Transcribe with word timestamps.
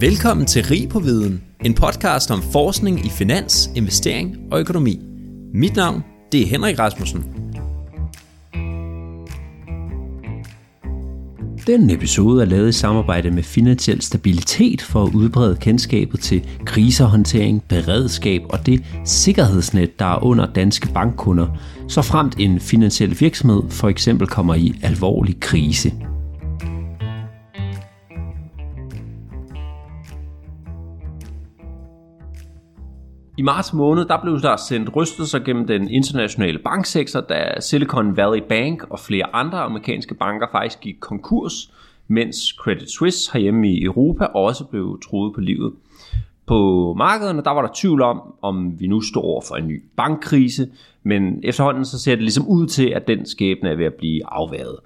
Velkommen 0.00 0.46
til 0.46 0.64
Rig 0.64 0.88
på 0.88 0.98
Viden, 0.98 1.42
en 1.64 1.74
podcast 1.74 2.30
om 2.30 2.42
forskning 2.42 3.06
i 3.06 3.08
finans, 3.08 3.70
investering 3.74 4.36
og 4.50 4.60
økonomi. 4.60 5.00
Mit 5.54 5.76
navn 5.76 6.04
det 6.32 6.42
er 6.42 6.46
Henrik 6.46 6.78
Rasmussen. 6.78 7.24
Denne 11.66 11.92
episode 11.92 12.42
er 12.42 12.46
lavet 12.46 12.68
i 12.68 12.72
samarbejde 12.72 13.30
med 13.30 13.42
Finansiel 13.42 14.02
Stabilitet 14.02 14.82
for 14.82 15.04
at 15.04 15.14
udbrede 15.14 15.56
kendskabet 15.56 16.20
til 16.20 16.48
krisehåndtering, 16.64 17.64
beredskab 17.68 18.42
og 18.48 18.66
det 18.66 18.84
sikkerhedsnet, 19.04 19.98
der 19.98 20.06
er 20.06 20.24
under 20.24 20.52
danske 20.52 20.88
bankkunder, 20.94 21.46
så 21.88 22.02
fremt 22.02 22.34
en 22.38 22.60
finansiel 22.60 23.20
virksomhed 23.20 23.62
for 23.70 23.88
eksempel 23.88 24.26
kommer 24.26 24.54
i 24.54 24.74
alvorlig 24.82 25.40
krise. 25.40 25.92
I 33.38 33.42
marts 33.42 33.72
måned 33.72 34.04
der 34.04 34.20
blev 34.22 34.40
der 34.40 34.56
sendt 34.56 34.96
rystelser 34.96 35.38
gennem 35.38 35.66
den 35.66 35.90
internationale 35.90 36.58
banksektor, 36.58 37.20
da 37.20 37.60
Silicon 37.60 38.16
Valley 38.16 38.42
Bank 38.48 38.86
og 38.90 38.98
flere 38.98 39.34
andre 39.34 39.58
amerikanske 39.58 40.14
banker 40.14 40.46
faktisk 40.52 40.80
gik 40.80 40.96
konkurs, 41.00 41.72
mens 42.08 42.36
Credit 42.36 42.90
Suisse 42.90 43.32
herhjemme 43.32 43.68
i 43.68 43.84
Europa 43.84 44.24
også 44.24 44.64
blev 44.64 45.00
truet 45.04 45.34
på 45.34 45.40
livet. 45.40 45.72
På 46.46 46.94
markederne 46.98 47.42
der 47.42 47.50
var 47.50 47.62
der 47.62 47.68
tvivl 47.74 48.02
om, 48.02 48.34
om 48.42 48.80
vi 48.80 48.86
nu 48.86 49.00
står 49.00 49.22
over 49.22 49.42
for 49.48 49.56
en 49.56 49.68
ny 49.68 49.82
bankkrise, 49.96 50.68
men 51.02 51.40
efterhånden 51.42 51.84
så 51.84 51.98
ser 51.98 52.14
det 52.14 52.22
ligesom 52.22 52.46
ud 52.48 52.66
til, 52.66 52.88
at 52.88 53.06
den 53.06 53.26
skæbne 53.26 53.68
er 53.68 53.76
ved 53.76 53.84
at 53.84 53.94
blive 53.94 54.20
afværet. 54.26 54.76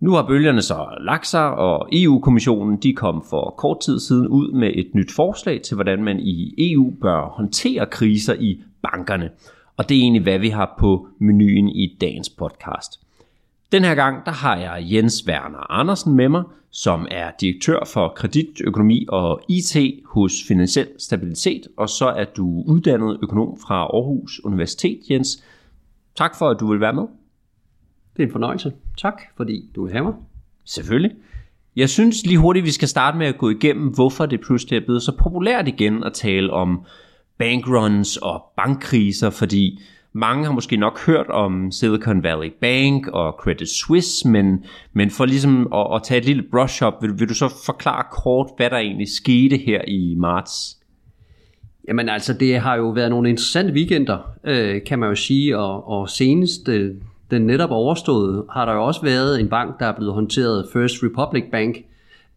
Nu 0.00 0.10
har 0.10 0.26
bølgerne 0.26 0.62
så 0.62 0.86
lagt 1.00 1.26
sig, 1.26 1.50
og 1.50 1.88
EU-kommissionen 1.92 2.76
de 2.76 2.92
kom 2.92 3.24
for 3.30 3.54
kort 3.58 3.80
tid 3.80 4.00
siden 4.00 4.28
ud 4.28 4.52
med 4.52 4.70
et 4.74 4.94
nyt 4.94 5.12
forslag 5.12 5.62
til, 5.62 5.74
hvordan 5.74 6.04
man 6.04 6.20
i 6.20 6.54
EU 6.58 6.92
bør 7.00 7.28
håndtere 7.28 7.86
kriser 7.86 8.34
i 8.34 8.62
bankerne. 8.82 9.30
Og 9.76 9.88
det 9.88 9.96
er 9.96 10.00
egentlig, 10.00 10.22
hvad 10.22 10.38
vi 10.38 10.48
har 10.48 10.74
på 10.78 11.08
menuen 11.18 11.68
i 11.68 11.96
dagens 12.00 12.28
podcast. 12.28 13.00
Den 13.72 13.84
her 13.84 13.94
gang, 13.94 14.26
der 14.26 14.32
har 14.32 14.56
jeg 14.56 14.86
Jens 14.92 15.24
Werner 15.28 15.72
Andersen 15.72 16.14
med 16.14 16.28
mig, 16.28 16.42
som 16.70 17.06
er 17.10 17.30
direktør 17.40 17.84
for 17.86 18.08
kreditøkonomi 18.16 19.06
og 19.08 19.40
IT 19.48 19.76
hos 20.06 20.32
Finansiel 20.48 20.88
Stabilitet, 20.98 21.68
og 21.76 21.88
så 21.88 22.06
er 22.06 22.24
du 22.24 22.62
uddannet 22.66 23.18
økonom 23.22 23.58
fra 23.66 23.74
Aarhus 23.74 24.40
Universitet, 24.44 24.98
Jens. 25.10 25.44
Tak 26.16 26.38
for, 26.38 26.48
at 26.48 26.60
du 26.60 26.70
vil 26.70 26.80
være 26.80 26.92
med. 26.92 27.06
Det 28.16 28.22
er 28.22 28.26
en 28.26 28.32
fornøjelse. 28.32 28.72
Tak, 28.98 29.22
fordi 29.36 29.70
du 29.74 29.84
vil 29.84 29.92
have 29.92 30.04
mig. 30.04 30.14
Selvfølgelig. 30.64 31.12
Jeg 31.76 31.88
synes 31.88 32.26
lige 32.26 32.38
hurtigt, 32.38 32.66
vi 32.66 32.70
skal 32.70 32.88
starte 32.88 33.18
med 33.18 33.26
at 33.26 33.38
gå 33.38 33.50
igennem, 33.50 33.88
hvorfor 33.88 34.26
det 34.26 34.40
pludselig 34.40 34.76
er 34.76 34.84
blevet 34.84 35.02
så 35.02 35.16
populært 35.18 35.68
igen 35.68 36.04
at 36.04 36.12
tale 36.12 36.52
om 36.52 36.84
bankruns 37.38 38.16
og 38.16 38.44
bankkriser, 38.56 39.30
fordi 39.30 39.80
mange 40.12 40.44
har 40.44 40.52
måske 40.52 40.76
nok 40.76 41.06
hørt 41.06 41.26
om 41.26 41.70
Silicon 41.70 42.22
Valley 42.22 42.52
Bank 42.60 43.06
og 43.06 43.32
Credit 43.32 43.68
Suisse, 43.68 44.28
men, 44.28 44.64
men 44.92 45.10
for 45.10 45.24
ligesom 45.24 45.72
at, 45.74 45.86
at 45.94 46.02
tage 46.02 46.18
et 46.18 46.24
lille 46.24 46.44
brush 46.50 46.82
up, 46.82 46.94
vil, 47.02 47.18
vil 47.18 47.28
du 47.28 47.34
så 47.34 47.54
forklare 47.66 48.04
kort, 48.12 48.46
hvad 48.56 48.70
der 48.70 48.76
egentlig 48.76 49.08
skete 49.08 49.56
her 49.56 49.80
i 49.88 50.14
marts? 50.18 50.78
Jamen 51.88 52.08
altså, 52.08 52.32
det 52.32 52.60
har 52.60 52.74
jo 52.74 52.90
været 52.90 53.10
nogle 53.10 53.28
interessante 53.28 53.72
weekender, 53.72 54.18
øh, 54.44 54.84
kan 54.86 54.98
man 54.98 55.08
jo 55.08 55.14
sige, 55.14 55.58
og, 55.58 55.88
og 55.88 56.10
senest 56.10 56.68
øh, 56.68 56.94
den 57.34 57.46
netop 57.46 57.70
overståede, 57.70 58.44
har 58.50 58.64
der 58.64 58.72
jo 58.72 58.84
også 58.84 59.02
været 59.02 59.40
en 59.40 59.48
bank, 59.48 59.80
der 59.80 59.86
er 59.86 59.96
blevet 59.96 60.14
håndteret, 60.14 60.68
First 60.72 60.94
Republic 61.02 61.44
Bank. 61.52 61.76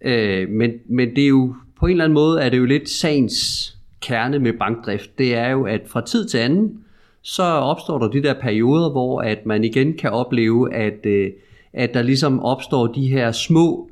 Øh, 0.02 0.50
men, 0.50 0.72
men 0.90 1.16
det 1.16 1.24
er 1.24 1.28
jo 1.28 1.56
på 1.80 1.86
en 1.86 1.92
eller 1.92 2.04
anden 2.04 2.14
måde, 2.14 2.42
er 2.42 2.50
det 2.50 2.58
jo 2.58 2.66
lidt 2.66 2.90
sagens 2.90 3.78
kerne 4.02 4.40
med 4.40 4.54
bankdrift. 4.54 5.18
Det 5.18 5.36
er 5.36 5.50
jo, 5.50 5.66
at 5.66 5.82
fra 5.88 6.02
tid 6.02 6.28
til 6.28 6.38
anden, 6.38 6.80
så 7.22 7.44
opstår 7.44 8.00
der 8.00 8.08
de 8.08 8.24
der 8.24 8.34
perioder, 8.34 8.90
hvor 8.90 9.22
at 9.22 9.46
man 9.46 9.64
igen 9.64 9.94
kan 9.94 10.12
opleve, 10.12 10.74
at, 10.74 11.06
øh, 11.06 11.32
at 11.74 11.94
der 11.94 12.02
ligesom 12.02 12.40
opstår 12.40 12.88
de 12.88 13.08
her 13.08 13.32
små 13.32 13.90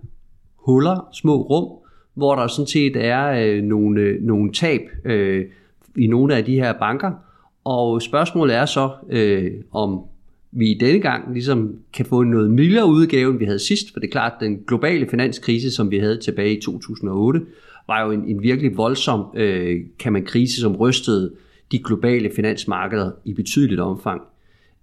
huller, 0.56 1.08
små 1.12 1.42
rum, 1.42 1.70
hvor 2.14 2.36
der 2.36 2.48
sådan 2.48 2.68
set 2.68 2.96
er 2.96 3.28
øh, 3.28 3.64
nogle, 3.64 4.02
øh, 4.02 4.22
nogle 4.22 4.54
tab 4.54 4.82
øh, 5.06 5.46
i 5.98 6.08
nogle 6.08 6.36
af 6.36 6.46
de 6.46 6.56
her 6.56 6.74
banker. 6.74 7.12
Og 7.64 8.02
spørgsmålet 8.02 8.56
er 8.56 8.66
så, 8.66 8.90
øh, 9.10 9.52
om 9.72 10.02
vi 10.58 10.74
denne 10.74 11.02
gang 11.02 11.34
ligesom 11.34 11.76
kan 11.94 12.06
få 12.06 12.24
noget 12.24 12.52
mildere 12.52 12.86
udgave, 12.86 13.32
end 13.32 13.40
vi 13.40 13.46
havde 13.46 13.60
sidst, 13.60 13.94
for 13.94 14.00
det 14.00 14.08
er 14.08 14.12
klart, 14.12 14.32
at 14.36 14.46
den 14.46 14.60
globale 14.68 15.08
finanskrise, 15.10 15.72
som 15.72 15.92
vi 15.92 15.98
havde 15.98 16.18
tilbage 16.18 16.58
i 16.58 16.62
2008, 16.62 17.42
var 17.88 18.06
jo 18.06 18.12
en, 18.12 18.26
en 18.26 18.44
virkelig 18.44 18.78
voldsom, 18.78 19.26
øh, 19.36 19.80
kan 20.00 20.14
man 20.14 20.26
krise, 20.26 20.62
som 20.62 20.76
rystede 20.76 21.32
de 21.72 21.84
globale 21.84 22.32
finansmarkeder 22.36 23.12
i 23.26 23.34
betydeligt 23.34 23.82
omfang. 23.82 24.22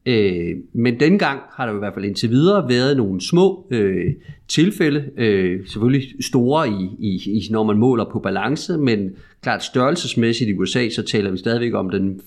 Øh, 0.06 0.56
men 0.72 1.00
dengang 1.00 1.40
har 1.50 1.66
der 1.66 1.74
i 1.74 1.78
hvert 1.78 1.94
fald 1.94 2.04
indtil 2.04 2.30
videre 2.30 2.68
været 2.68 2.96
nogle 2.96 3.20
små 3.20 3.66
øh, 3.70 4.14
tilfælde, 4.48 5.10
øh, 5.16 5.66
selvfølgelig 5.66 6.24
store 6.24 6.68
i, 6.68 6.88
i, 6.98 7.30
i, 7.30 7.48
når 7.50 7.64
man 7.64 7.78
måler 7.78 8.04
på 8.12 8.18
balance, 8.18 8.78
men 8.78 9.10
klart 9.42 9.64
størrelsesmæssigt 9.64 10.50
i 10.50 10.54
USA, 10.54 10.88
så 10.88 11.02
taler 11.02 11.30
vi 11.30 11.36
stadigvæk 11.36 11.74
om 11.74 11.90
den 11.90 12.20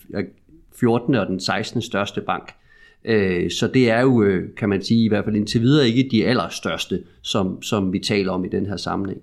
14. 0.79 1.15
og 1.15 1.27
den 1.27 1.39
16. 1.39 1.81
største 1.81 2.21
bank. 2.21 2.53
Øh, 3.07 3.51
så 3.51 3.67
det 3.67 3.89
er 3.89 4.01
jo, 4.01 4.23
øh, 4.23 4.49
kan 4.57 4.69
man 4.69 4.81
sige, 4.81 5.05
i 5.05 5.07
hvert 5.07 5.25
fald 5.25 5.35
indtil 5.35 5.61
videre 5.61 5.87
ikke 5.87 6.09
de 6.11 6.25
allerstørste, 6.25 6.99
som, 7.21 7.61
som 7.61 7.93
vi 7.93 7.99
taler 7.99 8.31
om 8.31 8.45
i 8.45 8.47
den 8.47 8.65
her 8.65 8.77
sammenhæng. 8.77 9.21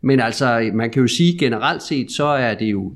Men 0.00 0.20
altså, 0.20 0.70
man 0.74 0.90
kan 0.90 1.02
jo 1.02 1.08
sige 1.08 1.38
generelt 1.38 1.82
set, 1.82 2.12
så 2.12 2.24
er 2.24 2.54
det 2.54 2.66
jo, 2.66 2.92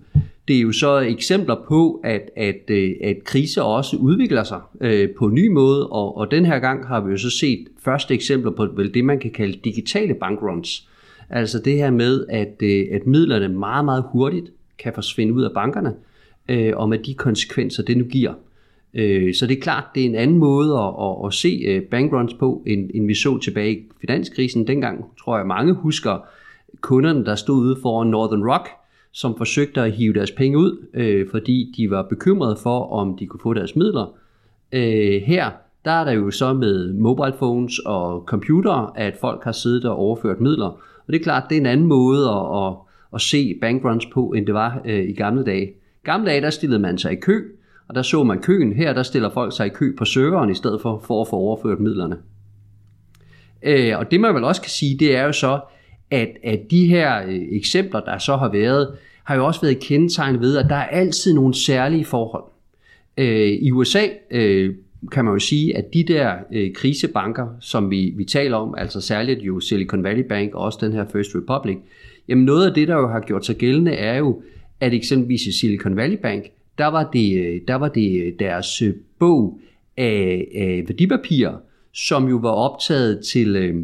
det 0.49 0.57
er 0.57 0.61
jo 0.61 0.73
så 0.73 0.99
eksempler 0.99 1.57
på, 1.69 2.01
at, 2.05 2.31
at, 2.37 2.71
øh, 2.71 2.91
at 3.05 3.25
kriser 3.25 3.62
også 3.62 3.97
udvikler 3.97 4.45
sig 4.45 4.61
øh, 4.81 5.09
på 5.19 5.27
en 5.27 5.35
ny 5.35 5.49
måde, 5.49 5.87
og, 5.87 6.17
og 6.17 6.31
den 6.31 6.47
her 6.47 6.59
gang 6.59 6.87
har 6.87 7.01
vi 7.01 7.11
jo 7.11 7.17
så 7.17 7.31
set 7.31 7.67
første 7.85 8.15
eksempler 8.15 8.51
på 8.51 8.69
vel 8.77 8.95
det, 8.95 9.05
man 9.05 9.19
kan 9.19 9.31
kalde 9.31 9.59
digitale 9.65 10.15
bankruns. 10.15 10.89
Altså 11.31 11.59
det 11.59 11.73
her 11.73 11.91
med, 11.91 12.27
at, 12.29 12.55
øh, 12.62 12.87
at 12.93 13.06
midlerne 13.06 13.49
meget, 13.49 13.85
meget 13.85 14.05
hurtigt 14.12 14.47
kan 14.79 14.93
forsvinde 14.95 15.33
ud 15.35 15.43
af 15.43 15.51
bankerne, 15.55 15.95
øh, 16.49 16.73
og 16.77 16.89
med 16.89 16.99
de 16.99 17.15
konsekvenser, 17.15 17.83
det 17.83 17.97
nu 17.97 18.05
giver. 18.05 18.33
Øh, 18.33 18.53
Øh, 18.94 19.34
så 19.34 19.47
det 19.47 19.56
er 19.56 19.62
klart, 19.62 19.84
det 19.94 20.03
er 20.03 20.09
en 20.09 20.15
anden 20.15 20.38
måde 20.38 20.78
at, 20.78 20.94
at, 21.00 21.27
at 21.27 21.34
se 21.34 21.62
øh, 21.66 21.82
bankruns 21.82 22.34
på, 22.34 22.62
end, 22.66 22.91
end 22.94 23.06
vi 23.06 23.15
så 23.15 23.38
tilbage 23.38 23.72
i 23.72 23.82
finanskrisen. 24.00 24.66
Dengang 24.66 25.05
tror 25.25 25.37
jeg 25.37 25.47
mange 25.47 25.72
husker 25.72 26.27
kunderne, 26.81 27.25
der 27.25 27.34
stod 27.34 27.56
ude 27.56 27.77
foran 27.82 28.06
Northern 28.06 28.44
Rock, 28.44 28.69
som 29.12 29.37
forsøgte 29.37 29.81
at 29.81 29.93
hive 29.93 30.12
deres 30.12 30.31
penge 30.31 30.59
ud, 30.59 30.87
øh, 30.94 31.27
fordi 31.31 31.75
de 31.77 31.91
var 31.91 32.03
bekymrede 32.03 32.56
for, 32.62 32.93
om 32.93 33.16
de 33.19 33.27
kunne 33.27 33.41
få 33.43 33.55
deres 33.55 33.77
midler. 33.77 34.15
Øh, 34.72 35.22
her 35.22 35.50
der 35.84 35.91
er 35.91 36.05
der 36.05 36.12
jo 36.12 36.31
så 36.31 36.53
med 36.53 36.93
mobile 36.93 37.32
phones 37.32 37.78
og 37.78 38.25
computere, 38.26 38.91
at 38.97 39.16
folk 39.21 39.44
har 39.44 39.53
siddet 39.53 39.84
og 39.84 39.97
overført 39.97 40.41
midler. 40.41 40.66
Og 40.66 41.12
det 41.12 41.15
er 41.15 41.22
klart, 41.22 41.43
det 41.49 41.56
er 41.56 41.61
en 41.61 41.66
anden 41.66 41.87
måde 41.87 42.28
at, 42.28 42.66
at, 42.66 42.75
at 43.15 43.21
se 43.21 43.59
bankruns 43.61 44.06
på, 44.06 44.32
end 44.37 44.47
det 44.47 44.55
var 44.55 44.82
i 44.87 45.12
gamle 45.12 45.44
dage. 45.44 45.66
I 45.69 46.05
gamle 46.05 46.26
dage, 46.26 46.41
der 46.41 46.50
stillede 46.50 46.81
man 46.81 46.99
sig 46.99 47.12
i 47.12 47.16
kø, 47.16 47.43
og 47.89 47.95
der 47.95 48.03
så 48.03 48.25
man 48.25 48.43
køen. 48.43 48.72
Her 48.72 48.93
der 48.93 49.03
stiller 49.03 49.31
folk 49.31 49.56
sig 49.56 49.67
i 49.67 49.71
kø 49.71 49.97
på 49.97 50.05
serveren 50.05 50.50
i 50.50 50.55
stedet 50.55 50.81
for, 50.81 51.03
for 51.06 51.21
at 51.21 51.28
få 51.28 51.37
overført 51.37 51.81
midlerne. 51.81 52.17
Øh, 53.62 53.99
og 53.99 54.11
det 54.11 54.21
man 54.21 54.34
vel 54.34 54.45
også 54.45 54.62
kan 54.62 54.71
sige, 54.71 54.99
det 54.99 55.17
er 55.17 55.22
jo 55.22 55.33
så, 55.33 55.61
at, 56.11 56.28
at 56.44 56.61
de 56.71 56.89
her 56.89 57.23
øh, 57.27 57.43
eksempler, 57.50 58.00
der 58.00 58.19
så 58.19 58.37
har 58.37 58.49
været, 58.49 58.94
har 59.25 59.37
jo 59.37 59.47
også 59.47 59.61
været 59.61 59.81
kendetegnet 59.81 60.41
ved, 60.41 60.56
at 60.56 60.67
der 60.69 60.77
er 60.77 60.87
altid 60.87 61.34
nogle 61.34 61.55
særlige 61.55 62.05
forhold. 62.05 62.44
Øh, 63.19 63.49
I 63.49 63.71
USA 63.71 64.06
øh, 64.31 64.75
kan 65.12 65.25
man 65.25 65.34
jo 65.34 65.39
sige, 65.39 65.77
at 65.77 65.94
de 65.94 66.03
der 66.03 66.34
øh, 66.53 66.73
krisebanker, 66.75 67.47
som 67.61 67.91
vi, 67.91 68.12
vi 68.17 68.25
taler 68.25 68.56
om, 68.56 68.75
altså 68.78 69.00
særligt 69.00 69.41
jo 69.41 69.61
Silicon 69.61 70.05
Valley 70.05 70.25
Bank 70.28 70.55
og 70.55 70.65
også 70.65 70.78
den 70.83 70.93
her 70.93 71.05
First 71.12 71.31
Republic, 71.34 71.76
jamen 72.29 72.44
noget 72.44 72.67
af 72.67 72.75
det, 72.75 72.88
der 72.88 72.94
jo 72.94 73.08
har 73.08 73.20
gjort 73.20 73.47
sig 73.47 73.56
gældende, 73.56 73.93
er 73.93 74.19
jo, 74.19 74.43
at 74.81 74.94
eksempelvis 74.94 75.47
i 75.47 75.58
Silicon 75.61 75.97
Valley 75.97 76.17
Bank, 76.23 76.44
der 76.79 76.87
var 76.87 77.11
det, 77.12 77.62
der 77.69 77.75
var 77.75 77.88
det 77.88 78.35
deres 78.38 78.82
øh, 78.82 78.94
bog 79.19 79.61
af, 79.97 80.49
af 80.55 80.85
værdipapirer, 80.88 81.56
som 81.93 82.29
jo 82.29 82.37
var 82.37 82.50
optaget 82.50 83.25
til, 83.25 83.56
øh, 83.56 83.75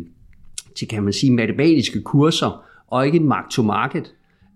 til, 0.77 0.89
kan 0.89 1.03
man 1.03 1.13
sige, 1.13 1.33
matematiske 1.33 2.03
kurser, 2.03 2.65
og 2.87 3.07
ikke 3.07 3.19
en 3.19 3.29
mark-to-market. 3.29 4.15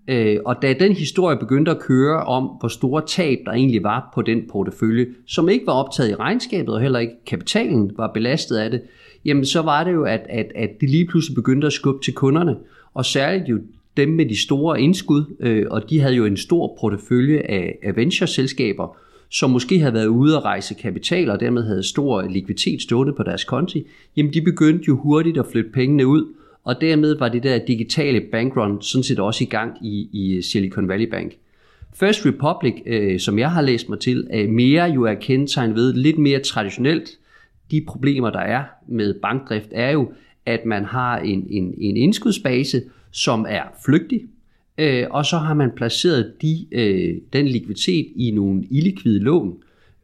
Øh, 0.08 0.36
og 0.44 0.62
da 0.62 0.72
den 0.72 0.92
historie 0.92 1.36
begyndte 1.36 1.70
at 1.70 1.80
køre 1.80 2.24
om, 2.24 2.44
hvor 2.60 2.68
store 2.68 3.02
tab 3.06 3.38
der 3.44 3.52
egentlig 3.52 3.82
var 3.82 4.10
på 4.14 4.22
den 4.22 4.42
portefølje, 4.50 5.06
som 5.26 5.48
ikke 5.48 5.66
var 5.66 5.72
optaget 5.72 6.10
i 6.10 6.14
regnskabet, 6.14 6.74
og 6.74 6.80
heller 6.80 6.98
ikke 6.98 7.14
kapitalen 7.26 7.92
var 7.96 8.12
belastet 8.12 8.56
af 8.56 8.70
det, 8.70 8.82
jamen 9.24 9.44
så 9.44 9.62
var 9.62 9.84
det 9.84 9.92
jo, 9.92 10.02
at, 10.02 10.20
at, 10.28 10.46
at 10.54 10.70
det 10.80 10.90
lige 10.90 11.06
pludselig 11.06 11.34
begyndte 11.34 11.66
at 11.66 11.72
skubbe 11.72 12.04
til 12.04 12.14
kunderne. 12.14 12.56
Og 12.94 13.04
særligt 13.04 13.48
jo 13.48 13.58
dem 13.96 14.08
med 14.08 14.26
de 14.26 14.36
store 14.36 14.80
indskud, 14.80 15.36
øh, 15.40 15.66
og 15.70 15.90
de 15.90 16.00
havde 16.00 16.14
jo 16.14 16.24
en 16.24 16.36
stor 16.36 16.76
portefølje 16.80 17.38
af, 17.38 17.78
af 17.82 17.96
venture-selskaber, 17.96 18.96
som 19.30 19.50
måske 19.50 19.78
havde 19.78 19.94
været 19.94 20.06
ude 20.06 20.36
at 20.36 20.44
rejse 20.44 20.74
kapital, 20.74 21.30
og 21.30 21.40
dermed 21.40 21.62
havde 21.62 21.82
stor 21.82 22.22
likviditet 22.22 22.82
stående 22.82 23.12
på 23.12 23.22
deres 23.22 23.44
konti, 23.44 23.86
jamen 24.16 24.32
de 24.34 24.42
begyndte 24.42 24.84
jo 24.88 24.96
hurtigt 24.96 25.38
at 25.38 25.46
flytte 25.52 25.70
pengene 25.70 26.06
ud, 26.06 26.34
og 26.64 26.80
dermed 26.80 27.18
var 27.18 27.28
det 27.28 27.42
der 27.42 27.58
digitale 27.58 28.20
bankrun 28.32 28.82
sådan 28.82 29.02
set 29.02 29.18
også 29.18 29.44
i 29.44 29.46
gang 29.46 29.86
i, 29.86 30.08
i 30.12 30.42
Silicon 30.42 30.88
Valley 30.88 31.10
Bank. 31.10 31.32
First 31.94 32.26
Republic, 32.26 32.74
øh, 32.86 33.20
som 33.20 33.38
jeg 33.38 33.50
har 33.50 33.62
læst 33.62 33.88
mig 33.88 34.00
til, 34.00 34.26
er 34.30 34.48
mere 34.48 34.84
jo 34.84 35.02
er 35.02 35.14
kendetegnet 35.14 35.76
ved 35.76 35.92
lidt 35.92 36.18
mere 36.18 36.40
traditionelt. 36.40 37.10
De 37.70 37.84
problemer, 37.86 38.30
der 38.30 38.38
er 38.38 38.64
med 38.88 39.14
bankdrift, 39.22 39.68
er 39.72 39.90
jo, 39.90 40.12
at 40.46 40.66
man 40.66 40.84
har 40.84 41.18
en, 41.18 41.46
en, 41.50 41.74
en 41.78 41.96
indskudsbase, 41.96 42.82
som 43.14 43.46
er 43.48 43.62
flygtig, 43.84 44.20
øh, 44.78 45.06
og 45.10 45.24
så 45.24 45.38
har 45.38 45.54
man 45.54 45.70
placeret 45.76 46.32
de, 46.42 46.66
øh, 46.72 47.14
den 47.32 47.48
likviditet 47.48 48.06
i 48.16 48.30
nogle 48.30 48.64
illikvide 48.70 49.18
lån. 49.18 49.56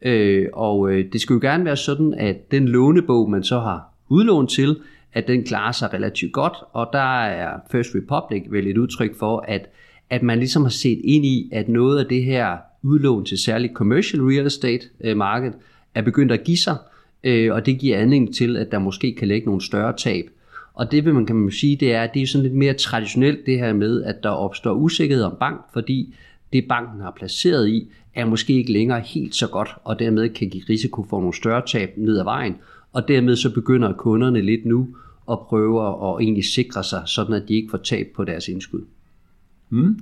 Øh, 0.03 0.47
og 0.53 0.93
øh, 0.93 1.13
det 1.13 1.21
skulle 1.21 1.41
jo 1.45 1.51
gerne 1.51 1.65
være 1.65 1.77
sådan, 1.77 2.15
at 2.15 2.51
den 2.51 2.69
lånebog, 2.69 3.31
man 3.31 3.43
så 3.43 3.61
har 3.61 3.95
udlånt 4.09 4.51
til, 4.51 4.77
at 5.13 5.29
den 5.29 5.45
klarer 5.45 5.73
sig 5.73 5.95
relativt 5.95 6.33
godt, 6.33 6.57
og 6.73 6.89
der 6.93 7.25
er 7.25 7.59
First 7.73 7.95
Republic 7.95 8.43
vel 8.51 8.67
et 8.67 8.79
udtryk 8.79 9.19
for, 9.19 9.45
at, 9.49 9.71
at 10.11 10.23
man 10.23 10.39
ligesom 10.39 10.63
har 10.63 10.71
set 10.71 11.01
ind 11.05 11.25
i, 11.25 11.49
at 11.53 11.69
noget 11.69 11.99
af 11.99 12.07
det 12.07 12.25
her 12.25 12.57
udlån 12.83 13.25
til 13.25 13.39
særligt 13.39 13.73
commercial 13.73 14.23
real 14.23 14.47
estate 14.47 14.87
øh, 15.01 15.17
marked 15.17 15.53
er 15.95 16.03
begyndt 16.03 16.33
at 16.33 16.45
give 16.45 16.57
sig, 16.57 16.77
øh, 17.25 17.55
og 17.55 17.67
det 17.67 17.79
giver 17.79 17.99
anledning 17.99 18.35
til, 18.35 18.57
at 18.57 18.73
der 18.73 18.79
måske 18.79 19.15
kan 19.15 19.29
lægge 19.29 19.47
nogle 19.47 19.61
større 19.61 19.97
tab. 19.97 20.25
Og 20.75 20.93
det 20.93 21.05
vil 21.05 21.15
man 21.15 21.27
kan 21.27 21.37
man 21.37 21.51
sige, 21.51 21.77
det 21.77 21.93
er, 21.93 22.07
det 22.07 22.23
er 22.23 22.27
sådan 22.27 22.43
lidt 22.43 22.55
mere 22.55 22.75
traditionelt 22.75 23.47
det 23.47 23.59
her 23.59 23.73
med, 23.73 24.03
at 24.03 24.23
der 24.23 24.31
opstår 24.31 24.73
usikkerhed 24.73 25.25
om 25.25 25.37
bank, 25.41 25.61
fordi 25.73 26.15
det 26.53 26.69
banken 26.69 27.01
har 27.01 27.11
placeret 27.11 27.69
i, 27.69 27.89
er 28.15 28.25
måske 28.25 28.53
ikke 28.53 28.73
længere 28.73 29.01
helt 29.01 29.35
så 29.35 29.47
godt, 29.49 29.69
og 29.85 29.99
dermed 29.99 30.29
kan 30.29 30.49
give 30.49 30.65
risiko 30.69 31.07
for 31.11 31.21
nogle 31.21 31.35
større 31.35 31.63
tab 31.67 31.93
ned 31.97 32.19
ad 32.19 32.25
vejen. 32.25 32.57
Og 32.93 33.09
dermed 33.09 33.37
så 33.37 33.55
begynder 33.55 33.93
kunderne 33.93 34.41
lidt 34.41 34.67
nu 34.67 34.89
at 35.31 35.41
prøve 35.41 35.89
at 35.89 36.23
egentlig 36.23 36.45
sikre 36.45 36.85
sig, 36.85 37.03
sådan 37.07 37.35
at 37.35 37.49
de 37.49 37.55
ikke 37.55 37.71
får 37.71 37.79
tab 37.79 38.07
på 38.17 38.25
deres 38.25 38.49
indskud. 38.49 38.81
Mm. 39.71 39.99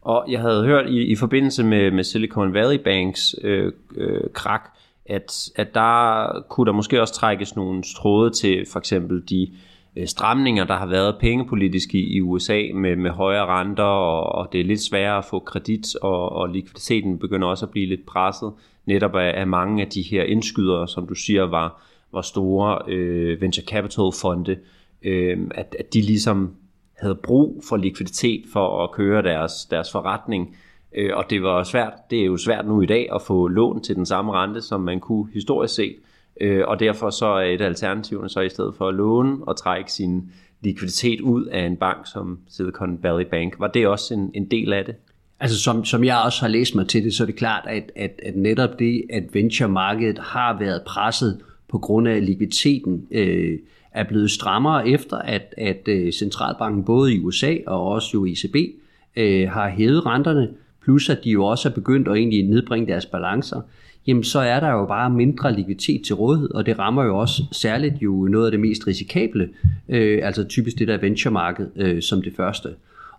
Og 0.00 0.24
jeg 0.28 0.40
havde 0.40 0.64
hørt 0.64 0.90
i, 0.90 1.02
i 1.02 1.16
forbindelse 1.16 1.64
med, 1.64 1.90
med 1.90 2.04
Silicon 2.04 2.54
Valley 2.54 2.78
Banks 2.84 3.34
øh, 3.42 3.72
øh, 3.96 4.20
krak, 4.34 4.70
at, 5.06 5.50
at 5.56 5.74
der 5.74 6.26
kunne 6.48 6.66
der 6.66 6.72
måske 6.72 7.00
også 7.00 7.14
trækkes 7.14 7.56
nogle 7.56 7.82
tråde 7.96 8.30
til 8.30 8.66
for 8.72 8.78
eksempel 8.78 9.22
de 9.28 9.42
øh, 9.42 9.48
Øh, 9.96 10.06
stramninger, 10.06 10.64
der 10.64 10.74
har 10.74 10.86
været 10.86 11.16
pengepolitisk 11.20 11.94
i, 11.94 12.16
i 12.16 12.20
USA 12.20 12.62
med, 12.74 12.96
med 12.96 13.10
højere 13.10 13.46
renter, 13.46 13.84
og, 13.84 14.34
og 14.34 14.52
det 14.52 14.60
er 14.60 14.64
lidt 14.64 14.80
sværere 14.80 15.18
at 15.18 15.24
få 15.24 15.38
kredit, 15.38 15.96
og, 15.96 16.32
og 16.32 16.48
likviditeten 16.48 17.18
begynder 17.18 17.48
også 17.48 17.66
at 17.66 17.70
blive 17.70 17.86
lidt 17.86 18.06
presset, 18.06 18.52
netop 18.86 19.14
af, 19.14 19.40
af 19.40 19.46
mange 19.46 19.82
af 19.82 19.88
de 19.88 20.02
her 20.02 20.22
indskydere, 20.22 20.88
som 20.88 21.06
du 21.06 21.14
siger, 21.14 21.42
var, 21.42 21.82
var 22.12 22.22
store 22.22 22.78
øh, 22.88 23.40
venture 23.40 23.64
capital 23.64 24.04
fonde, 24.20 24.58
øh, 25.02 25.38
at, 25.54 25.76
at 25.78 25.94
de 25.94 26.00
ligesom 26.00 26.54
havde 26.98 27.14
brug 27.14 27.62
for 27.68 27.76
likviditet 27.76 28.44
for 28.52 28.84
at 28.84 28.92
køre 28.92 29.22
deres, 29.22 29.52
deres 29.70 29.92
forretning, 29.92 30.56
øh, 30.94 31.10
og 31.14 31.24
det 31.30 31.42
var 31.42 31.62
svært, 31.62 31.92
det 32.10 32.20
er 32.20 32.24
jo 32.24 32.36
svært 32.36 32.66
nu 32.66 32.82
i 32.82 32.86
dag 32.86 33.08
at 33.14 33.22
få 33.22 33.48
lån 33.48 33.82
til 33.82 33.96
den 33.96 34.06
samme 34.06 34.32
rente, 34.32 34.60
som 34.60 34.80
man 34.80 35.00
kunne 35.00 35.28
historisk 35.32 35.74
set, 35.74 35.96
øh, 35.96 36.11
Øh, 36.40 36.64
og 36.66 36.80
derfor 36.80 37.10
så 37.10 37.26
er 37.26 37.42
et 37.42 37.60
alternativ 37.60 38.28
så 38.28 38.40
i 38.40 38.48
stedet 38.48 38.74
for 38.74 38.88
at 38.88 38.94
låne 38.94 39.36
og 39.42 39.56
trække 39.56 39.92
sin 39.92 40.30
likviditet 40.60 41.20
ud 41.20 41.44
af 41.44 41.66
en 41.66 41.76
bank 41.76 42.06
som 42.06 42.38
Silicon 42.48 42.98
Valley 43.02 43.24
Bank. 43.30 43.54
Var 43.58 43.68
det 43.68 43.86
også 43.86 44.14
en, 44.14 44.30
en 44.34 44.50
del 44.50 44.72
af 44.72 44.84
det? 44.84 44.94
Altså 45.40 45.60
som, 45.60 45.84
som 45.84 46.04
jeg 46.04 46.22
også 46.24 46.40
har 46.40 46.48
læst 46.48 46.74
mig 46.74 46.88
til 46.88 47.04
det, 47.04 47.14
så 47.14 47.24
er 47.24 47.26
det 47.26 47.36
klart, 47.36 47.64
at, 47.66 47.92
at, 47.96 48.20
at 48.22 48.36
netop 48.36 48.78
det, 48.78 49.02
at 49.10 49.22
venture-markedet 49.34 50.18
har 50.18 50.58
været 50.58 50.82
presset 50.86 51.40
på 51.68 51.78
grund 51.78 52.08
af 52.08 52.26
likviditeten, 52.26 53.06
øh, 53.10 53.58
er 53.92 54.04
blevet 54.04 54.30
strammere 54.30 54.88
efter, 54.88 55.16
at, 55.16 55.54
at 55.58 55.88
øh, 55.88 56.12
centralbanken 56.12 56.84
både 56.84 57.14
i 57.14 57.20
USA 57.20 57.56
og 57.66 57.86
også 57.86 58.10
jo 58.14 58.26
ECB 58.26 58.56
øh, 59.16 59.50
har 59.50 59.68
hævet 59.68 60.06
renterne, 60.06 60.48
plus 60.84 61.10
at 61.10 61.24
de 61.24 61.30
jo 61.30 61.44
også 61.44 61.68
er 61.68 61.72
begyndt 61.72 62.08
at 62.08 62.14
egentlig 62.14 62.42
nedbringe 62.42 62.92
deres 62.92 63.06
balancer, 63.06 63.60
jamen 64.06 64.24
så 64.24 64.38
er 64.38 64.60
der 64.60 64.70
jo 64.70 64.86
bare 64.86 65.10
mindre 65.10 65.56
likviditet 65.56 66.02
til 66.04 66.14
rådighed, 66.14 66.50
og 66.50 66.66
det 66.66 66.78
rammer 66.78 67.04
jo 67.04 67.18
også 67.18 67.42
særligt 67.52 67.94
jo 68.02 68.28
noget 68.30 68.46
af 68.46 68.50
det 68.50 68.60
mest 68.60 68.86
risikable, 68.86 69.48
øh, 69.88 70.20
altså 70.22 70.44
typisk 70.44 70.78
det 70.78 70.88
der 70.88 70.98
venturemarked 70.98 71.66
øh, 71.76 72.02
som 72.02 72.22
det 72.22 72.32
første. 72.36 72.68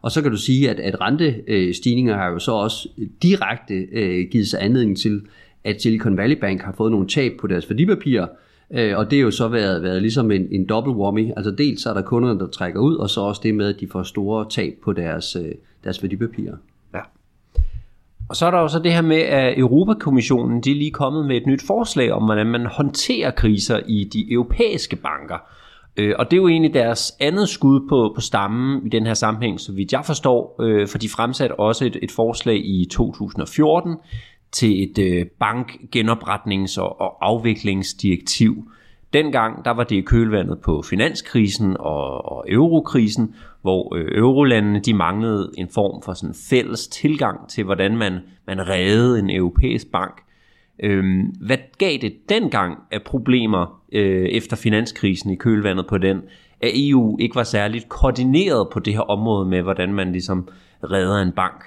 Og 0.02 0.12
så 0.12 0.22
kan 0.22 0.32
du 0.32 0.38
sige, 0.38 0.70
at, 0.70 0.80
at 0.80 1.02
rentestigninger 1.02 2.18
har 2.18 2.28
jo 2.28 2.40
så 2.40 2.52
også 2.52 2.90
direkte 3.22 3.74
øh, 3.74 4.30
givet 4.32 4.48
sig 4.48 4.64
anledning 4.64 4.98
til, 4.98 5.22
at 5.64 5.82
Silicon 5.82 6.18
Valley 6.18 6.36
Bank 6.36 6.62
har 6.62 6.72
fået 6.72 6.92
nogle 6.92 7.08
tab 7.08 7.32
på 7.40 7.48
deres 7.48 7.70
værdipapirer, 7.70 8.28
øh, 8.72 8.98
og 8.98 9.12
det 9.12 9.18
er 9.18 9.22
jo 9.22 9.32
så 9.32 9.48
været, 9.48 9.84
været 9.84 10.02
ligesom 10.02 10.32
en, 10.32 10.48
en 10.52 10.66
double 10.66 10.94
whammy. 10.94 11.32
Altså 11.38 11.52
dels 11.52 11.86
er 11.86 11.94
der 11.94 12.02
kunderne, 12.02 12.40
der 12.40 12.48
trækker 12.48 12.80
ud, 12.80 12.96
og 12.96 13.10
så 13.10 13.22
også 13.22 13.42
det 13.44 13.56
med, 13.56 13.68
at 13.68 13.80
de 13.80 13.88
får 13.88 14.04
store 14.04 14.46
tab 14.50 14.74
på 14.84 14.94
deres, 14.94 15.36
øh, 15.36 15.52
deres 15.84 16.04
værdipapirer. 16.04 16.56
Og 18.30 18.36
så 18.36 18.46
er 18.46 18.52
der 18.52 18.60
jo 18.60 18.68
så 18.68 18.80
det 18.80 18.94
her 18.94 19.02
med, 19.02 19.18
at 19.18 19.60
Europakommissionen 19.60 20.62
de 20.62 20.72
er 20.72 20.76
lige 20.76 20.92
kommet 20.92 21.26
med 21.26 21.38
et 21.38 21.48
nyt 21.48 21.62
forslag 21.68 22.12
om, 22.12 22.24
hvordan 22.24 22.48
man 22.48 22.66
håndterer 22.66 23.32
kriser 23.32 23.80
i 23.88 24.10
de 24.14 24.32
europæiske 24.32 24.96
banker. 24.96 25.38
Øh, 25.98 26.16
og 26.20 26.32
det 26.32 26.38
er 26.38 26.42
jo 26.42 26.48
egentlig 26.48 26.74
deres 26.74 27.14
andet 27.20 27.50
skud 27.50 27.88
på, 27.90 28.12
på 28.16 28.22
stammen 28.22 28.86
i 28.86 28.90
den 28.90 29.06
her 29.06 29.14
sammenhæng, 29.14 29.60
så 29.60 29.72
vidt 29.72 29.94
jeg 29.94 30.06
forstår, 30.06 30.56
øh, 30.62 30.88
for 30.88 30.98
de 30.98 31.10
fremsatte 31.10 31.60
også 31.60 31.86
et, 31.86 31.98
et 32.02 32.12
forslag 32.12 32.56
i 32.66 32.88
2014 32.92 33.96
til 34.52 34.84
et 34.84 34.98
øh, 34.98 35.26
bankgenopretnings- 35.44 36.82
og, 36.82 37.02
og 37.02 37.18
afviklingsdirektiv. 37.22 38.66
Dengang 39.14 39.66
der 39.66 39.72
var 39.72 39.84
det 39.84 39.96
i 39.96 40.02
kølvandet 40.02 40.60
på 40.62 40.82
finanskrisen 40.82 41.78
og, 41.80 42.32
og 42.32 42.46
eurokrisen, 42.50 43.36
hvor 43.62 43.96
øh, 43.96 44.18
eurolandene 44.18 44.80
de 44.80 44.94
manglede 44.94 45.52
en 45.58 45.68
form 45.74 46.02
for 46.02 46.14
sådan 46.14 46.36
fælles 46.50 46.88
tilgang 46.88 47.50
til, 47.50 47.64
hvordan 47.64 47.98
man, 47.98 48.20
man 48.48 48.70
reddede 48.70 49.20
en 49.20 49.30
europæisk 49.30 49.92
bank. 49.92 50.22
Øhm, 50.84 51.22
hvad 51.22 51.58
gav 51.78 51.98
det 52.02 52.14
dengang 52.30 52.78
af 52.92 53.02
problemer 53.04 53.82
øh, 53.92 54.26
efter 54.26 54.56
finanskrisen 54.56 55.30
i 55.32 55.36
kølvandet 55.36 55.88
på 55.88 55.98
den, 55.98 56.22
at 56.62 56.72
EU 56.74 57.18
ikke 57.20 57.36
var 57.36 57.44
særligt 57.44 57.90
koordineret 57.90 58.68
på 58.74 58.80
det 58.80 58.94
her 58.94 59.02
område 59.02 59.50
med, 59.50 59.62
hvordan 59.62 59.94
man 59.94 60.12
ligesom 60.12 60.48
redder 60.84 61.22
en 61.22 61.32
bank? 61.32 61.64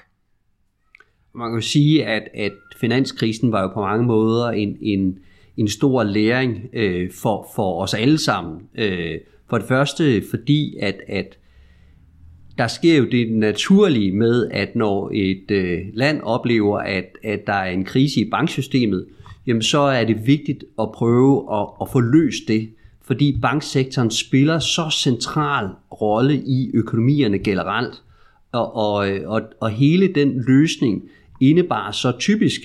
Man 1.35 1.51
kan 1.51 1.59
jo 1.59 1.67
sige, 1.67 2.07
at, 2.07 2.29
at 2.35 2.53
finanskrisen 2.77 3.53
var 3.53 3.63
jo 3.63 3.69
på 3.75 3.81
mange 3.81 4.07
måder 4.07 4.49
en, 4.49 4.77
en, 4.81 5.19
en 5.57 5.69
stor 5.69 6.03
læring 6.03 6.59
øh, 6.73 7.11
for, 7.13 7.49
for 7.57 7.83
os 7.83 7.95
alle 7.95 8.19
sammen. 8.19 8.61
Øh, 8.75 9.19
for 9.51 9.59
det 9.59 9.69
første 9.69 10.23
fordi, 10.31 10.77
at, 10.81 10.97
at 11.09 11.39
der 12.59 12.67
sker 12.67 12.97
jo 12.97 13.05
det 13.05 13.33
naturlige 13.33 14.13
med, 14.13 14.49
at 14.51 14.77
når 14.77 15.11
et 15.15 15.51
øh, 15.51 15.79
land 15.95 16.21
oplever, 16.23 16.79
at, 16.79 17.05
at 17.25 17.47
der 17.47 17.53
er 17.53 17.71
en 17.71 17.85
krise 17.85 18.21
i 18.21 18.31
banksystemet, 18.31 19.07
jamen 19.47 19.63
så 19.63 19.79
er 19.79 20.05
det 20.05 20.27
vigtigt 20.27 20.65
at 20.81 20.93
prøve 20.93 21.61
at, 21.61 21.69
at 21.81 21.89
få 21.93 22.01
løst 22.01 22.49
det. 22.49 22.69
Fordi 23.03 23.39
banksektoren 23.43 24.11
spiller 24.11 24.59
så 24.59 24.97
central 25.03 25.69
rolle 26.01 26.37
i 26.37 26.71
økonomierne 26.75 27.39
generelt. 27.39 28.03
Og, 28.53 28.77
og, 28.77 29.11
øh, 29.11 29.31
og, 29.31 29.43
og 29.61 29.71
hele 29.71 30.15
den 30.15 30.45
løsning 30.47 31.03
indebar 31.41 31.91
så 31.91 32.13
typisk, 32.19 32.61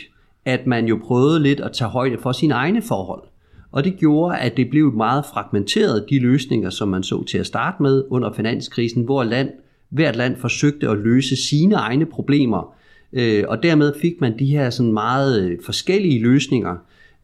at 0.46 0.68
man 0.68 0.86
jo 0.86 1.00
prøvede 1.04 1.44
lidt 1.44 1.60
at 1.60 1.72
tage 1.72 1.90
højde 1.90 2.18
for 2.18 2.32
sine 2.32 2.54
egne 2.54 2.82
forhold. 2.82 3.24
Og 3.72 3.84
det 3.84 3.98
gjorde, 3.98 4.38
at 4.38 4.58
det 4.58 4.70
blev 4.70 4.94
meget 4.94 5.26
fragmenteret, 5.34 6.06
de 6.10 6.20
løsninger, 6.20 6.70
som 6.70 6.88
man 6.88 7.04
så 7.04 7.24
til 7.24 7.38
at 7.38 7.46
starte 7.46 7.84
med 7.84 8.04
under 8.10 8.34
finanskrisen, 8.34 9.04
hvor 9.04 9.24
land, 9.24 9.50
hvert 9.90 10.16
land 10.16 10.36
forsøgte 10.36 10.90
at 10.90 10.98
løse 10.98 11.36
sine 11.36 11.76
egne 11.76 12.06
problemer. 12.06 12.76
Øh, 13.14 13.44
og 13.48 13.64
dermed 13.64 13.94
fik 14.02 14.22
man 14.22 14.40
de 14.40 14.46
her 14.46 14.70
sådan 14.70 14.94
meget 14.94 15.42
øh, 15.42 15.60
forskellige 15.66 16.22
løsninger. 16.22 16.76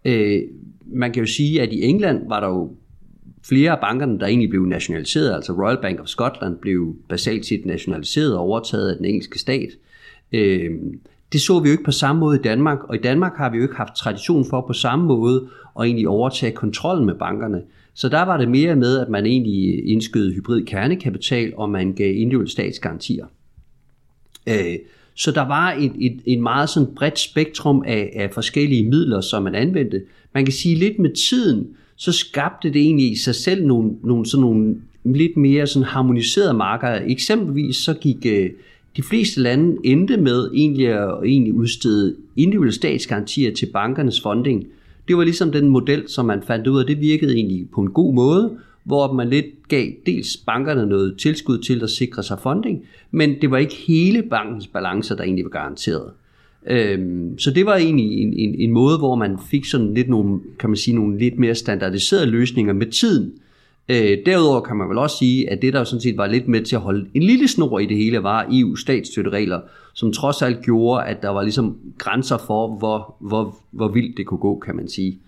Øh, 0.05 0.41
man 0.85 1.11
kan 1.11 1.19
jo 1.23 1.27
sige, 1.27 1.61
at 1.61 1.73
i 1.73 1.83
England 1.83 2.27
var 2.27 2.39
der 2.39 2.47
jo 2.47 2.71
flere 3.43 3.71
af 3.71 3.79
bankerne, 3.79 4.19
der 4.19 4.25
egentlig 4.25 4.49
blev 4.49 4.65
nationaliseret, 4.65 5.33
altså 5.35 5.53
Royal 5.53 5.81
Bank 5.81 5.99
of 5.99 6.07
Scotland 6.07 6.57
blev 6.57 6.95
basalt 7.09 7.45
set 7.45 7.65
nationaliseret 7.65 8.33
og 8.35 8.39
overtaget 8.39 8.89
af 8.89 8.97
den 8.97 9.05
engelske 9.05 9.39
stat. 9.39 9.69
Det 11.33 11.41
så 11.41 11.59
vi 11.59 11.69
jo 11.69 11.71
ikke 11.71 11.83
på 11.83 11.91
samme 11.91 12.19
måde 12.19 12.39
i 12.39 12.41
Danmark, 12.41 12.83
og 12.83 12.95
i 12.95 12.99
Danmark 12.99 13.37
har 13.37 13.49
vi 13.49 13.57
jo 13.57 13.63
ikke 13.63 13.75
haft 13.75 13.95
tradition 13.95 14.45
for 14.49 14.63
på 14.67 14.73
samme 14.73 15.05
måde 15.05 15.47
at 15.79 15.85
egentlig 15.85 16.07
overtage 16.07 16.51
kontrollen 16.51 17.05
med 17.05 17.15
bankerne. 17.15 17.61
Så 17.93 18.09
der 18.09 18.21
var 18.21 18.37
det 18.37 18.49
mere 18.49 18.75
med, 18.75 18.99
at 18.99 19.09
man 19.09 19.25
egentlig 19.25 19.87
indskød 19.87 20.33
hybrid 20.33 20.65
kernekapital, 20.65 21.53
og 21.57 21.69
man 21.69 21.93
gav 21.93 22.15
individuelle 22.15 22.51
statsgarantier. 22.51 23.25
Øh, 24.47 24.75
så 25.15 25.31
der 25.31 25.47
var 25.47 25.71
et, 25.71 25.91
et, 25.99 26.21
et 26.25 26.39
meget 26.39 26.69
sådan 26.69 26.95
bredt 26.95 27.19
spektrum 27.19 27.83
af, 27.87 28.11
af 28.15 28.31
forskellige 28.33 28.89
midler, 28.89 29.21
som 29.21 29.43
man 29.43 29.55
anvendte. 29.55 30.01
Man 30.33 30.45
kan 30.45 30.53
sige 30.53 30.75
lidt 30.75 30.99
med 30.99 31.29
tiden, 31.29 31.67
så 31.95 32.11
skabte 32.11 32.69
det 32.69 32.81
egentlig 32.81 33.11
i 33.11 33.15
sig 33.15 33.35
selv 33.35 33.65
nogle, 33.65 33.91
nogle, 34.03 34.25
sådan 34.25 34.41
nogle 34.41 34.75
lidt 35.05 35.37
mere 35.37 35.67
sådan 35.67 35.87
harmoniserede 35.87 36.53
markeder. 36.53 37.01
Eksempelvis 37.05 37.75
så 37.75 37.93
gik 37.93 38.25
øh, 38.25 38.49
de 38.97 39.03
fleste 39.03 39.41
lande 39.41 39.77
endte 39.83 40.17
med 40.17 40.49
egentlig 40.53 40.87
at 40.87 41.13
egentlig 41.25 41.53
udstede 41.53 42.15
individuelle 42.35 42.73
statsgarantier 42.73 43.53
til 43.53 43.65
bankernes 43.65 44.21
funding. 44.21 44.67
Det 45.07 45.17
var 45.17 45.23
ligesom 45.23 45.51
den 45.51 45.69
model, 45.69 46.03
som 46.07 46.25
man 46.25 46.41
fandt 46.47 46.67
ud 46.67 46.79
af, 46.79 46.85
det 46.85 47.01
virkede 47.01 47.35
egentlig 47.35 47.67
på 47.73 47.81
en 47.81 47.89
god 47.89 48.13
måde, 48.13 48.57
hvor 48.83 49.13
man 49.13 49.29
lidt 49.29 49.45
gav 49.67 49.87
dels 50.05 50.37
bankerne 50.37 50.85
noget 50.85 51.17
tilskud 51.17 51.57
til 51.57 51.83
at 51.83 51.89
sikre 51.89 52.23
sig 52.23 52.39
funding, 52.43 52.83
men 53.11 53.41
det 53.41 53.51
var 53.51 53.57
ikke 53.57 53.75
hele 53.87 54.23
bankens 54.23 54.67
balancer, 54.67 55.15
der 55.15 55.23
egentlig 55.23 55.45
var 55.45 55.49
garanteret. 55.49 56.11
Øhm, 56.69 57.39
så 57.39 57.51
det 57.51 57.65
var 57.65 57.75
egentlig 57.75 58.17
en, 58.21 58.33
en, 58.33 58.55
en 58.59 58.71
måde, 58.71 58.97
hvor 58.97 59.15
man 59.15 59.37
fik 59.51 59.65
sådan 59.65 59.93
lidt 59.93 60.09
nogle, 60.09 60.39
kan 60.59 60.69
man 60.69 60.77
sige, 60.77 60.95
nogle 60.95 61.19
lidt 61.19 61.39
mere 61.39 61.55
standardiserede 61.55 62.25
løsninger 62.25 62.73
med 62.73 62.85
tiden. 62.85 63.33
Øh, 63.89 64.17
derudover 64.25 64.61
kan 64.61 64.75
man 64.75 64.89
vel 64.89 64.97
også 64.97 65.17
sige, 65.17 65.49
at 65.49 65.61
det 65.61 65.73
der 65.73 65.83
sådan 65.83 66.01
set 66.01 66.17
var 66.17 66.27
lidt 66.27 66.47
med 66.47 66.61
til 66.61 66.75
at 66.75 66.81
holde 66.81 67.07
en 67.13 67.23
lille 67.23 67.47
snor 67.47 67.79
i 67.79 67.85
det 67.85 67.97
hele, 67.97 68.23
var 68.23 68.47
EU 68.51 68.75
statsstøtteregler, 68.75 69.61
som 69.93 70.13
trods 70.13 70.41
alt 70.41 70.61
gjorde, 70.61 71.05
at 71.05 71.21
der 71.21 71.29
var 71.29 71.41
ligesom 71.43 71.77
grænser 71.97 72.37
for, 72.37 72.75
hvor, 72.75 73.15
hvor, 73.19 73.57
hvor 73.71 73.87
vildt 73.87 74.17
det 74.17 74.25
kunne 74.25 74.37
gå, 74.37 74.59
kan 74.59 74.75
man 74.75 74.87
sige. 74.87 75.19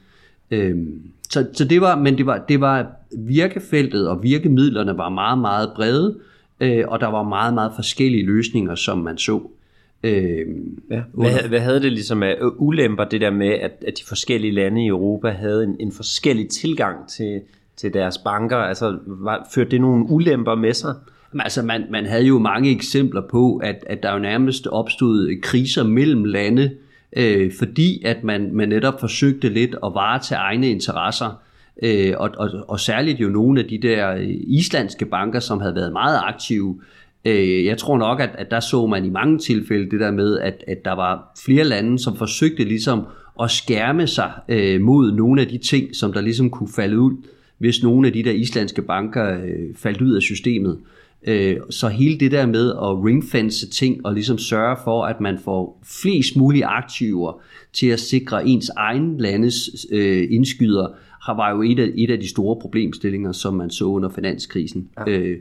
Øhm, 0.51 1.01
så, 1.29 1.47
så 1.53 1.65
det 1.65 1.81
var, 1.81 1.99
men 1.99 2.17
det 2.17 2.25
var, 2.25 2.45
det 2.49 2.61
var 2.61 2.87
virkefeltet 3.17 4.09
og 4.09 4.23
virkemidlerne 4.23 4.97
var 4.97 5.09
meget, 5.09 5.39
meget 5.39 5.71
brede, 5.75 6.17
øh, 6.59 6.83
og 6.87 6.99
der 6.99 7.07
var 7.07 7.23
meget, 7.23 7.53
meget 7.53 7.71
forskellige 7.75 8.25
løsninger, 8.25 8.75
som 8.75 8.97
man 8.97 9.17
så. 9.17 9.41
Øh, 10.03 10.45
ja. 10.91 11.01
hvad, 11.13 11.47
hvad 11.49 11.59
havde 11.59 11.81
det 11.81 11.91
ligesom 11.91 12.23
af 12.23 12.37
ulemper, 12.57 13.03
det 13.03 13.21
der 13.21 13.31
med, 13.31 13.49
at, 13.49 13.71
at 13.87 13.93
de 13.97 14.03
forskellige 14.07 14.53
lande 14.53 14.83
i 14.83 14.87
Europa 14.87 15.29
havde 15.29 15.63
en, 15.63 15.75
en 15.79 15.91
forskellig 15.91 16.49
tilgang 16.49 17.09
til, 17.09 17.41
til 17.81 17.93
deres 17.93 18.17
banker? 18.17 18.57
Altså, 18.57 18.97
var, 19.05 19.47
førte 19.53 19.71
det 19.71 19.81
nogle 19.81 20.05
ulemper 20.09 20.55
med 20.55 20.73
sig? 20.73 20.95
Altså, 21.39 21.63
man, 21.63 21.83
man 21.91 22.05
havde 22.05 22.23
jo 22.23 22.39
mange 22.39 22.71
eksempler 22.71 23.21
på, 23.31 23.57
at, 23.57 23.83
at 23.87 24.03
der 24.03 24.13
jo 24.13 24.19
nærmest 24.19 24.67
opstod 24.67 25.41
kriser 25.41 25.83
mellem 25.83 26.23
lande, 26.23 26.71
øh, 27.17 27.51
fordi 27.59 28.03
at 28.05 28.23
man, 28.23 28.49
man 28.53 28.69
netop 28.69 28.99
forsøgte 28.99 29.49
lidt 29.49 29.75
at 29.83 29.91
varetage 29.93 30.39
egne 30.39 30.69
interesser. 30.69 31.41
Øh, 31.83 32.13
og, 32.17 32.29
og, 32.37 32.49
og 32.67 32.79
særligt 32.79 33.19
jo 33.19 33.29
nogle 33.29 33.61
af 33.61 33.67
de 33.67 33.77
der 33.81 34.13
islandske 34.47 35.05
banker, 35.05 35.39
som 35.39 35.61
havde 35.61 35.75
været 35.75 35.91
meget 35.91 36.19
aktive, 36.23 36.79
Øh, 37.25 37.65
jeg 37.65 37.77
tror 37.77 37.97
nok, 37.97 38.19
at, 38.19 38.29
at 38.33 38.51
der 38.51 38.59
så 38.59 38.85
man 38.85 39.05
i 39.05 39.09
mange 39.09 39.37
tilfælde 39.37 39.91
det 39.91 39.99
der 39.99 40.11
med, 40.11 40.39
at, 40.39 40.63
at 40.67 40.85
der 40.85 40.91
var 40.91 41.31
flere 41.45 41.63
lande, 41.63 41.99
som 41.99 42.15
forsøgte 42.15 42.63
ligesom 42.63 43.05
at 43.41 43.51
skærme 43.51 44.07
sig 44.07 44.31
øh, 44.49 44.81
mod 44.81 45.11
nogle 45.11 45.41
af 45.41 45.47
de 45.47 45.57
ting, 45.57 45.95
som 45.95 46.13
der 46.13 46.21
ligesom 46.21 46.49
kunne 46.49 46.69
falde 46.75 46.99
ud, 46.99 47.13
hvis 47.59 47.83
nogle 47.83 48.07
af 48.07 48.13
de 48.13 48.23
der 48.23 48.31
islandske 48.31 48.81
banker 48.81 49.41
øh, 49.43 49.75
faldt 49.75 50.01
ud 50.01 50.13
af 50.13 50.21
systemet. 50.21 50.77
Øh, 51.27 51.57
så 51.69 51.87
hele 51.87 52.19
det 52.19 52.31
der 52.31 52.45
med 52.45 52.69
at 52.69 53.05
ringfence 53.05 53.69
ting 53.69 54.05
og 54.05 54.13
ligesom 54.13 54.37
sørge 54.37 54.75
for, 54.83 55.03
at 55.03 55.21
man 55.21 55.39
får 55.39 55.81
flest 56.01 56.35
mulige 56.35 56.65
aktiver 56.65 57.41
til 57.73 57.87
at 57.87 57.99
sikre 57.99 58.47
ens 58.47 58.69
egen 58.69 59.17
landes 59.17 59.85
øh, 59.91 60.27
indskyder, 60.29 60.87
var 61.27 61.51
jo 61.51 61.61
et 61.61 61.79
af, 61.79 61.91
et 61.97 62.11
af 62.11 62.19
de 62.19 62.29
store 62.29 62.59
problemstillinger, 62.61 63.31
som 63.31 63.53
man 63.53 63.69
så 63.69 63.85
under 63.85 64.09
finanskrisen. 64.09 64.89
Ja. 65.07 65.11
Øh, 65.11 65.37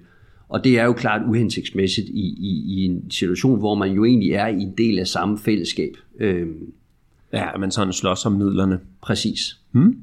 og 0.49 0.65
det 0.65 0.79
er 0.79 0.85
jo 0.85 0.93
klart 0.93 1.23
uhensigtsmæssigt 1.29 2.09
i, 2.09 2.35
i, 2.39 2.65
i 2.67 2.85
en 2.85 3.11
situation, 3.11 3.59
hvor 3.59 3.75
man 3.75 3.93
jo 3.93 4.05
egentlig 4.05 4.31
er 4.31 4.47
i 4.47 4.61
en 4.61 4.75
del 4.79 4.99
af 4.99 5.07
samme 5.07 5.39
fællesskab. 5.39 5.97
Øhm, 6.21 6.73
ja, 7.33 7.57
man 7.59 7.71
sådan 7.71 7.93
slås 7.93 8.27
om 8.27 8.33
midlerne. 8.33 8.79
Præcis. 9.03 9.61
Hmm. 9.71 9.97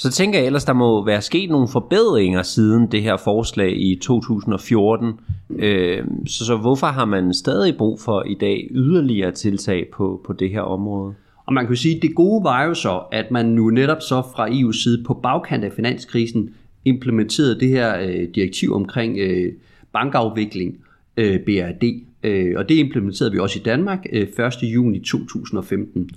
Så 0.00 0.10
tænker 0.10 0.38
jeg 0.38 0.46
ellers, 0.46 0.64
der 0.64 0.72
må 0.72 1.04
være 1.04 1.22
sket 1.22 1.50
nogle 1.50 1.68
forbedringer 1.68 2.42
siden 2.42 2.92
det 2.92 3.02
her 3.02 3.16
forslag 3.16 3.80
i 3.80 3.98
2014. 4.02 5.20
Øh, 5.58 6.04
så, 6.26 6.44
så 6.44 6.56
hvorfor 6.56 6.86
har 6.86 7.04
man 7.04 7.34
stadig 7.34 7.76
brug 7.76 8.00
for 8.00 8.22
i 8.26 8.34
dag 8.34 8.68
yderligere 8.70 9.32
tiltag 9.32 9.86
på, 9.92 10.20
på 10.26 10.32
det 10.32 10.50
her 10.50 10.60
område? 10.60 11.14
Og 11.46 11.52
man 11.52 11.66
kan 11.66 11.76
sige, 11.76 11.96
at 11.96 12.02
det 12.02 12.14
gode 12.14 12.44
var 12.44 12.64
jo 12.64 12.74
så, 12.74 13.02
at 13.12 13.30
man 13.30 13.46
nu 13.46 13.70
netop 13.70 14.02
så 14.02 14.22
fra 14.36 14.48
EU's 14.48 14.82
side 14.82 15.04
på 15.04 15.14
bagkant 15.14 15.64
af 15.64 15.72
finanskrisen 15.72 16.54
implementerede 16.84 17.60
det 17.60 17.68
her 17.68 18.00
øh, 18.00 18.28
direktiv 18.34 18.74
omkring 18.74 19.18
øh, 19.18 19.52
bankafvikling, 19.92 20.76
øh, 21.16 21.40
BRD, 21.40 21.84
øh, 22.22 22.54
og 22.56 22.68
det 22.68 22.74
implementerede 22.74 23.32
vi 23.32 23.38
også 23.38 23.58
i 23.58 23.62
Danmark 23.62 24.06
øh, 24.12 24.22
1. 24.22 24.52
juni 24.62 24.98
2015. 24.98 26.10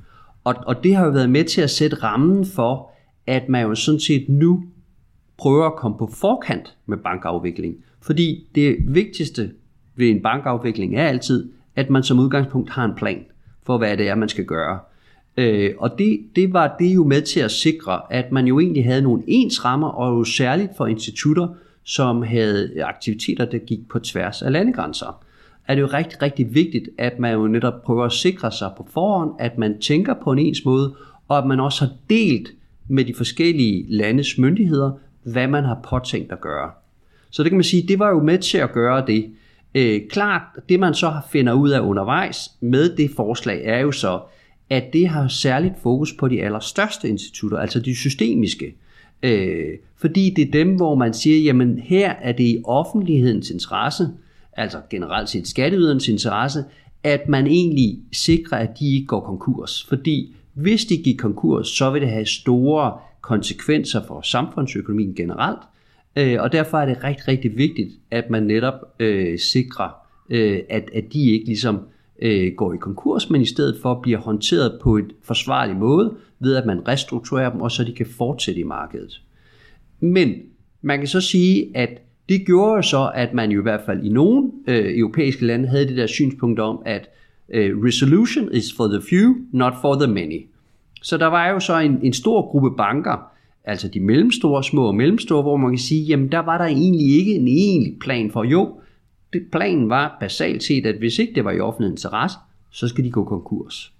Og, 0.43 0.55
og 0.65 0.83
det 0.83 0.95
har 0.95 1.05
jo 1.05 1.11
været 1.11 1.29
med 1.29 1.43
til 1.43 1.61
at 1.61 1.69
sætte 1.69 1.95
rammen 1.95 2.45
for, 2.45 2.91
at 3.27 3.49
man 3.49 3.67
jo 3.67 3.75
sådan 3.75 3.99
set 3.99 4.29
nu 4.29 4.63
prøver 5.37 5.65
at 5.65 5.75
komme 5.75 5.97
på 5.97 6.09
forkant 6.13 6.77
med 6.85 6.97
bankafvikling. 6.97 7.75
Fordi 8.01 8.47
det 8.55 8.75
vigtigste 8.87 9.51
ved 9.95 10.09
en 10.09 10.21
bankafvikling 10.21 10.95
er 10.95 11.07
altid, 11.07 11.51
at 11.75 11.89
man 11.89 12.03
som 12.03 12.19
udgangspunkt 12.19 12.69
har 12.69 12.85
en 12.85 12.95
plan 12.95 13.25
for, 13.63 13.77
hvad 13.77 13.97
det 13.97 14.09
er, 14.09 14.15
man 14.15 14.29
skal 14.29 14.45
gøre. 14.45 14.79
Øh, 15.37 15.71
og 15.77 15.99
det, 15.99 16.19
det 16.35 16.53
var 16.53 16.75
det 16.79 16.95
jo 16.95 17.03
med 17.03 17.21
til 17.21 17.39
at 17.39 17.51
sikre, 17.51 18.01
at 18.09 18.31
man 18.31 18.47
jo 18.47 18.59
egentlig 18.59 18.85
havde 18.85 19.01
nogle 19.01 19.23
ens 19.27 19.65
rammer, 19.65 19.87
og 19.87 20.19
jo 20.19 20.23
særligt 20.23 20.71
for 20.77 20.87
institutter, 20.87 21.47
som 21.83 22.21
havde 22.21 22.83
aktiviteter, 22.83 23.45
der 23.45 23.57
gik 23.57 23.89
på 23.89 23.99
tværs 23.99 24.41
af 24.41 24.51
landegrænser. 24.51 25.23
Er 25.67 25.75
det 25.75 25.81
jo 25.81 25.87
rigtig, 25.87 26.21
rigtig 26.21 26.55
vigtigt, 26.55 26.89
at 26.97 27.19
man 27.19 27.33
jo 27.33 27.47
netop 27.47 27.83
prøver 27.83 28.05
at 28.05 28.11
sikre 28.11 28.51
sig 28.51 28.71
på 28.77 28.87
forhånd, 28.93 29.31
at 29.39 29.57
man 29.57 29.79
tænker 29.79 30.13
på 30.23 30.31
en 30.31 30.39
ens 30.39 30.65
måde, 30.65 30.95
og 31.27 31.37
at 31.37 31.47
man 31.47 31.59
også 31.59 31.85
har 31.85 31.93
delt 32.09 32.51
med 32.87 33.05
de 33.05 33.13
forskellige 33.13 33.85
landes 33.89 34.37
myndigheder, 34.37 34.91
hvad 35.23 35.47
man 35.47 35.63
har 35.63 35.79
påtænkt 35.83 36.31
at 36.31 36.41
gøre. 36.41 36.71
Så 37.29 37.43
det 37.43 37.51
kan 37.51 37.57
man 37.57 37.63
sige, 37.63 37.87
det 37.87 37.99
var 37.99 38.09
jo 38.09 38.23
med 38.23 38.37
til 38.37 38.57
at 38.57 38.71
gøre 38.71 39.05
det. 39.07 39.29
Øh, 39.75 40.01
klart, 40.09 40.41
det 40.69 40.79
man 40.79 40.93
så 40.93 41.13
finder 41.31 41.53
ud 41.53 41.69
af 41.69 41.79
undervejs 41.79 42.51
med 42.61 42.95
det 42.95 43.11
forslag, 43.15 43.61
er 43.65 43.79
jo 43.79 43.91
så, 43.91 44.19
at 44.69 44.83
det 44.93 45.07
har 45.07 45.27
særligt 45.27 45.73
fokus 45.83 46.13
på 46.13 46.27
de 46.27 46.43
allerstørste 46.43 47.09
institutter, 47.09 47.57
altså 47.57 47.79
de 47.79 47.95
systemiske. 47.95 48.75
Øh, 49.23 49.69
fordi 49.97 50.33
det 50.35 50.47
er 50.47 50.51
dem, 50.51 50.75
hvor 50.75 50.95
man 50.95 51.13
siger, 51.13 51.37
jamen 51.37 51.79
her 51.79 52.09
er 52.11 52.31
det 52.31 52.43
i 52.43 52.61
offentlighedens 52.65 53.49
interesse, 53.49 54.09
altså 54.53 54.77
generelt 54.89 55.29
set 55.29 55.47
skatteyderens 55.47 56.07
interesse, 56.07 56.63
at 57.03 57.29
man 57.29 57.47
egentlig 57.47 57.99
sikrer, 58.13 58.57
at 58.57 58.79
de 58.79 58.95
ikke 58.95 59.07
går 59.07 59.19
konkurs. 59.19 59.85
Fordi 59.89 60.35
hvis 60.53 60.85
de 60.85 60.97
gik 60.97 61.17
konkurs, 61.17 61.67
så 61.67 61.89
vil 61.89 62.01
det 62.01 62.09
have 62.09 62.25
store 62.25 62.97
konsekvenser 63.21 64.01
for 64.07 64.21
samfundsøkonomien 64.21 65.15
generelt, 65.15 65.59
øh, 66.15 66.37
og 66.39 66.51
derfor 66.51 66.77
er 66.77 66.85
det 66.85 67.03
rigtig, 67.03 67.27
rigtig 67.27 67.57
vigtigt, 67.57 67.89
at 68.11 68.29
man 68.29 68.43
netop 68.43 68.73
øh, 68.99 69.39
sikrer, 69.39 69.89
øh, 70.29 70.59
at, 70.69 70.89
at 70.93 71.13
de 71.13 71.31
ikke 71.31 71.45
ligesom 71.45 71.79
øh, 72.21 72.53
går 72.57 72.73
i 72.73 72.77
konkurs, 72.77 73.29
men 73.29 73.41
i 73.41 73.45
stedet 73.45 73.77
for 73.81 73.99
bliver 74.01 74.19
håndteret 74.19 74.79
på 74.81 74.97
et 74.97 75.13
forsvarlig 75.23 75.75
måde, 75.75 76.13
ved 76.39 76.55
at 76.55 76.65
man 76.65 76.87
restrukturerer 76.87 77.51
dem, 77.51 77.61
og 77.61 77.71
så 77.71 77.83
de 77.83 77.93
kan 77.93 78.05
fortsætte 78.05 78.61
i 78.61 78.63
markedet. 78.63 79.21
Men 79.99 80.35
man 80.81 80.99
kan 80.99 81.07
så 81.07 81.21
sige, 81.21 81.71
at 81.77 81.89
det 82.29 82.45
gjorde 82.45 82.83
så, 82.83 83.11
at 83.15 83.33
man 83.33 83.51
jo 83.51 83.59
i 83.59 83.63
hvert 83.63 83.81
fald 83.85 84.03
i 84.03 84.09
nogle 84.09 84.51
øh, 84.67 84.97
europæiske 84.97 85.45
lande 85.45 85.67
havde 85.67 85.87
det 85.87 85.97
der 85.97 86.07
synspunkt 86.07 86.59
om, 86.59 86.81
at 86.85 87.09
øh, 87.53 87.83
resolution 87.83 88.49
is 88.53 88.73
for 88.77 88.87
the 88.87 89.01
few, 89.09 89.35
not 89.51 89.73
for 89.81 89.95
the 89.95 90.07
many. 90.07 90.47
Så 91.01 91.17
der 91.17 91.27
var 91.27 91.49
jo 91.49 91.59
så 91.59 91.79
en, 91.79 91.99
en 92.03 92.13
stor 92.13 92.51
gruppe 92.51 92.71
banker, 92.77 93.31
altså 93.63 93.87
de 93.87 93.99
mellemstore, 93.99 94.63
små 94.63 94.87
og 94.87 94.95
mellemstore, 94.95 95.41
hvor 95.41 95.57
man 95.57 95.71
kan 95.71 95.79
sige, 95.79 96.03
jamen 96.03 96.31
der 96.31 96.39
var 96.39 96.57
der 96.57 96.65
egentlig 96.65 97.17
ikke 97.17 97.35
en 97.35 97.47
egentlig 97.47 97.97
plan 97.99 98.31
for, 98.31 98.43
jo, 98.43 98.79
det, 99.33 99.41
planen 99.51 99.89
var 99.89 100.17
basalt 100.19 100.63
set, 100.63 100.85
at 100.85 100.95
hvis 100.95 101.19
ikke 101.19 101.33
det 101.35 101.45
var 101.45 101.51
i 101.51 101.59
offentlig 101.59 101.91
interesse, 101.91 102.37
så 102.71 102.87
skal 102.87 103.03
de 103.03 103.11
gå 103.11 103.23
konkurs. 103.23 103.93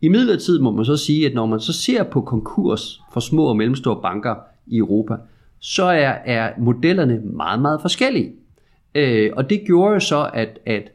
I 0.00 0.08
midlertid 0.08 0.58
må 0.58 0.70
man 0.70 0.84
så 0.84 0.96
sige, 0.96 1.26
at 1.26 1.34
når 1.34 1.46
man 1.46 1.60
så 1.60 1.72
ser 1.72 2.02
på 2.02 2.20
konkurs 2.20 3.00
for 3.12 3.20
små 3.20 3.44
og 3.44 3.56
mellemstore 3.56 4.02
banker 4.02 4.34
i 4.66 4.76
Europa, 4.76 5.16
så 5.58 5.84
er, 5.84 6.14
er 6.24 6.52
modellerne 6.58 7.20
meget, 7.24 7.60
meget 7.62 7.80
forskellige. 7.80 8.32
Øh, 8.94 9.30
og 9.36 9.50
det 9.50 9.62
gjorde 9.66 9.94
jo 9.94 10.00
så, 10.00 10.30
at, 10.34 10.58
at 10.66 10.92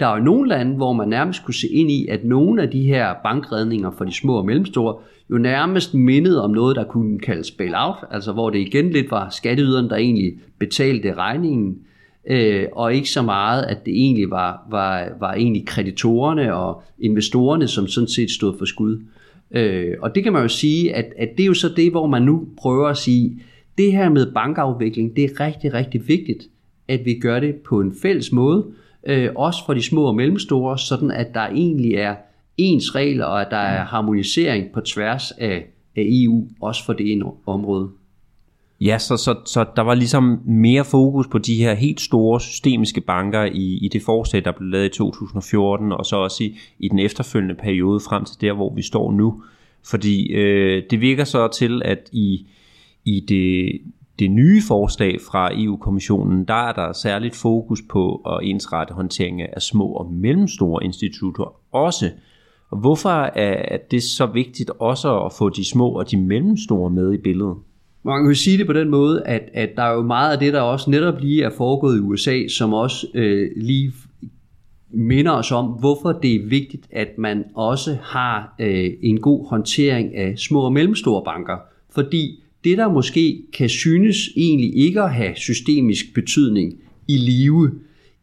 der 0.00 0.06
er 0.06 0.16
jo 0.16 0.24
nogle 0.24 0.48
lande, 0.48 0.76
hvor 0.76 0.92
man 0.92 1.08
nærmest 1.08 1.44
kunne 1.44 1.54
se 1.54 1.68
ind 1.68 1.90
i, 1.90 2.06
at 2.06 2.24
nogle 2.24 2.62
af 2.62 2.70
de 2.70 2.82
her 2.82 3.14
bankredninger 3.22 3.90
for 3.90 4.04
de 4.04 4.12
små 4.12 4.36
og 4.36 4.46
mellemstore, 4.46 4.96
jo 5.30 5.38
nærmest 5.38 5.94
mindede 5.94 6.44
om 6.44 6.50
noget, 6.50 6.76
der 6.76 6.84
kunne 6.84 7.18
kaldes 7.18 7.50
bailout, 7.50 7.96
altså 8.10 8.32
hvor 8.32 8.50
det 8.50 8.58
igen 8.58 8.90
lidt 8.90 9.10
var 9.10 9.30
skatteyderen, 9.30 9.90
der 9.90 9.96
egentlig 9.96 10.32
betalte 10.58 11.14
regningen, 11.14 11.78
øh, 12.30 12.66
og 12.72 12.94
ikke 12.94 13.10
så 13.10 13.22
meget, 13.22 13.62
at 13.62 13.86
det 13.86 13.94
egentlig 13.94 14.30
var, 14.30 14.66
var, 14.70 15.08
var 15.20 15.32
egentlig 15.32 15.66
kreditorerne 15.66 16.54
og 16.54 16.82
investorerne, 16.98 17.68
som 17.68 17.86
sådan 17.86 18.08
set 18.08 18.30
stod 18.30 18.58
for 18.58 18.64
skud. 18.64 19.02
Øh, 19.50 19.94
og 20.02 20.14
det 20.14 20.22
kan 20.22 20.32
man 20.32 20.42
jo 20.42 20.48
sige, 20.48 20.94
at, 20.94 21.12
at 21.18 21.28
det 21.36 21.42
er 21.42 21.46
jo 21.46 21.54
så 21.54 21.68
det, 21.76 21.90
hvor 21.90 22.06
man 22.06 22.22
nu 22.22 22.48
prøver 22.58 22.88
at 22.88 22.96
sige, 22.96 23.42
det 23.78 23.92
her 23.92 24.08
med 24.08 24.32
bankafvikling, 24.32 25.16
det 25.16 25.24
er 25.24 25.40
rigtig, 25.40 25.74
rigtig 25.74 26.08
vigtigt, 26.08 26.44
at 26.88 27.00
vi 27.04 27.14
gør 27.14 27.40
det 27.40 27.54
på 27.54 27.80
en 27.80 27.94
fælles 28.02 28.32
måde, 28.32 28.64
øh, 28.68 28.72
Øh, 29.06 29.30
også 29.36 29.66
for 29.66 29.74
de 29.74 29.82
små 29.82 30.04
og 30.04 30.14
mellemstore, 30.14 30.78
sådan 30.78 31.10
at 31.10 31.34
der 31.34 31.46
egentlig 31.46 31.94
er 31.94 32.16
ens 32.56 32.94
regler, 32.94 33.24
og 33.24 33.40
at 33.40 33.46
der 33.50 33.56
er 33.56 33.84
harmonisering 33.84 34.72
på 34.74 34.80
tværs 34.80 35.30
af, 35.30 35.66
af 35.96 36.02
EU, 36.06 36.48
også 36.60 36.84
for 36.84 36.92
det 36.92 37.12
ene 37.12 37.24
område. 37.46 37.90
Ja, 38.80 38.98
så, 38.98 39.16
så, 39.16 39.34
så 39.44 39.66
der 39.76 39.82
var 39.82 39.94
ligesom 39.94 40.40
mere 40.46 40.84
fokus 40.84 41.26
på 41.26 41.38
de 41.38 41.54
her 41.54 41.74
helt 41.74 42.00
store 42.00 42.40
systemiske 42.40 43.00
banker 43.00 43.44
i, 43.44 43.78
i 43.82 43.88
det 43.92 44.02
forslag, 44.02 44.44
der 44.44 44.52
blev 44.52 44.68
lavet 44.68 44.86
i 44.86 44.98
2014, 44.98 45.92
og 45.92 46.06
så 46.06 46.16
også 46.16 46.44
i, 46.44 46.56
i 46.78 46.88
den 46.88 46.98
efterfølgende 46.98 47.54
periode 47.54 48.00
frem 48.00 48.24
til 48.24 48.40
der, 48.40 48.52
hvor 48.52 48.74
vi 48.74 48.82
står 48.82 49.12
nu. 49.12 49.42
Fordi 49.84 50.32
øh, 50.32 50.82
det 50.90 51.00
virker 51.00 51.24
så 51.24 51.48
til, 51.48 51.82
at 51.84 52.08
i, 52.12 52.46
i 53.04 53.20
det, 53.20 53.80
det 54.18 54.30
nye 54.30 54.62
forslag 54.68 55.18
fra 55.30 55.50
EU-kommissionen, 55.54 56.44
der 56.44 56.68
er 56.68 56.72
der 56.72 56.92
særligt 56.92 57.36
fokus 57.36 57.82
på 57.90 58.14
at 58.14 58.38
ensrette 58.42 58.94
håndtering 58.94 59.42
af 59.42 59.62
små 59.62 59.86
og 59.86 60.12
mellemstore 60.12 60.84
institutter 60.84 61.54
også. 61.72 62.10
Og 62.70 62.78
hvorfor 62.78 63.10
er 63.38 63.76
det 63.90 64.02
så 64.02 64.26
vigtigt 64.26 64.70
også 64.78 65.20
at 65.20 65.32
få 65.32 65.48
de 65.48 65.70
små 65.70 65.88
og 65.88 66.10
de 66.10 66.16
mellemstore 66.16 66.90
med 66.90 67.12
i 67.12 67.16
billedet? 67.16 67.56
Man 68.02 68.22
kan 68.22 68.28
jo 68.30 68.34
sige 68.34 68.58
det 68.58 68.66
på 68.66 68.72
den 68.72 68.90
måde, 68.90 69.22
at, 69.26 69.42
at 69.54 69.70
der 69.76 69.82
er 69.82 69.92
jo 69.92 70.02
meget 70.02 70.32
af 70.32 70.38
det, 70.38 70.52
der 70.52 70.60
også 70.60 70.90
netop 70.90 71.20
lige 71.20 71.42
er 71.42 71.50
foregået 71.50 71.96
i 71.96 72.00
USA, 72.00 72.48
som 72.48 72.74
også 72.74 73.06
øh, 73.14 73.50
lige 73.56 73.92
minder 74.90 75.32
os 75.32 75.52
om, 75.52 75.66
hvorfor 75.66 76.12
det 76.12 76.34
er 76.34 76.48
vigtigt, 76.48 76.86
at 76.92 77.08
man 77.18 77.44
også 77.54 77.96
har 78.02 78.54
øh, 78.60 78.90
en 79.02 79.20
god 79.20 79.48
håndtering 79.48 80.16
af 80.16 80.38
små 80.38 80.60
og 80.60 80.72
mellemstore 80.72 81.24
banker. 81.24 81.56
Fordi 81.90 82.42
det, 82.64 82.78
der 82.78 82.88
måske 82.88 83.42
kan 83.52 83.68
synes 83.68 84.28
egentlig 84.36 84.76
ikke 84.76 85.02
at 85.02 85.14
have 85.14 85.36
systemisk 85.36 86.14
betydning 86.14 86.74
i 87.08 87.16
live, 87.16 87.70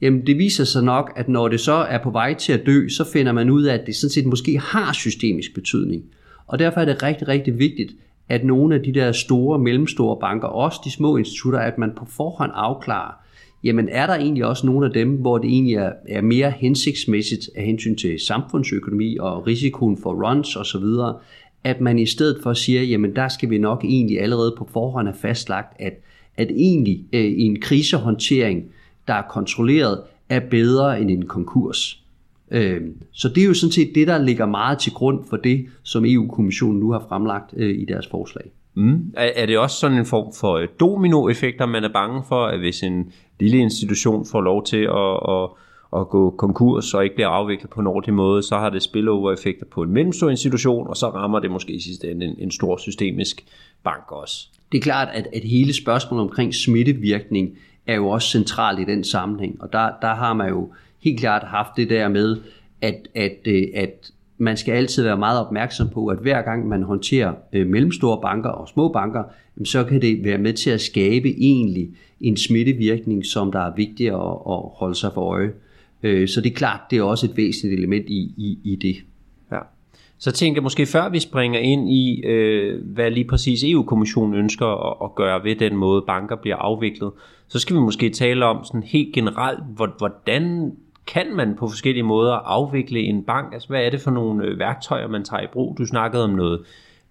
jamen 0.01 0.27
det 0.27 0.37
viser 0.37 0.63
sig 0.63 0.83
nok, 0.83 1.11
at 1.15 1.29
når 1.29 1.47
det 1.47 1.59
så 1.59 1.73
er 1.73 2.03
på 2.03 2.09
vej 2.09 2.33
til 2.33 2.53
at 2.53 2.65
dø, 2.65 2.87
så 2.87 3.05
finder 3.13 3.31
man 3.31 3.49
ud 3.49 3.63
af, 3.63 3.73
at 3.73 3.85
det 3.85 3.95
sådan 3.95 4.11
set 4.11 4.25
måske 4.25 4.59
har 4.59 4.93
systemisk 4.93 5.53
betydning. 5.53 6.03
Og 6.47 6.59
derfor 6.59 6.81
er 6.81 6.85
det 6.85 7.03
rigtig, 7.03 7.27
rigtig 7.27 7.59
vigtigt, 7.59 7.91
at 8.29 8.45
nogle 8.45 8.75
af 8.75 8.83
de 8.83 8.93
der 8.93 9.11
store, 9.11 9.59
mellemstore 9.59 10.17
banker, 10.19 10.47
også 10.47 10.79
de 10.85 10.91
små 10.91 11.17
institutter, 11.17 11.59
at 11.59 11.77
man 11.77 11.91
på 11.97 12.05
forhånd 12.05 12.51
afklarer, 12.55 13.13
jamen 13.63 13.89
er 13.89 14.07
der 14.07 14.15
egentlig 14.15 14.45
også 14.45 14.65
nogle 14.65 14.85
af 14.85 14.93
dem, 14.93 15.09
hvor 15.09 15.37
det 15.37 15.49
egentlig 15.49 15.75
er, 15.75 15.91
er 16.07 16.21
mere 16.21 16.51
hensigtsmæssigt 16.51 17.49
af 17.55 17.65
hensyn 17.65 17.95
til 17.95 18.19
samfundsøkonomi 18.19 19.17
og 19.19 19.47
risikoen 19.47 19.97
for 19.97 20.29
runs 20.29 20.55
osv., 20.55 20.85
at 21.65 21.81
man 21.81 21.99
i 21.99 22.05
stedet 22.05 22.39
for 22.43 22.53
siger, 22.53 22.81
jamen 22.81 23.15
der 23.15 23.27
skal 23.27 23.49
vi 23.49 23.57
nok 23.57 23.83
egentlig 23.83 24.21
allerede 24.21 24.55
på 24.57 24.69
forhånd 24.73 25.07
have 25.07 25.17
fastlagt, 25.17 25.81
at, 25.81 25.93
at 26.37 26.47
egentlig 26.51 27.05
øh, 27.13 27.33
en 27.37 27.59
krisehåndtering, 27.61 28.63
der 29.07 29.13
er 29.13 29.21
kontrolleret, 29.29 30.01
er 30.29 30.39
bedre 30.39 31.01
end 31.01 31.11
en 31.11 31.25
konkurs. 31.25 32.01
Øh, 32.51 32.81
så 33.11 33.29
det 33.29 33.43
er 33.43 33.47
jo 33.47 33.53
sådan 33.53 33.71
set 33.71 33.91
det, 33.95 34.07
der 34.07 34.17
ligger 34.17 34.45
meget 34.45 34.79
til 34.79 34.93
grund 34.93 35.23
for 35.29 35.37
det, 35.37 35.65
som 35.83 36.05
EU-kommissionen 36.05 36.79
nu 36.79 36.91
har 36.91 37.05
fremlagt 37.09 37.53
øh, 37.57 37.81
i 37.81 37.85
deres 37.85 38.07
forslag. 38.07 38.45
Mm. 38.73 39.13
Er, 39.17 39.31
er 39.35 39.45
det 39.45 39.57
også 39.57 39.79
sådan 39.79 39.97
en 39.97 40.05
form 40.05 40.33
for 40.39 40.53
øh, 40.53 40.67
dominoeffekter, 40.79 41.65
man 41.65 41.83
er 41.83 41.93
bange 41.93 42.21
for, 42.27 42.45
at 42.45 42.59
hvis 42.59 42.83
en 42.83 43.11
lille 43.39 43.57
institution 43.57 44.25
får 44.31 44.41
lov 44.41 44.65
til 44.65 44.77
at, 44.77 45.13
at, 45.29 45.49
at 46.01 46.09
gå 46.09 46.29
konkurs 46.29 46.93
og 46.93 47.03
ikke 47.03 47.15
bliver 47.15 47.27
afviklet 47.27 47.69
på 47.69 47.81
en 47.81 47.87
ordentlig 47.87 48.13
måde, 48.13 48.43
så 48.43 48.55
har 48.55 48.69
det 48.69 48.83
spillover-effekter 48.83 49.65
på 49.65 49.81
en 49.81 49.89
mellemstor 49.89 50.29
institution, 50.29 50.87
og 50.87 50.97
så 50.97 51.09
rammer 51.09 51.39
det 51.39 51.51
måske 51.51 51.73
i 51.73 51.79
sidste 51.79 52.11
ende 52.11 52.25
en, 52.25 52.35
en 52.37 52.51
stor 52.51 52.77
systemisk 52.77 53.45
bank 53.83 54.11
også. 54.11 54.47
Det 54.71 54.77
er 54.77 54.81
klart, 54.81 55.07
at, 55.13 55.27
at 55.33 55.43
hele 55.43 55.73
spørgsmålet 55.73 56.23
omkring 56.23 56.55
smittevirkning 56.55 57.57
er 57.87 57.95
jo 57.95 58.07
også 58.07 58.29
centralt 58.29 58.79
i 58.79 58.83
den 58.83 59.03
sammenhæng, 59.03 59.61
og 59.61 59.73
der, 59.73 59.89
der 60.01 60.15
har 60.15 60.33
man 60.33 60.49
jo 60.49 60.69
helt 61.03 61.19
klart 61.19 61.43
haft 61.43 61.69
det 61.77 61.89
der 61.89 62.07
med, 62.07 62.37
at, 62.81 63.07
at, 63.15 63.37
øh, 63.47 63.63
at 63.73 64.11
man 64.37 64.57
skal 64.57 64.71
altid 64.71 65.03
være 65.03 65.17
meget 65.17 65.39
opmærksom 65.39 65.89
på, 65.89 66.07
at 66.07 66.17
hver 66.17 66.41
gang 66.41 66.67
man 66.67 66.83
håndterer 66.83 67.33
øh, 67.53 67.67
mellemstore 67.67 68.21
banker 68.21 68.49
og 68.49 68.67
små 68.67 68.87
banker, 68.87 69.23
så 69.63 69.83
kan 69.83 70.01
det 70.01 70.23
være 70.23 70.37
med 70.37 70.53
til 70.53 70.69
at 70.69 70.81
skabe 70.81 71.29
egentlig 71.29 71.89
en 72.21 72.37
smittevirkning, 72.37 73.25
som 73.25 73.51
der 73.51 73.59
er 73.59 73.75
vigtigt 73.75 74.09
at, 74.09 74.19
at 74.49 74.59
holde 74.75 74.95
sig 74.95 75.11
for 75.13 75.21
øje. 75.21 75.51
Øh, 76.05 76.27
så 76.27 76.41
det 76.41 76.51
er 76.51 76.55
klart, 76.55 76.79
det 76.89 76.97
er 76.97 77.03
også 77.03 77.25
et 77.25 77.37
væsentligt 77.37 77.79
element 77.79 78.09
i, 78.09 78.33
i, 78.37 78.59
i 78.63 78.75
det. 78.75 78.95
Ja. 79.51 79.59
Så 80.17 80.31
tænker 80.31 80.59
jeg 80.59 80.63
måske 80.63 80.85
før 80.85 81.09
vi 81.09 81.19
springer 81.19 81.59
ind 81.59 81.89
i, 81.89 82.21
øh, 82.21 82.85
hvad 82.85 83.11
lige 83.11 83.27
præcis 83.27 83.63
EU-kommissionen 83.63 84.33
ønsker 84.33 84.65
at, 84.65 84.97
at 85.03 85.15
gøre 85.15 85.43
ved 85.43 85.55
den 85.55 85.75
måde, 85.75 86.03
banker 86.07 86.35
bliver 86.35 86.55
afviklet, 86.55 87.11
så 87.47 87.59
skal 87.59 87.75
vi 87.75 87.81
måske 87.81 88.09
tale 88.09 88.45
om 88.45 88.63
sådan 88.63 88.83
helt 88.83 89.13
generelt, 89.13 89.59
hvordan 89.97 90.71
kan 91.07 91.35
man 91.35 91.55
på 91.55 91.67
forskellige 91.67 92.03
måder 92.03 92.33
afvikle 92.33 92.99
en 92.99 93.23
bank? 93.23 93.53
Altså, 93.53 93.69
hvad 93.69 93.85
er 93.85 93.89
det 93.89 94.01
for 94.01 94.11
nogle 94.11 94.45
øh, 94.45 94.59
værktøjer, 94.59 95.07
man 95.07 95.23
tager 95.23 95.43
i 95.43 95.47
brug? 95.53 95.77
Du 95.77 95.85
snakkede 95.85 96.23
om 96.23 96.29
noget 96.29 96.61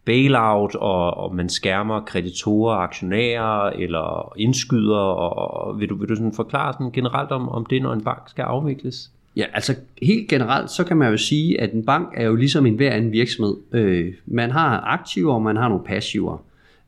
bailout, 0.05 0.75
og, 0.75 1.17
og 1.17 1.35
man 1.35 1.49
skærmer 1.49 2.01
kreditorer, 2.01 2.77
aktionærer 2.77 3.71
eller 3.71 4.33
indskyder, 4.37 4.97
og, 4.97 5.67
og 5.67 5.81
vil 5.81 5.89
du, 5.89 5.97
vil 5.97 6.09
du 6.09 6.17
sådan 6.17 6.33
forklare 6.33 6.73
sådan 6.73 6.93
generelt 6.93 7.31
om, 7.31 7.49
om 7.49 7.67
det, 7.67 7.83
når 7.83 7.93
en 7.93 8.05
bank 8.05 8.23
skal 8.29 8.43
afvikles? 8.43 9.11
Ja, 9.37 9.45
altså 9.53 9.75
helt 10.03 10.29
generelt, 10.29 10.71
så 10.71 10.85
kan 10.85 10.97
man 10.97 11.11
jo 11.11 11.17
sige, 11.17 11.61
at 11.61 11.73
en 11.73 11.85
bank 11.85 12.09
er 12.17 12.25
jo 12.25 12.35
ligesom 12.35 12.67
en 12.67 12.75
hver 12.75 12.91
anden 12.91 13.13
virksomhed. 13.13 13.57
Øh, 13.73 14.15
man 14.27 14.51
har 14.51 14.81
aktiver, 14.81 15.35
og 15.35 15.43
man 15.43 15.57
har 15.57 15.69
nogle 15.69 15.85
passiver. 15.85 16.39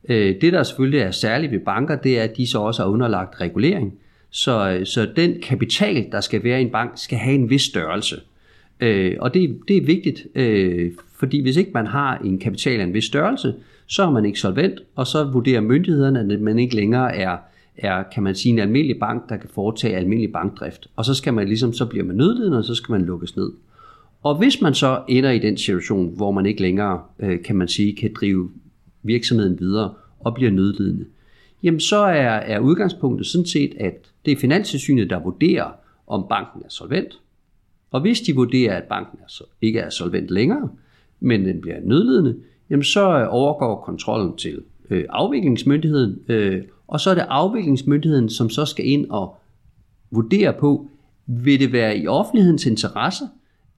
Øh, 0.09 0.41
det, 0.41 0.53
der 0.53 0.63
selvfølgelig 0.63 0.99
er 0.99 1.11
særligt 1.11 1.51
ved 1.51 1.59
banker, 1.59 1.95
det 1.95 2.19
er, 2.19 2.23
at 2.23 2.37
de 2.37 2.47
så 2.47 2.59
også 2.59 2.83
er 2.83 2.87
underlagt 2.87 3.41
regulering. 3.41 3.93
Så, 4.29 4.69
øh, 4.69 4.85
så 4.85 5.09
den 5.15 5.41
kapital, 5.41 6.07
der 6.11 6.21
skal 6.21 6.43
være 6.43 6.59
i 6.59 6.63
en 6.63 6.71
bank, 6.71 6.91
skal 6.95 7.17
have 7.17 7.35
en 7.35 7.49
vis 7.49 7.61
størrelse. 7.61 8.15
Øh, 8.79 9.15
og 9.19 9.33
det, 9.33 9.59
det 9.67 9.77
er 9.77 9.85
vigtigt, 9.85 10.27
øh, 10.35 10.91
fordi 11.17 11.41
hvis 11.41 11.57
ikke 11.57 11.71
man 11.73 11.87
har 11.87 12.17
en 12.17 12.39
kapital 12.39 12.79
af 12.79 12.83
en 12.83 12.93
vis 12.93 13.05
størrelse, 13.05 13.53
så 13.87 14.03
er 14.03 14.11
man 14.11 14.25
ikke 14.25 14.39
solvent, 14.39 14.79
og 14.95 15.07
så 15.07 15.23
vurderer 15.23 15.61
myndighederne, 15.61 16.33
at 16.33 16.41
man 16.41 16.59
ikke 16.59 16.75
længere 16.75 17.15
er, 17.15 17.37
er 17.77 18.03
kan 18.03 18.23
man 18.23 18.35
sige, 18.35 18.53
en 18.53 18.59
almindelig 18.59 18.99
bank, 18.99 19.29
der 19.29 19.37
kan 19.37 19.49
foretage 19.49 19.95
almindelig 19.95 20.31
bankdrift. 20.31 20.87
Og 20.95 21.05
så 21.05 21.13
skal 21.13 21.33
man 21.33 21.47
ligesom, 21.47 21.73
så 21.73 21.85
bliver 21.85 22.05
man 22.05 22.15
nødlidende, 22.15 22.57
og 22.57 22.63
så 22.63 22.75
skal 22.75 22.91
man 22.91 23.01
lukkes 23.01 23.35
ned. 23.35 23.51
Og 24.23 24.37
hvis 24.37 24.61
man 24.61 24.73
så 24.73 25.01
ender 25.07 25.31
i 25.31 25.39
den 25.39 25.57
situation, 25.57 26.15
hvor 26.15 26.31
man 26.31 26.45
ikke 26.45 26.61
længere, 26.61 27.01
øh, 27.19 27.43
kan 27.43 27.55
man 27.55 27.67
sige, 27.67 27.95
kan 27.95 28.13
drive 28.19 28.49
virksomheden 29.03 29.59
videre 29.59 29.93
og 30.19 30.33
bliver 30.33 30.51
nødlidende, 30.51 31.05
jamen 31.63 31.79
så 31.79 31.97
er, 31.97 32.29
er 32.29 32.59
udgangspunktet 32.59 33.27
sådan 33.27 33.45
set, 33.45 33.73
at 33.79 33.93
det 34.25 34.31
er 34.31 34.37
Finanstilsynet, 34.37 35.09
der 35.09 35.19
vurderer, 35.19 35.71
om 36.07 36.25
banken 36.29 36.61
er 36.65 36.69
solvent. 36.69 37.19
Og 37.91 38.01
hvis 38.01 38.21
de 38.21 38.35
vurderer, 38.35 38.77
at 38.77 38.83
banken 38.83 39.19
ikke 39.61 39.79
er 39.79 39.89
solvent 39.89 40.31
længere, 40.31 40.69
men 41.19 41.45
den 41.45 41.61
bliver 41.61 41.77
nødlidende, 41.83 42.35
jamen 42.69 42.83
så 42.83 43.19
øh, 43.19 43.27
overgår 43.29 43.81
kontrollen 43.85 44.35
til 44.37 44.61
øh, 44.89 45.05
afviklingsmyndigheden, 45.09 46.19
øh, 46.27 46.63
og 46.87 46.99
så 46.99 47.09
er 47.09 47.13
det 47.13 47.25
afviklingsmyndigheden, 47.29 48.29
som 48.29 48.49
så 48.49 48.65
skal 48.65 48.87
ind 48.87 49.09
og 49.09 49.37
vurdere 50.11 50.53
på, 50.53 50.89
vil 51.25 51.59
det 51.59 51.71
være 51.71 51.97
i 51.97 52.07
offentlighedens 52.07 52.65
interesse, 52.65 53.23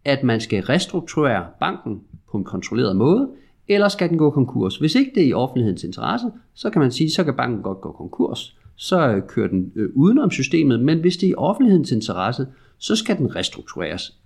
at 0.06 0.24
man 0.24 0.40
skal 0.40 0.64
restrukturere 0.64 1.46
banken 1.60 2.02
på 2.32 2.38
en 2.38 2.44
kontrolleret 2.44 2.96
måde, 2.96 3.30
eller 3.68 3.88
skal 3.88 4.10
den 4.10 4.18
gå 4.18 4.30
konkurs? 4.30 4.78
Hvis 4.78 4.96
ikke 4.96 5.12
det 5.16 5.24
er 5.24 5.28
i 5.28 5.34
offentlighedens 5.34 5.84
interesse, 5.84 6.28
så 6.54 6.70
kan 6.70 6.82
man 6.82 6.92
sige, 6.92 7.12
så 7.12 7.24
kan 7.24 7.34
banken 7.34 7.62
godt 7.62 7.82
gå 7.82 7.92
konkurs. 7.92 8.56
Så 8.76 9.10
øh, 9.10 9.28
kører 9.28 9.48
den 9.48 9.72
øh, 9.76 9.90
udenom 9.96 10.32
systemet, 10.32 10.80
men 10.80 11.00
hvis 11.00 11.18
det 11.18 11.28
er 11.28 11.32
i 11.32 11.36
offentlighedens 11.36 11.92
interesse, 11.92 12.48
så 12.78 12.96
skal 12.96 13.18
den 13.18 13.36
restruktureres. 13.36 14.18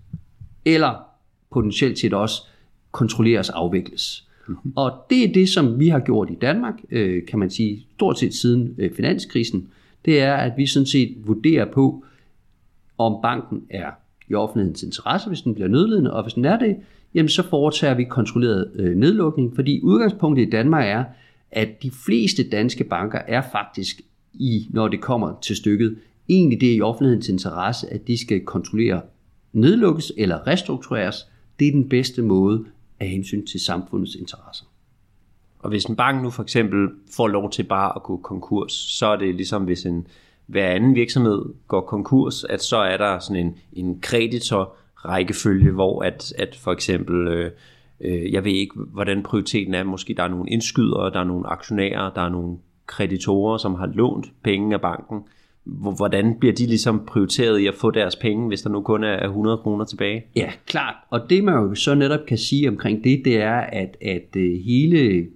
Eller 0.66 1.04
potentielt 1.52 2.00
set 2.00 2.14
også 2.14 2.48
kontrolleres 2.94 3.50
afvikles. 3.50 4.28
Mm-hmm. 4.48 4.74
Og 4.76 4.92
det 5.10 5.24
er 5.24 5.34
det, 5.34 5.50
som 5.50 5.80
vi 5.80 5.88
har 5.88 6.00
gjort 6.00 6.30
i 6.32 6.38
Danmark, 6.42 6.74
øh, 6.92 7.26
kan 7.26 7.40
man 7.40 7.50
sige, 7.50 7.86
stort 7.96 8.20
set 8.20 8.34
siden 8.34 8.80
finanskrisen. 8.96 9.68
Det 10.06 10.22
er, 10.22 10.34
at 10.34 10.54
vi 10.58 10.68
sådan 10.68 10.86
set 10.86 11.16
vurderer 11.26 11.66
på, 11.66 12.06
om 12.98 13.20
banken 13.22 13.64
er 13.70 13.90
i 14.30 14.34
offentlighedens 14.34 14.84
interesse, 14.84 15.28
hvis 15.28 15.42
den 15.42 15.54
bliver 15.54 15.68
nødlidende, 15.68 16.14
og 16.14 16.24
hvis 16.24 16.34
den 16.34 16.46
er 16.46 16.60
det, 16.60 16.76
jamen 17.14 17.30
så 17.30 17.44
foretager 17.44 17.94
vi 17.94 18.04
kontrolleret 18.04 18.72
øh, 18.76 18.98
nedlukning, 18.98 19.56
fordi 19.56 19.80
udgangspunktet 19.84 20.48
i 20.48 20.50
Danmark 20.50 20.88
er, 20.88 21.04
at 21.52 21.84
de 21.84 21.92
fleste 22.06 22.50
danske 22.50 22.84
banker 22.84 23.20
er 23.28 23.42
faktisk 23.52 24.02
i, 24.34 24.68
når 24.70 24.88
det 24.88 25.02
kommer 25.02 25.40
til 25.42 25.56
stykket, 25.56 25.98
egentlig 26.30 26.62
det 26.62 26.72
er 26.72 26.76
i 26.76 26.82
offentlighedens 26.82 27.30
interesse, 27.30 27.94
at 27.94 28.08
de 28.08 28.18
skal 28.18 28.40
kontrollere 28.40 29.02
nedlukkes 29.54 30.12
eller 30.18 30.48
restruktureres. 30.48 31.28
Det 31.60 31.68
er 31.68 31.72
den 31.72 31.90
bedste 31.90 32.22
måde 32.22 32.66
af 33.00 33.08
hensyn 33.08 33.46
til 33.46 33.60
samfundets 33.60 34.16
interesser. 34.16 34.66
Og 35.60 35.70
hvis 35.70 35.86
en 35.86 35.96
bank 35.96 36.24
nu 36.24 36.30
for 36.30 36.44
eksempel 36.44 36.90
får 37.16 37.28
lov 37.28 37.52
til 37.52 37.64
bare 37.64 37.92
at 37.96 38.04
gå 38.04 38.18
konkurs, 38.18 38.74
så 38.74 39.06
er 39.06 39.16
det 39.16 39.36
ligesom 39.36 39.64
hvis 39.64 39.86
en 39.86 40.08
hver 40.46 40.68
anden 40.68 40.96
virksomhed 40.96 41.46
går 41.68 41.82
konkurs, 41.82 42.44
at 42.44 42.62
så 42.62 42.78
er 42.78 42.98
der 42.98 43.20
sådan 43.20 43.46
en, 43.46 43.58
en 43.74 44.00
kreditor, 44.02 44.76
rækkefølge, 44.96 45.72
hvor 45.72 46.04
at, 46.04 46.34
at 46.38 46.56
for 46.56 46.72
eksempel, 46.72 47.28
øh, 47.28 47.52
øh, 48.00 48.34
jeg 48.34 48.44
ved 48.44 48.52
ikke, 48.52 48.76
hvordan 48.76 49.24
prioriteten 49.24 49.74
er, 49.74 49.84
måske 49.84 50.14
der 50.14 50.24
er 50.24 50.28
nogle 50.28 50.50
indskydere, 50.50 51.14
der 51.14 51.20
er 51.20 51.24
nogle 51.24 51.48
aktionærer, 51.48 52.14
der 52.14 52.22
er 52.22 52.30
nogle 52.30 52.58
kreditorer, 52.88 53.58
som 53.58 53.76
har 53.76 53.86
lånt 53.86 54.32
penge 54.44 54.74
af 54.74 54.82
banken. 54.82 55.24
Hvordan 55.66 56.36
bliver 56.40 56.54
de 56.54 56.66
ligesom 56.66 57.04
prioriteret 57.08 57.60
i 57.60 57.68
at 57.68 57.76
få 57.76 57.92
deres 57.92 58.16
penge, 58.16 58.48
hvis 58.48 58.62
der 58.62 58.70
nu 58.70 58.82
kun 58.82 59.04
er 59.04 59.26
100 59.26 59.58
kroner 59.58 59.86
tilbage? 59.86 60.26
Ja, 60.36 60.52
klart. 60.66 60.96
Og 61.10 61.30
det 61.30 61.44
man 61.44 61.54
jo 61.54 61.76
så 61.76 61.96
netop 61.96 62.20
kan 62.28 62.38
sige 62.38 62.70
omkring 62.70 63.04
det, 63.04 63.22
det 63.26 63.42
er, 63.42 63.56
at, 63.56 63.98
at 64.02 64.36
øh, 64.36 64.60
hele, 64.66 65.28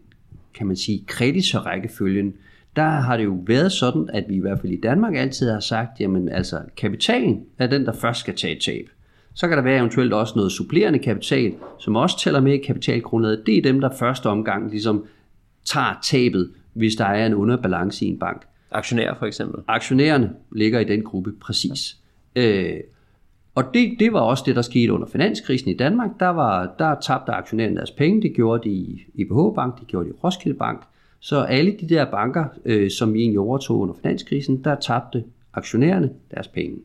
kan 0.54 0.68
man 0.68 0.76
sige, 0.76 1.04
kreditorrækkefølgen, 1.08 2.34
der 2.76 2.90
har 2.90 3.18
det 3.18 3.26
jo 3.26 3.38
været 3.48 3.72
sådan, 3.72 4.10
at 4.13 4.26
vi 4.30 4.36
i 4.36 4.40
hvert 4.40 4.60
fald 4.60 4.74
i 4.74 4.80
Danmark 4.82 5.16
altid 5.16 5.52
har 5.52 5.60
sagt, 5.60 6.00
jamen 6.00 6.30
altså 6.30 6.62
kapitalen 6.78 7.46
er 7.58 7.68
den, 7.68 7.86
der 7.86 7.94
først 7.94 8.20
skal 8.20 8.36
tage 8.36 8.60
tab. 8.60 8.90
Så 9.34 9.48
kan 9.48 9.58
der 9.58 9.63
være 9.63 9.78
eventuelt 9.78 10.13
også 10.13 10.34
noget 10.36 10.52
supplerende 10.52 11.00
kapital, 11.00 11.54
som 11.80 11.96
også 11.96 12.20
tæller 12.20 12.40
med 12.40 12.54
i 12.54 12.58
kapitalgrundlaget. 12.58 13.44
Det 13.46 13.58
er 13.58 13.62
dem, 13.62 13.82
der 13.82 13.90
første 14.00 14.28
omgang 14.28 14.70
ligesom 14.70 15.06
tager 15.66 16.00
tabet, 16.04 16.52
hvis 16.74 16.96
der 16.96 17.06
er 17.06 17.26
en 17.26 17.34
underbalance 17.34 18.06
i 18.06 18.10
en 18.10 18.20
bank. 18.20 18.48
Aktionærer 18.78 19.16
for 19.20 19.26
eksempel? 19.26 19.63
Aktionærerne 19.68 20.34
ligger 20.52 20.80
i 20.80 20.84
den 20.84 21.04
gruppe, 21.04 21.32
præcis. 21.42 21.98
Øh, 22.36 22.80
og 23.56 23.63
det, 23.74 23.96
det 24.00 24.13
var 24.13 24.20
også 24.20 24.44
det, 24.46 24.56
der 24.56 24.62
skete 24.62 24.94
under 24.94 25.08
finanskrisen 25.08 25.70
i 25.70 25.78
Danmark. 25.78 26.10
Der, 26.20 26.28
var, 26.28 26.76
der 26.80 26.96
tabte 27.00 27.32
aktionærerne 27.32 27.76
deres 27.76 27.92
penge. 27.92 28.22
Det 28.22 28.34
gjorde 28.36 28.70
de 28.70 28.70
i 28.70 29.06
IBH 29.13 29.56
Bank, 29.56 29.80
det 29.80 29.88
gjorde 29.88 30.06
de 30.06 30.13
i 30.13 30.18
Roskilde 30.24 30.58
Bank. 30.58 30.82
Så 31.20 31.42
alle 31.42 31.72
de 31.72 31.90
der 31.90 32.12
banker, 32.12 32.46
øh, 32.66 32.92
som 32.92 33.13
vi 33.13 33.20
egentlig 33.20 33.40
overtog 33.40 33.80
under 33.80 33.96
finanskrisen, 34.02 34.63
der 34.63 34.76
tabte 34.76 35.24
aktionærerne 35.54 36.10
deres 36.32 36.48
penge. 36.48 36.78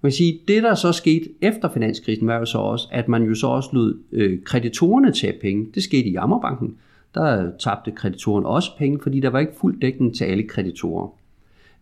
Man 0.00 0.10
kan 0.10 0.16
sige, 0.16 0.40
det 0.48 0.62
der 0.62 0.74
så 0.74 0.92
skete 0.92 1.28
efter 1.40 1.68
finanskrisen 1.72 2.26
var 2.26 2.38
jo 2.38 2.44
så 2.44 2.58
også, 2.58 2.88
at 2.92 3.08
man 3.08 3.22
jo 3.22 3.34
så 3.34 3.46
også 3.46 3.70
lod 3.72 3.98
øh, 4.12 4.42
kreditorerne 4.44 5.12
tage 5.12 5.38
penge. 5.40 5.66
Det 5.74 5.82
skete 5.82 6.08
i 6.08 6.12
Jammerbanken. 6.12 6.76
Der 7.14 7.50
tabte 7.58 7.90
kreditoren 7.90 8.44
også 8.44 8.70
penge, 8.78 8.98
fordi 9.02 9.20
der 9.20 9.30
var 9.30 9.38
ikke 9.38 9.52
fuld 9.60 9.80
dækning 9.80 10.16
til 10.16 10.24
alle 10.24 10.42
kreditorer. 10.42 11.08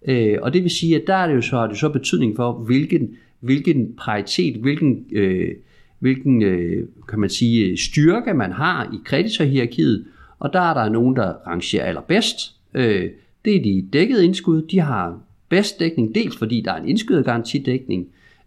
Øh, 0.09 0.39
og 0.43 0.53
det 0.53 0.63
vil 0.63 0.71
sige, 0.71 0.97
at 0.97 1.03
der 1.07 1.15
er 1.15 1.27
det 1.27 1.35
jo 1.35 1.41
så, 1.41 1.57
har 1.57 1.67
det 1.67 1.79
så 1.79 1.89
betydning 1.89 2.37
for, 2.37 2.53
hvilken, 2.53 3.17
hvilken 3.41 3.95
paritet, 4.05 4.57
hvilken, 4.57 5.07
øh, 5.13 5.55
hvilken 5.99 6.43
øh, 6.43 6.89
kan 7.09 7.19
man 7.19 7.31
sige, 7.31 7.77
styrke 7.77 8.35
man 8.35 8.53
har 8.53 8.85
i 8.85 8.97
kreditorhierarkiet, 9.05 10.05
og 10.39 10.53
der 10.53 10.61
er 10.61 10.75
der 10.75 10.89
nogen, 10.89 11.17
der 11.17 11.33
rangerer 11.47 11.85
allerbedst. 11.85 12.55
Øh, 12.75 13.11
det 13.45 13.57
er 13.57 13.63
de 13.63 13.89
dækkede 13.93 14.25
indskud, 14.25 14.63
de 14.63 14.81
har 14.81 15.21
bedst 15.49 15.81
dækning, 15.81 16.15
dels 16.15 16.37
fordi 16.37 16.61
der 16.61 16.73
er 16.73 16.77
en 16.83 16.89
indskydergarantidækning, 16.89 18.07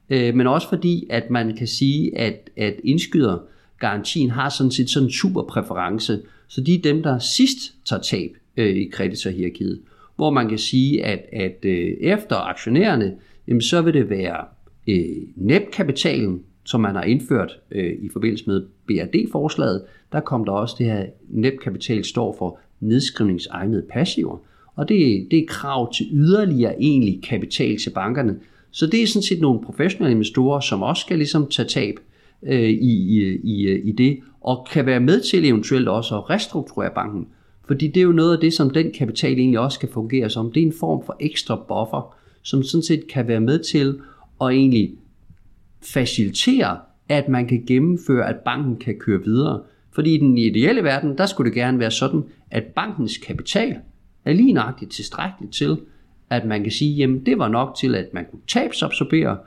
øh, 0.10 0.36
men 0.36 0.48
også 0.48 0.70
fordi, 0.70 1.08
at 1.10 1.30
man 1.30 1.56
kan 1.56 1.68
sige, 1.68 2.18
at, 2.18 2.50
at 2.58 2.76
indskydergarantien 2.84 4.30
har 4.30 4.50
sådan 4.50 4.72
set 4.72 4.90
sådan 4.90 5.08
en 5.08 5.12
super 5.12 5.44
præference, 5.44 6.22
så 6.50 6.62
de 6.62 6.76
er 6.76 6.82
dem, 6.82 7.04
der 7.04 7.20
sidst 7.20 7.74
tager 7.86 8.02
tab 8.02 8.32
øh, 8.58 8.76
i 8.76 8.88
kreditorhierarkiet. 8.88 9.82
Hvor 10.16 10.30
man 10.30 10.50
kan 10.50 10.58
sige, 10.58 11.06
at, 11.06 11.26
at 11.34 11.66
øh, 11.66 11.94
efter 12.00 12.36
aktionærerne, 12.36 13.16
jamen, 13.48 13.62
så 13.62 13.82
vil 13.82 13.94
det 13.94 14.10
være 14.10 14.46
øh, 14.88 15.18
NEP-kapitalen, 15.36 16.44
som 16.64 16.82
man 16.82 16.96
har 16.96 17.04
indført 17.04 17.60
øh, 17.72 17.94
i 18.02 18.10
forbindelse 18.14 18.44
med 18.48 18.66
BRD-forslaget, 18.88 19.84
der 20.12 20.20
kom 20.20 20.46
der 20.46 20.52
også 20.52 20.76
det 20.78 20.86
her 20.86 21.06
NEP-kapital 21.30 22.06
står 22.06 22.36
for 22.40 22.60
nedskrivningsegnede 22.80 23.86
passiver. 23.90 24.38
Og 24.76 24.90
det, 24.90 25.28
det 25.32 25.40
er 25.40 25.46
krav 25.48 25.94
til 25.94 26.06
yderligere 26.12 26.82
egentlig 26.82 27.22
kapital 27.24 27.78
til 27.78 27.90
bankerne. 27.90 28.40
Så 28.72 28.88
det 28.88 29.04
er 29.04 29.08
sådan 29.08 29.24
set 29.24 29.42
nogle 29.42 29.62
professionelle 29.62 30.12
investorer, 30.12 30.60
som 30.60 30.82
også 30.82 31.02
skal 31.02 31.18
ligesom 31.18 31.48
tage 31.48 31.68
tab 31.68 31.96
øh, 32.44 32.70
i, 32.70 33.38
i, 33.44 33.68
øh, 33.68 33.82
i 33.86 33.92
det, 33.92 34.20
og 34.42 34.68
kan 34.72 34.86
være 34.86 35.00
med 35.00 35.22
til 35.22 35.46
eventuelt 35.46 35.88
også 35.88 36.18
at 36.18 36.30
restrukturere 36.30 36.92
banken. 36.96 37.28
Fordi 37.68 37.88
det 37.88 37.98
er 37.98 38.04
jo 38.04 38.12
noget 38.12 38.34
af 38.34 38.40
det, 38.40 38.54
som 38.54 38.70
den 38.70 38.92
kapital 38.92 39.32
egentlig 39.32 39.60
også 39.60 39.80
kan 39.80 39.90
fungere 39.90 40.30
som. 40.30 40.52
Det 40.52 40.64
er 40.64 40.68
en 40.68 40.74
form 40.80 41.06
for 41.06 41.16
ekstra 41.20 41.56
buffer, 41.56 42.16
som 42.42 42.64
sådan 42.64 42.84
set 42.84 43.08
kan 43.08 43.28
være 43.28 43.40
med 43.40 43.60
til 43.60 44.00
at 44.42 44.48
egentlig 44.48 44.94
facilitere, 45.82 46.78
at 47.10 47.30
man 47.30 47.48
kan 47.48 47.64
gennemføre, 47.68 48.30
at 48.30 48.36
banken 48.46 48.76
kan 48.76 48.96
køre 49.00 49.24
videre. 49.24 49.62
Fordi 49.92 50.16
i 50.16 50.18
den 50.18 50.38
ideelle 50.38 50.84
verden, 50.84 51.18
der 51.18 51.26
skulle 51.26 51.50
det 51.50 51.56
gerne 51.56 51.80
være 51.80 51.92
sådan, 51.92 52.24
at 52.52 52.64
bankens 52.64 53.18
kapital 53.18 53.76
er 54.26 54.34
lige 54.34 54.54
nøjagtigt 54.54 54.92
tilstrækkeligt 54.92 55.54
til, 55.54 55.78
at 56.30 56.46
man 56.46 56.64
kan 56.64 56.72
sige, 56.72 56.96
jamen 56.96 57.26
det 57.26 57.38
var 57.38 57.48
nok 57.48 57.76
til, 57.80 57.96
at 57.96 58.14
man 58.14 58.26
kunne 58.32 58.42
tabsabsorbere, 58.48 59.38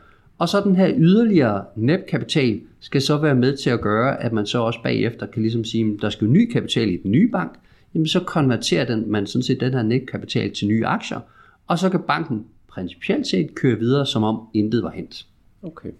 og 0.42 0.48
så 0.48 0.60
den 0.60 0.76
her 0.76 0.94
yderligere 0.96 1.64
NEP-kapital 1.76 2.60
skal 2.80 3.02
så 3.02 3.18
være 3.18 3.34
med 3.34 3.56
til 3.56 3.70
at 3.70 3.80
gøre, 3.80 4.22
at 4.22 4.32
man 4.32 4.46
så 4.46 4.58
også 4.58 4.78
bagefter 4.82 5.26
kan 5.26 5.42
ligesom 5.42 5.64
sige, 5.64 5.94
at 5.94 6.02
der 6.02 6.10
skal 6.10 6.28
ny 6.28 6.52
kapital 6.52 6.90
i 6.90 6.96
den 6.96 7.10
nye 7.10 7.28
bank, 7.28 7.58
jamen 7.94 8.06
så 8.06 8.20
konverterer 8.20 8.84
den, 8.84 9.10
man 9.10 9.26
sådan 9.26 9.42
set 9.42 9.60
den 9.60 9.72
her 9.72 9.82
NEP-kapital 9.82 10.54
til 10.54 10.68
nye 10.68 10.86
aktier, 10.86 11.20
og 11.66 11.78
så 11.78 11.90
kan 11.90 12.00
banken 12.02 12.46
principielt 12.68 13.26
set 13.26 13.54
køre 13.54 13.78
videre, 13.78 14.06
som 14.06 14.22
om 14.22 14.40
intet 14.54 14.82
var 14.82 14.90
hent. 14.90 15.26
Okay. 15.62 15.90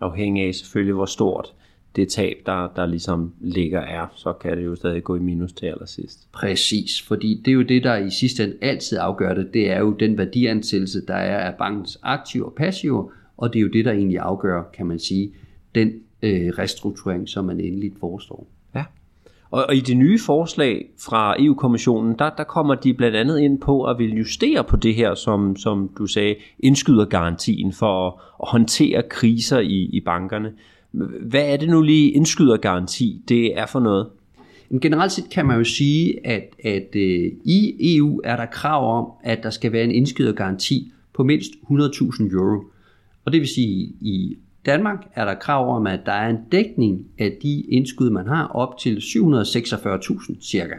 Afhængig 0.00 0.46
af 0.46 0.54
selvfølgelig, 0.54 0.94
hvor 0.94 1.06
stort 1.06 1.52
det 1.96 2.08
tab, 2.08 2.36
der, 2.46 2.68
der 2.76 2.86
ligesom 2.86 3.32
ligger 3.40 3.80
er, 3.80 4.06
så 4.16 4.32
kan 4.32 4.56
det 4.56 4.64
jo 4.64 4.76
stadig 4.76 5.04
gå 5.04 5.16
i 5.16 5.20
minus 5.20 5.52
til 5.52 5.66
allersidst. 5.66 6.32
Præcis, 6.32 7.02
fordi 7.02 7.42
det 7.44 7.50
er 7.50 7.54
jo 7.54 7.62
det, 7.62 7.84
der 7.84 7.96
i 7.96 8.10
sidste 8.10 8.44
ende 8.44 8.56
altid 8.60 8.98
afgør 9.00 9.34
det. 9.34 9.54
Det 9.54 9.70
er 9.70 9.78
jo 9.78 9.90
den 9.90 10.18
værdiansættelse, 10.18 11.06
der 11.06 11.14
er 11.14 11.38
af 11.38 11.54
bankens 11.54 11.98
aktiver 12.02 12.46
og 12.46 12.54
passiver, 12.54 13.08
og 13.36 13.52
det 13.52 13.58
er 13.58 13.62
jo 13.62 13.68
det, 13.68 13.84
der 13.84 13.92
egentlig 13.92 14.18
afgør, 14.18 14.62
kan 14.74 14.86
man 14.86 14.98
sige, 14.98 15.32
den 15.74 15.92
øh, 16.22 16.52
restrukturering, 16.58 17.28
som 17.28 17.44
man 17.44 17.60
endelig 17.60 17.92
forestår. 18.00 18.46
Ja. 18.74 18.84
Og, 19.50 19.64
og 19.68 19.76
i 19.76 19.80
det 19.80 19.96
nye 19.96 20.18
forslag 20.18 20.90
fra 21.06 21.36
EU-kommissionen, 21.38 22.14
der, 22.18 22.30
der 22.30 22.44
kommer 22.44 22.74
de 22.74 22.94
blandt 22.94 23.16
andet 23.16 23.40
ind 23.40 23.60
på 23.60 23.84
at 23.84 23.98
vil 23.98 24.16
justere 24.16 24.64
på 24.64 24.76
det 24.76 24.94
her, 24.94 25.14
som, 25.14 25.56
som 25.56 25.90
du 25.98 26.06
sagde, 26.06 26.34
indskydergarantien 26.58 27.72
for 27.72 28.08
at, 28.08 28.14
at 28.42 28.48
håndtere 28.48 29.02
kriser 29.10 29.58
i, 29.58 29.90
i 29.92 30.00
bankerne. 30.00 30.52
Hvad 31.20 31.52
er 31.52 31.56
det 31.56 31.68
nu 31.68 31.82
lige 31.82 32.10
indskydergaranti, 32.10 33.22
det 33.28 33.58
er 33.58 33.66
for 33.66 33.80
noget? 33.80 34.06
Generelt 34.82 35.12
set 35.12 35.30
kan 35.30 35.46
man 35.46 35.58
jo 35.58 35.64
sige, 35.64 36.26
at, 36.26 36.48
at 36.64 36.88
øh, 36.96 37.32
i 37.44 37.76
EU 37.96 38.20
er 38.24 38.36
der 38.36 38.46
krav 38.46 38.98
om, 38.98 39.10
at 39.24 39.42
der 39.42 39.50
skal 39.50 39.72
være 39.72 39.84
en 39.84 39.90
indskydergaranti 39.90 40.92
på 41.14 41.24
mindst 41.24 41.50
100.000 41.52 42.34
euro. 42.34 42.64
Og 43.24 43.32
det 43.32 43.40
vil 43.40 43.48
sige, 43.48 43.84
at 43.84 43.92
i 44.00 44.38
Danmark 44.66 45.06
er 45.14 45.24
der 45.24 45.34
krav 45.34 45.76
om, 45.76 45.86
at 45.86 46.00
der 46.06 46.12
er 46.12 46.30
en 46.30 46.38
dækning 46.52 47.06
af 47.18 47.36
de 47.42 47.60
indskud, 47.60 48.10
man 48.10 48.26
har, 48.26 48.46
op 48.46 48.78
til 48.78 48.96
746.000 48.96 50.48
cirka. 50.50 50.74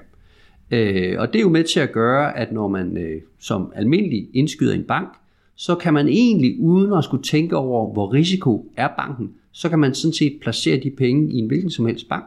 Øh, 0.72 1.16
og 1.20 1.28
det 1.28 1.36
er 1.36 1.42
jo 1.42 1.50
med 1.50 1.64
til 1.64 1.80
at 1.80 1.92
gøre, 1.92 2.38
at 2.38 2.52
når 2.52 2.68
man 2.68 2.98
øh, 2.98 3.22
som 3.40 3.72
almindelig 3.76 4.28
indskyder 4.34 4.74
en 4.74 4.84
bank, 4.84 5.10
så 5.56 5.76
kan 5.76 5.94
man 5.94 6.08
egentlig 6.08 6.60
uden 6.60 6.94
at 6.94 7.04
skulle 7.04 7.24
tænke 7.24 7.56
over, 7.56 7.94
hvor 7.94 8.14
risiko 8.14 8.72
er 8.78 8.88
banken, 8.98 9.32
så 9.52 9.70
kan 9.70 9.80
man 9.80 9.94
sådan 9.94 10.14
set 10.14 10.38
placere 10.42 10.80
de 10.84 10.90
penge 10.90 11.34
i 11.34 11.38
en 11.38 11.48
hvilken 11.48 11.72
som 11.72 11.86
helst 11.86 12.10
bank, 12.10 12.26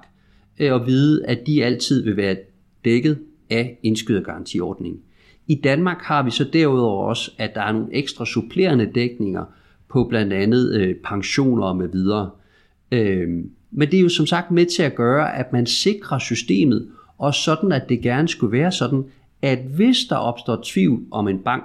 øh, 0.59 0.73
og 0.73 0.87
vide, 0.87 1.27
at 1.27 1.47
de 1.47 1.65
altid 1.65 2.05
vil 2.05 2.17
være 2.17 2.37
dækket 2.85 3.19
af 3.51 3.79
indskydergarantiordningen. 3.83 5.01
I 5.47 5.55
Danmark 5.55 6.03
har 6.03 6.23
vi 6.23 6.31
så 6.31 6.45
derudover 6.53 7.09
også, 7.09 7.31
at 7.39 7.55
der 7.55 7.61
er 7.61 7.73
nogle 7.73 7.95
ekstra 7.95 8.27
supplerende 8.27 8.91
dækninger 8.95 9.45
på 9.89 10.05
blandt 10.05 10.33
andet 10.33 10.75
øh, 10.75 10.95
pensioner 11.05 11.73
med 11.73 11.89
videre. 11.89 12.31
Øh, 12.93 13.29
men 13.71 13.91
det 13.91 13.95
er 13.95 14.03
jo 14.03 14.09
som 14.09 14.27
sagt 14.27 14.51
med 14.51 14.67
til 14.67 14.83
at 14.83 14.95
gøre, 14.95 15.39
at 15.39 15.53
man 15.53 15.67
sikrer 15.67 16.19
systemet, 16.19 16.89
og 17.19 17.35
sådan 17.35 17.73
at 17.73 17.89
det 17.89 18.01
gerne 18.01 18.29
skulle 18.29 18.53
være 18.53 18.73
sådan, 18.73 19.05
at 19.43 19.59
hvis 19.59 20.05
der 20.09 20.17
opstår 20.17 20.61
tvivl 20.65 21.03
om 21.11 21.29
en 21.29 21.39
bank, 21.39 21.65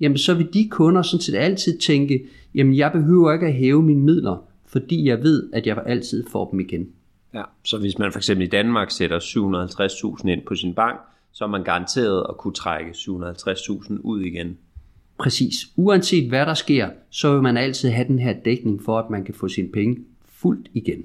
jamen 0.00 0.18
så 0.18 0.34
vil 0.34 0.48
de 0.54 0.68
kunder 0.68 1.02
sådan 1.02 1.22
set 1.22 1.34
altid 1.34 1.78
tænke, 1.78 2.26
jamen 2.54 2.76
jeg 2.76 2.92
behøver 2.92 3.32
ikke 3.32 3.46
at 3.46 3.54
hæve 3.54 3.82
mine 3.82 4.00
midler, 4.00 4.44
fordi 4.66 5.08
jeg 5.08 5.22
ved, 5.22 5.50
at 5.52 5.66
jeg 5.66 5.82
altid 5.86 6.24
får 6.32 6.50
dem 6.50 6.60
igen. 6.60 6.88
Ja, 7.34 7.42
så 7.64 7.78
hvis 7.78 7.98
man 7.98 8.12
for 8.12 8.18
eksempel 8.18 8.46
i 8.46 8.50
Danmark 8.50 8.90
sætter 8.90 9.18
750.000 9.18 10.28
ind 10.28 10.42
på 10.46 10.54
sin 10.54 10.74
bank, 10.74 11.00
så 11.32 11.44
er 11.44 11.48
man 11.48 11.64
garanteret 11.64 12.26
at 12.28 12.36
kunne 12.36 12.54
trække 12.54 12.90
750.000 12.90 14.00
ud 14.00 14.20
igen. 14.20 14.58
Præcis. 15.20 15.54
Uanset 15.76 16.28
hvad 16.28 16.46
der 16.46 16.54
sker, 16.54 16.88
så 17.10 17.32
vil 17.32 17.42
man 17.42 17.56
altid 17.56 17.88
have 17.90 18.08
den 18.08 18.18
her 18.18 18.32
dækning 18.44 18.82
for, 18.82 18.98
at 18.98 19.10
man 19.10 19.24
kan 19.24 19.34
få 19.34 19.48
sine 19.48 19.68
penge 19.68 19.96
fuldt 20.28 20.68
igen. 20.74 21.04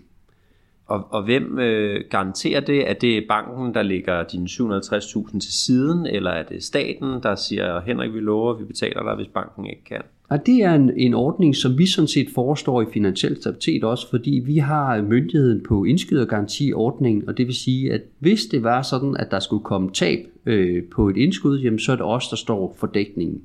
Og, 0.86 1.08
og 1.10 1.24
hvem 1.24 1.60
øh, 1.60 2.02
garanterer 2.10 2.60
det? 2.60 2.90
Er 2.90 2.94
det 2.94 3.26
banken, 3.30 3.74
der 3.74 3.84
lægger 3.84 4.24
dine 4.24 4.46
750.000 4.46 5.40
til 5.40 5.54
siden, 5.54 6.06
eller 6.06 6.32
er 6.32 6.44
det 6.44 6.64
staten, 6.64 7.24
der 7.24 7.36
siger, 7.36 7.82
Henrik, 7.82 8.14
vi 8.14 8.20
lover, 8.20 8.54
vi 8.54 8.64
betaler 8.64 9.04
dig, 9.04 9.16
hvis 9.16 9.28
banken 9.28 9.66
ikke 9.66 9.84
kan? 9.84 10.02
Og 10.30 10.46
det 10.46 10.64
er 10.64 10.74
en, 10.74 10.92
en 10.98 11.14
ordning, 11.14 11.56
som 11.56 11.78
vi 11.78 11.86
sådan 11.86 12.08
set 12.08 12.28
forestår 12.36 12.82
i 12.82 12.86
finansiel 12.94 13.38
stabilitet 13.42 13.84
også, 13.84 14.10
fordi 14.10 14.42
vi 14.46 14.58
har 14.58 15.02
myndigheden 15.02 15.64
på 15.68 15.84
indskydergarantiordningen, 15.84 17.30
og 17.30 17.38
det 17.38 17.48
vil 17.48 17.56
sige, 17.56 17.94
at 17.94 18.02
hvis 18.20 18.46
det 18.46 18.64
var 18.64 18.82
sådan, 18.82 19.18
at 19.20 19.32
der 19.32 19.40
skulle 19.40 19.64
komme 19.64 19.92
tab 19.92 20.20
øh, 20.46 20.84
på 20.84 21.10
et 21.10 21.18
indskud, 21.18 21.60
jamen 21.60 21.80
så 21.80 21.92
er 21.92 21.96
det 21.96 22.06
os, 22.06 22.28
der 22.30 22.36
står 22.36 22.76
for 22.80 22.88
dækningen. 22.88 23.42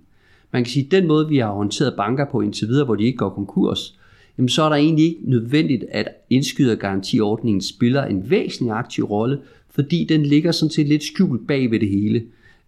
Man 0.53 0.65
kan 0.65 0.71
sige, 0.71 0.87
at 0.87 0.91
den 0.91 1.07
måde, 1.07 1.29
vi 1.29 1.39
har 1.39 1.53
håndteret 1.53 1.95
banker 1.97 2.25
på 2.31 2.41
indtil 2.41 2.69
videre, 2.69 2.85
hvor 2.85 2.95
de 2.95 3.05
ikke 3.05 3.19
går 3.19 3.29
konkurs, 3.29 3.99
jamen 4.39 4.49
så 4.49 4.63
er 4.63 4.69
der 4.69 4.77
egentlig 4.77 5.05
ikke 5.05 5.21
nødvendigt, 5.25 5.85
at 5.91 6.09
indskydergarantiordningen 6.31 7.61
spiller 7.61 8.05
en 8.05 8.31
væsentlig 8.31 8.75
aktiv 8.75 9.05
rolle, 9.05 9.39
fordi 9.71 10.07
den 10.09 10.23
ligger 10.23 10.53
sådan 10.53 10.71
set 10.71 10.89
lidt 10.89 11.03
skjult 11.03 11.47
bag 11.47 11.71
ved 11.71 11.81
det 11.81 11.89
hele. 11.89 12.23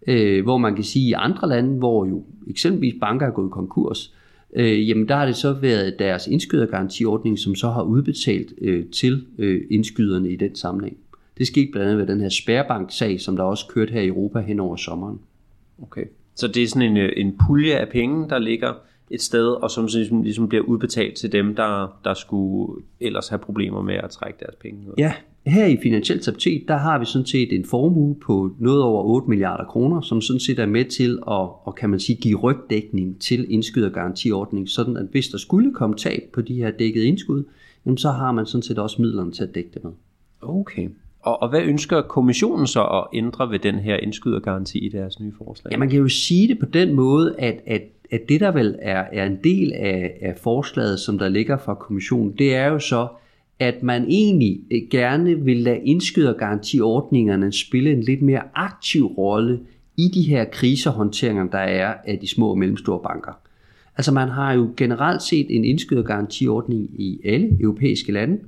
Øh, 0.07 0.43
hvor 0.43 0.57
man 0.57 0.75
kan 0.75 0.83
sige, 0.83 1.05
at 1.05 1.09
i 1.09 1.13
andre 1.13 1.49
lande, 1.49 1.77
hvor 1.77 2.05
jo 2.05 2.23
eksempelvis 2.47 2.95
banker 3.01 3.27
er 3.27 3.31
gået 3.31 3.51
konkurs, 3.51 4.13
øh, 4.55 4.89
jamen 4.89 5.07
der 5.07 5.15
har 5.15 5.25
det 5.25 5.35
så 5.35 5.53
været 5.53 5.99
deres 5.99 6.27
indskydergarantiordning, 6.27 7.39
som 7.39 7.55
så 7.55 7.69
har 7.69 7.83
udbetalt 7.83 8.53
øh, 8.61 8.85
til 8.85 9.25
øh, 9.37 9.61
indskyderne 9.71 10.31
i 10.31 10.35
den 10.35 10.55
sammenhæng. 10.55 10.97
Det 11.37 11.47
skete 11.47 11.71
blandt 11.71 11.87
andet 11.87 12.07
ved 12.07 12.13
den 12.13 12.21
her 12.21 12.29
spærbank-sag, 12.29 13.21
som 13.21 13.35
der 13.35 13.43
også 13.43 13.65
kørte 13.67 13.91
her 13.93 14.01
i 14.01 14.07
Europa 14.07 14.39
hen 14.39 14.59
over 14.59 14.75
sommeren. 14.75 15.19
Okay. 15.81 16.05
Så 16.35 16.47
det 16.47 16.63
er 16.63 16.67
sådan 16.67 16.89
en, 16.91 16.97
øh, 16.97 17.11
en 17.17 17.37
pulje 17.47 17.73
af 17.73 17.89
penge, 17.89 18.29
der 18.29 18.39
ligger 18.39 18.73
et 19.09 19.21
sted, 19.21 19.47
og 19.47 19.71
som 19.71 19.87
ligesom, 19.93 20.23
ligesom 20.23 20.49
bliver 20.49 20.63
udbetalt 20.63 21.15
til 21.15 21.31
dem, 21.31 21.55
der, 21.55 21.99
der 22.03 22.13
skulle 22.13 22.83
ellers 22.99 23.27
have 23.27 23.39
problemer 23.39 23.81
med 23.81 23.95
at 23.95 24.09
trække 24.09 24.39
deres 24.39 24.55
penge 24.55 24.87
ud. 24.87 24.93
Ja, 24.97 25.13
her 25.45 25.65
i 25.65 25.77
Finansiel 25.83 26.21
Stabilitet, 26.21 26.67
der 26.67 26.77
har 26.77 26.99
vi 26.99 27.05
sådan 27.05 27.25
set 27.25 27.53
en 27.53 27.65
formue 27.65 28.15
på 28.15 28.55
noget 28.59 28.83
over 28.83 29.03
8 29.03 29.29
milliarder 29.29 29.65
kroner, 29.65 30.01
som 30.01 30.21
sådan 30.21 30.39
set 30.39 30.59
er 30.59 30.65
med 30.65 30.85
til 30.85 31.11
at, 31.11 31.49
og 31.63 31.75
kan 31.77 31.89
man 31.89 31.99
sige, 31.99 32.15
give 32.15 32.39
rygdækning 32.39 33.21
til 33.21 33.45
indskydergarantiordning, 33.49 34.69
sådan 34.69 34.97
at 34.97 35.05
hvis 35.11 35.27
der 35.27 35.37
skulle 35.37 35.73
komme 35.73 35.95
tab 35.95 36.23
på 36.33 36.41
de 36.41 36.53
her 36.53 36.71
dækkede 36.71 37.05
indskud, 37.05 37.43
jamen 37.85 37.97
så 37.97 38.11
har 38.11 38.31
man 38.31 38.45
sådan 38.45 38.63
set 38.63 38.79
også 38.79 39.01
midlerne 39.01 39.31
til 39.31 39.43
at 39.43 39.55
dække 39.55 39.69
det 39.73 39.83
med. 39.83 39.91
Okay. 40.41 40.89
Og, 41.23 41.41
og 41.41 41.49
hvad 41.49 41.61
ønsker 41.61 42.01
kommissionen 42.01 42.67
så 42.67 42.83
at 42.83 43.17
ændre 43.17 43.51
ved 43.51 43.59
den 43.59 43.75
her 43.75 43.97
indskydergaranti 43.97 44.79
i 44.79 44.89
deres 44.89 45.19
nye 45.19 45.33
forslag? 45.37 45.71
Ja, 45.71 45.77
man 45.77 45.89
kan 45.89 45.99
jo 45.99 46.09
sige 46.09 46.47
det 46.47 46.59
på 46.59 46.65
den 46.65 46.93
måde, 46.93 47.35
at, 47.39 47.59
at, 47.65 47.81
at 48.11 48.29
det 48.29 48.39
der 48.39 48.51
vel 48.51 48.75
er, 48.81 49.03
er 49.11 49.25
en 49.25 49.37
del 49.43 49.73
af, 49.73 50.17
af 50.21 50.35
forslaget, 50.37 50.99
som 50.99 51.17
der 51.17 51.29
ligger 51.29 51.57
fra 51.57 51.73
kommissionen, 51.73 52.33
det 52.37 52.55
er 52.55 52.67
jo 52.67 52.79
så, 52.79 53.07
at 53.59 53.83
man 53.83 54.05
egentlig 54.09 54.61
gerne 54.89 55.35
vil 55.35 55.57
lade 55.57 55.79
indskydergarantiordningerne 55.79 57.51
spille 57.51 57.91
en 57.91 58.01
lidt 58.01 58.21
mere 58.21 58.41
aktiv 58.55 59.05
rolle 59.05 59.59
i 59.97 60.07
de 60.13 60.21
her 60.21 60.45
krisehåndteringer, 60.45 61.47
der 61.47 61.57
er 61.57 61.93
af 62.05 62.19
de 62.19 62.27
små 62.27 62.49
og 62.49 62.57
mellemstore 62.57 62.99
banker. 63.03 63.31
Altså 63.97 64.11
man 64.11 64.29
har 64.29 64.53
jo 64.53 64.73
generelt 64.77 65.21
set 65.21 65.45
en 65.49 65.65
indskydergarantiordning 65.65 67.01
i 67.01 67.19
alle 67.25 67.61
europæiske 67.61 68.11
lande, 68.11 68.39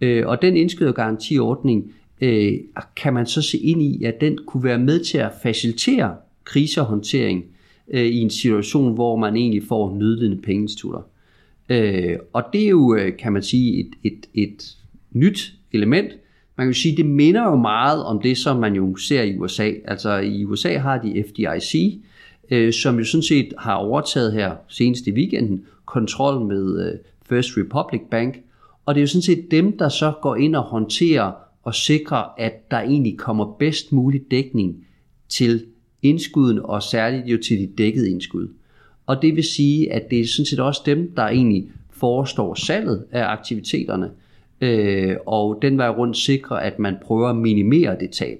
øh, 0.00 0.26
og 0.26 0.42
den 0.42 0.56
indskydergarantiordning 0.56 1.92
øh, 2.20 2.52
kan 2.96 3.14
man 3.14 3.26
så 3.26 3.42
se 3.42 3.58
ind 3.58 3.82
i, 3.82 4.04
at 4.04 4.20
den 4.20 4.38
kunne 4.46 4.64
være 4.64 4.78
med 4.78 5.04
til 5.04 5.18
at 5.18 5.32
facilitere 5.42 6.14
krisehåndtering 6.44 7.44
øh, 7.88 8.06
i 8.06 8.18
en 8.18 8.30
situation, 8.30 8.94
hvor 8.94 9.16
man 9.16 9.36
egentlig 9.36 9.62
får 9.68 9.96
nødlidende 9.96 10.42
pengeinstitutter. 10.42 11.00
Øh, 11.68 12.16
og 12.32 12.42
det 12.52 12.64
er 12.64 12.68
jo, 12.68 12.94
øh, 12.94 13.16
kan 13.16 13.32
man 13.32 13.42
sige, 13.42 13.80
et, 13.80 13.90
et, 14.02 14.26
et 14.34 14.76
nyt 15.12 15.52
element. 15.72 16.10
Man 16.56 16.66
kan 16.66 16.72
jo 16.72 16.80
sige, 16.80 16.96
det 16.96 17.06
minder 17.06 17.42
jo 17.42 17.56
meget 17.56 18.04
om 18.04 18.20
det, 18.22 18.38
som 18.38 18.56
man 18.56 18.74
jo 18.74 18.96
ser 18.96 19.22
i 19.22 19.36
USA. 19.36 19.72
Altså 19.84 20.16
i 20.16 20.44
USA 20.44 20.78
har 20.78 20.98
de 20.98 21.24
FDIC, 21.28 22.00
øh, 22.50 22.72
som 22.72 22.98
jo 22.98 23.04
sådan 23.04 23.22
set 23.22 23.52
har 23.58 23.74
overtaget 23.74 24.32
her 24.32 24.52
senest 24.68 25.06
i 25.06 25.12
weekenden 25.12 25.64
kontrol 25.84 26.46
med 26.46 26.86
øh, 26.86 26.98
First 27.28 27.50
Republic 27.56 28.00
Bank. 28.10 28.40
Og 28.86 28.94
det 28.94 29.00
er 29.00 29.02
jo 29.02 29.08
sådan 29.08 29.22
set 29.22 29.50
dem, 29.50 29.78
der 29.78 29.88
så 29.88 30.12
går 30.22 30.36
ind 30.36 30.56
og 30.56 30.62
håndterer 30.62 31.32
og 31.66 31.74
sikrer, 31.74 32.24
at 32.38 32.70
der 32.70 32.76
egentlig 32.76 33.18
kommer 33.18 33.56
bedst 33.58 33.92
mulig 33.92 34.20
dækning 34.30 34.86
til 35.28 35.64
indskuden, 36.02 36.58
og 36.58 36.82
særligt 36.82 37.26
jo 37.26 37.38
til 37.42 37.58
de 37.58 37.66
dækkede 37.78 38.10
indskud. 38.10 38.48
Og 39.06 39.22
det 39.22 39.36
vil 39.36 39.44
sige, 39.44 39.92
at 39.92 40.10
det 40.10 40.20
er 40.20 40.26
sådan 40.26 40.46
set 40.46 40.60
også 40.60 40.82
dem, 40.86 41.12
der 41.16 41.22
egentlig 41.22 41.70
forestår 41.90 42.54
salget 42.54 43.04
af 43.10 43.24
aktiviteterne, 43.24 44.10
øh, 44.60 45.16
og 45.26 45.58
den 45.62 45.78
vej 45.78 45.88
rundt 45.88 46.16
sikrer, 46.16 46.56
at 46.56 46.78
man 46.78 46.96
prøver 47.02 47.28
at 47.28 47.36
minimere 47.36 47.96
det 48.00 48.10
tab. 48.10 48.38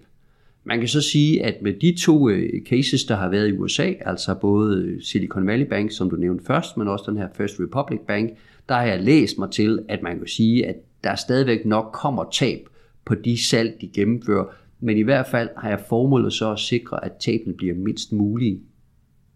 Man 0.64 0.78
kan 0.78 0.88
så 0.88 1.00
sige, 1.00 1.44
at 1.44 1.62
med 1.62 1.72
de 1.72 1.96
to 2.00 2.28
øh, 2.28 2.62
cases, 2.62 3.04
der 3.04 3.16
har 3.16 3.28
været 3.28 3.48
i 3.48 3.52
USA, 3.52 3.92
altså 4.00 4.34
både 4.34 4.82
øh, 4.82 5.02
Silicon 5.02 5.46
Valley 5.46 5.66
Bank, 5.66 5.92
som 5.92 6.10
du 6.10 6.16
nævnte 6.16 6.44
først, 6.44 6.76
men 6.76 6.88
også 6.88 7.04
den 7.08 7.16
her 7.16 7.28
First 7.36 7.60
Republic 7.60 8.00
Bank, 8.06 8.30
der 8.68 8.74
har 8.74 8.86
jeg 8.86 9.02
læst 9.02 9.38
mig 9.38 9.50
til, 9.50 9.78
at 9.88 10.02
man 10.02 10.18
kan 10.18 10.28
sige, 10.28 10.66
at 10.66 10.76
der 11.04 11.14
stadigvæk 11.14 11.66
nok 11.66 11.90
kommer 11.92 12.24
tab 12.32 12.68
på 13.06 13.14
de 13.14 13.44
salg, 13.44 13.76
de 13.80 13.88
gennemfører, 13.88 14.44
men 14.80 14.98
i 14.98 15.02
hvert 15.02 15.26
fald 15.26 15.48
har 15.56 15.68
jeg 15.68 15.80
formålet 15.88 16.32
så 16.32 16.52
at 16.52 16.58
sikre, 16.58 17.04
at 17.04 17.12
tabene 17.20 17.54
bliver 17.54 17.74
mindst 17.74 18.12
mulige 18.12 18.60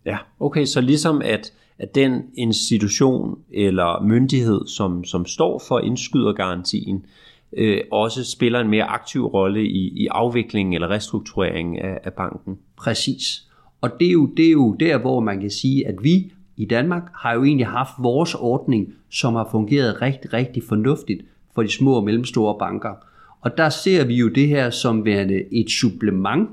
Ja, 0.06 0.18
okay, 0.40 0.64
så 0.64 0.80
ligesom 0.80 1.22
at, 1.24 1.52
at 1.78 1.94
den 1.94 2.22
institution 2.34 3.38
eller 3.52 4.02
myndighed, 4.02 4.66
som, 4.66 5.04
som 5.04 5.26
står 5.26 5.62
for 5.68 5.78
indskydergarantien, 5.78 7.04
øh, 7.52 7.80
også 7.92 8.24
spiller 8.24 8.60
en 8.60 8.68
mere 8.68 8.84
aktiv 8.84 9.26
rolle 9.26 9.62
i, 9.62 10.02
i 10.02 10.06
afviklingen 10.06 10.74
eller 10.74 10.90
restruktureringen 10.90 11.78
af, 11.78 11.98
af 12.04 12.12
banken. 12.12 12.58
Præcis. 12.76 13.46
Og 13.80 13.90
det 14.00 14.08
er, 14.08 14.12
jo, 14.12 14.26
det 14.26 14.46
er 14.46 14.50
jo 14.50 14.76
der, 14.80 14.98
hvor 14.98 15.20
man 15.20 15.40
kan 15.40 15.50
sige, 15.50 15.88
at 15.88 15.94
vi 16.02 16.32
i 16.56 16.64
Danmark 16.64 17.02
har 17.14 17.34
jo 17.34 17.44
egentlig 17.44 17.66
haft 17.66 17.92
vores 17.98 18.34
ordning, 18.34 18.92
som 19.10 19.34
har 19.34 19.48
fungeret 19.50 20.02
rigtig, 20.02 20.32
rigtig 20.32 20.62
fornuftigt 20.62 21.22
for 21.54 21.62
de 21.62 21.68
små 21.68 21.94
og 21.94 22.04
mellemstore 22.04 22.58
banker. 22.58 22.94
Og 23.40 23.56
der 23.56 23.68
ser 23.68 24.04
vi 24.04 24.14
jo 24.14 24.28
det 24.28 24.48
her 24.48 24.70
som 24.70 25.04
værende 25.04 25.44
et 25.52 25.70
supplement, 25.70 26.48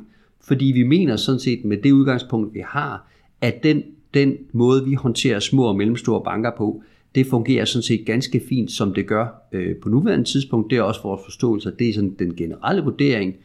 fordi 0.48 0.66
vi 0.66 0.84
mener 0.84 1.16
sådan 1.16 1.40
set 1.40 1.66
med 1.66 1.78
det 1.78 1.92
udgangspunkt, 1.92 2.54
vi 2.54 2.64
har, 2.66 3.08
at 3.42 3.64
den, 3.64 3.84
den 4.14 4.38
måde, 4.52 4.86
vi 4.86 4.94
håndterer 4.94 5.40
små 5.40 5.64
og 5.64 5.76
mellemstore 5.76 6.24
banker 6.24 6.52
på, 6.58 6.84
det 7.16 7.28
fungerer 7.28 7.66
sådan 7.66 7.84
set 7.84 8.06
ganske 8.06 8.42
fint, 8.50 8.72
som 8.72 8.94
det 8.94 9.08
gør 9.08 9.48
øh, 9.52 9.76
på 9.76 9.90
nuværende 9.90 10.26
tidspunkt. 10.26 10.72
Det 10.72 10.78
er 10.78 10.82
også 10.82 11.02
vores 11.04 11.22
forståelse, 11.26 11.72
det 11.80 11.90
er 11.90 11.94
sådan 11.94 12.16
den 12.20 12.36
generelle 12.36 12.82
vurdering. 12.82 13.36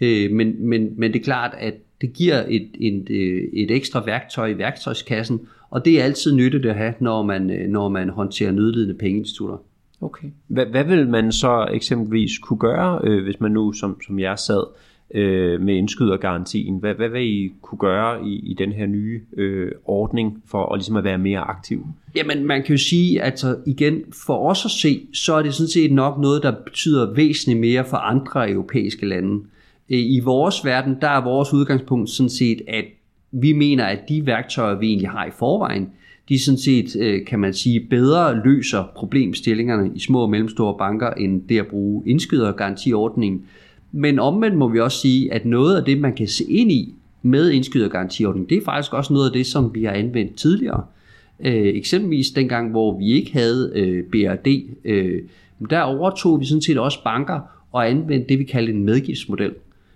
Øh, 0.00 0.30
men, 0.30 0.68
men, 0.68 0.88
men 0.96 1.12
det 1.12 1.18
er 1.18 1.24
klart, 1.24 1.54
at 1.58 1.74
det 2.00 2.12
giver 2.12 2.44
et, 2.48 2.68
et, 2.80 3.10
øh, 3.10 3.42
et 3.52 3.70
ekstra 3.70 4.04
værktøj 4.04 4.46
i 4.46 4.58
værktøjskassen, 4.58 5.40
og 5.70 5.84
det 5.84 6.00
er 6.00 6.04
altid 6.04 6.34
nyttigt 6.34 6.66
at 6.66 6.74
have, 6.74 6.94
når 7.00 7.22
man, 7.22 7.50
øh, 7.50 7.68
når 7.68 7.88
man 7.88 8.08
håndterer 8.08 8.52
nødlidende 8.52 8.94
pengeinstitutter. 8.94 9.56
Okay. 10.00 10.28
Hvad, 10.46 10.66
hvad 10.66 10.84
vil 10.84 11.08
man 11.08 11.32
så 11.32 11.68
eksempelvis 11.72 12.38
kunne 12.38 12.58
gøre, 12.58 13.00
øh, 13.04 13.24
hvis 13.24 13.40
man 13.40 13.52
nu, 13.52 13.72
som, 13.72 14.00
som 14.06 14.18
jeg 14.18 14.38
sad, 14.38 14.64
øh, 15.14 15.60
med 15.60 15.74
indskydergarantien. 15.74 16.78
Hvad, 16.78 16.94
hvad 16.94 17.08
vil 17.08 17.22
I 17.22 17.52
kunne 17.62 17.78
gøre 17.78 18.26
i, 18.26 18.50
i 18.50 18.54
den 18.54 18.72
her 18.72 18.86
nye 18.86 19.20
øh, 19.36 19.72
ordning 19.84 20.42
for 20.46 20.72
at, 20.72 20.78
ligesom 20.78 20.96
at 20.96 21.04
være 21.04 21.18
mere 21.18 21.40
aktiv? 21.40 21.86
Jamen 22.16 22.46
man 22.46 22.62
kan 22.62 22.70
jo 22.70 22.78
sige, 22.78 23.20
at 23.22 23.26
altså, 23.26 23.56
igen 23.66 24.02
for 24.26 24.50
os 24.50 24.64
at 24.64 24.70
se, 24.70 25.06
så 25.12 25.34
er 25.34 25.42
det 25.42 25.54
sådan 25.54 25.68
set 25.68 25.92
nok 25.92 26.18
noget, 26.18 26.42
der 26.42 26.54
betyder 26.64 27.14
væsentligt 27.14 27.60
mere 27.60 27.84
for 27.84 27.96
andre 27.96 28.50
europæiske 28.50 29.06
lande. 29.06 29.44
Øh, 29.90 29.98
I 29.98 30.20
vores 30.24 30.64
verden, 30.64 30.96
der 31.00 31.08
er 31.08 31.24
vores 31.24 31.52
udgangspunkt 31.52 32.10
sådan 32.10 32.30
set, 32.30 32.62
at 32.68 32.84
vi 33.30 33.52
mener, 33.52 33.84
at 33.84 33.98
de 34.08 34.26
værktøjer, 34.26 34.78
vi 34.78 34.86
egentlig 34.86 35.10
har 35.10 35.26
i 35.26 35.30
forvejen, 35.38 35.92
de 36.28 36.44
sådan 36.44 36.58
set, 36.58 36.96
øh, 37.00 37.24
kan 37.26 37.38
man 37.38 37.54
sige, 37.54 37.80
bedre 37.80 38.42
løser 38.44 38.84
problemstillingerne 38.96 39.90
i 39.94 40.00
små 40.00 40.22
og 40.22 40.30
mellemstore 40.30 40.74
banker, 40.78 41.10
end 41.10 41.42
det 41.48 41.58
at 41.58 41.66
bruge 41.66 42.02
indskydergarantiordningen. 42.06 43.42
Men 43.92 44.18
omvendt 44.18 44.56
må 44.56 44.68
vi 44.68 44.80
også 44.80 44.98
sige, 44.98 45.32
at 45.32 45.44
noget 45.44 45.76
af 45.76 45.84
det, 45.84 46.00
man 46.00 46.14
kan 46.14 46.28
se 46.28 46.44
ind 46.44 46.72
i 46.72 46.94
med 47.22 47.50
indskydergarantiordningen, 47.50 48.48
det 48.48 48.56
er 48.56 48.64
faktisk 48.64 48.94
også 48.94 49.12
noget 49.12 49.26
af 49.26 49.32
det, 49.32 49.46
som 49.46 49.74
vi 49.74 49.84
har 49.84 49.92
anvendt 49.92 50.34
tidligere. 50.34 50.84
Øh, 51.40 51.66
eksempelvis 51.66 52.30
dengang, 52.30 52.70
hvor 52.70 52.98
vi 52.98 53.12
ikke 53.12 53.32
havde 53.32 53.72
øh, 53.74 54.04
BRD, 54.04 54.46
øh, 54.84 55.22
der 55.70 55.80
overtog 55.80 56.40
vi 56.40 56.44
sådan 56.44 56.62
set 56.62 56.78
også 56.78 57.04
banker 57.04 57.40
og 57.72 57.90
anvendte 57.90 58.28
det, 58.28 58.38
vi 58.38 58.44
kaldte 58.44 58.72
en 58.72 58.84
medgiftsmodel. 58.84 59.54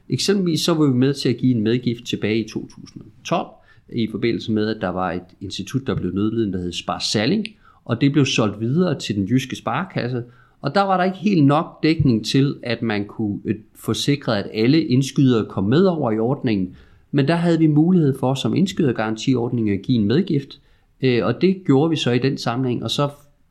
Eksempelvis 0.08 0.60
så 0.60 0.74
var 0.74 0.86
vi 0.86 0.94
med 0.94 1.14
til 1.14 1.28
at 1.28 1.36
give 1.36 1.54
en 1.54 1.62
medgift 1.62 2.04
tilbage 2.04 2.44
i 2.44 2.48
2012, 2.48 3.46
i 3.94 4.08
forbindelse 4.10 4.52
med, 4.52 4.68
at 4.68 4.80
der 4.80 4.88
var 4.88 5.12
et 5.12 5.22
institut, 5.40 5.86
der 5.86 5.94
blev 5.94 6.12
nødlidende, 6.12 6.58
der 6.58 6.64
hed 6.64 6.72
Spar 6.72 6.98
Salling, 6.98 7.46
og 7.84 8.00
det 8.00 8.12
blev 8.12 8.26
solgt 8.26 8.60
videre 8.60 8.98
til 8.98 9.16
den 9.16 9.24
jyske 9.24 9.56
sparekasse, 9.56 10.22
og 10.60 10.74
der 10.74 10.80
var 10.80 10.96
der 10.96 11.04
ikke 11.04 11.18
helt 11.18 11.46
nok 11.46 11.82
dækning 11.82 12.26
til, 12.26 12.56
at 12.62 12.82
man 12.82 13.04
kunne 13.04 13.38
øh, 13.44 13.54
få 13.74 13.94
sikret, 13.94 14.36
at 14.36 14.50
alle 14.54 14.84
indskydere 14.84 15.46
kom 15.46 15.64
med 15.64 15.84
over 15.84 16.10
i 16.10 16.18
ordningen. 16.18 16.76
Men 17.10 17.28
der 17.28 17.34
havde 17.34 17.58
vi 17.58 17.66
mulighed 17.66 18.18
for 18.18 18.34
som 18.34 18.54
indskydergarantiordning 18.54 19.70
at 19.70 19.82
give 19.82 19.98
en 19.98 20.06
medgift, 20.06 20.60
øh, 21.02 21.26
og 21.26 21.40
det 21.40 21.62
gjorde 21.66 21.90
vi 21.90 21.96
så 21.96 22.10
i 22.10 22.18
den 22.18 22.38
sammenhæng, 22.38 22.84
og 22.84 22.90
så 22.90 23.08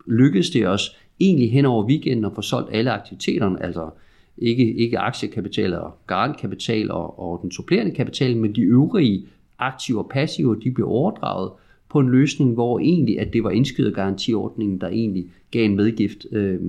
lykkedes 0.08 0.50
det 0.50 0.68
os 0.68 0.96
egentlig 1.20 1.52
hen 1.52 1.66
over 1.66 1.86
weekenden 1.86 2.26
at 2.26 2.32
få 2.36 2.42
solgt 2.42 2.70
alle 2.72 2.92
aktiviteterne, 2.92 3.64
altså 3.64 3.90
ikke, 4.38 4.74
ikke 4.74 5.00
aktiekapital 5.00 5.74
og 5.74 5.98
garantkapital 6.08 6.92
og, 6.92 7.20
og 7.20 7.40
den 7.42 7.52
supplerende 7.52 7.92
kapital, 7.92 8.38
men 8.38 8.56
de 8.56 8.62
øvrige 8.62 9.26
aktive 9.62 10.00
og 10.00 10.10
passive, 10.10 10.60
de 10.64 10.72
blev 10.72 10.88
overdraget 10.88 11.52
på 11.90 12.00
en 12.00 12.10
løsning, 12.10 12.54
hvor 12.54 12.80
egentlig, 12.80 13.20
at 13.20 13.34
det 13.34 13.44
var 13.44 13.50
indskydergarantiordningen, 13.50 14.82
der 14.82 14.88
egentlig 14.88 15.26
gav 15.52 15.66
en 15.66 15.76
medgift 15.76 16.26
øh, 16.32 16.60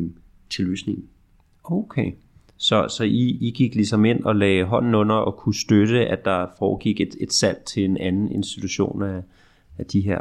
til 0.50 0.64
løsningen. 0.64 1.04
Okay. 1.64 2.12
Så, 2.56 2.88
så 2.88 3.04
I, 3.04 3.38
I 3.40 3.50
gik 3.50 3.74
ligesom 3.74 4.04
ind 4.04 4.24
og 4.24 4.36
lagde 4.36 4.64
hånden 4.64 4.94
under 4.94 5.14
og 5.14 5.36
kunne 5.36 5.54
støtte, 5.54 6.06
at 6.06 6.24
der 6.24 6.46
foregik 6.58 7.00
et, 7.00 7.16
et 7.20 7.32
salg 7.32 7.62
til 7.66 7.84
en 7.84 7.96
anden 7.96 8.32
institution 8.32 9.02
af, 9.02 9.22
af 9.78 9.86
de 9.86 10.00
her? 10.00 10.20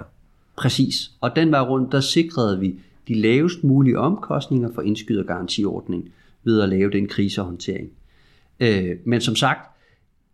Præcis. 0.57 1.11
Og 1.21 1.35
den 1.35 1.51
var 1.51 1.69
rundt, 1.69 1.91
der 1.91 1.99
sikrede 1.99 2.59
vi 2.59 2.75
de 3.07 3.13
lavest 3.13 3.63
mulige 3.63 3.99
omkostninger 3.99 4.69
for 4.75 4.81
indskydergarantiordning 4.81 6.11
ved 6.43 6.61
at 6.61 6.69
lave 6.69 6.91
den 6.91 7.07
krisehåndtering. 7.07 7.89
Øh, 8.59 8.97
men 9.05 9.21
som 9.21 9.35
sagt, 9.35 9.71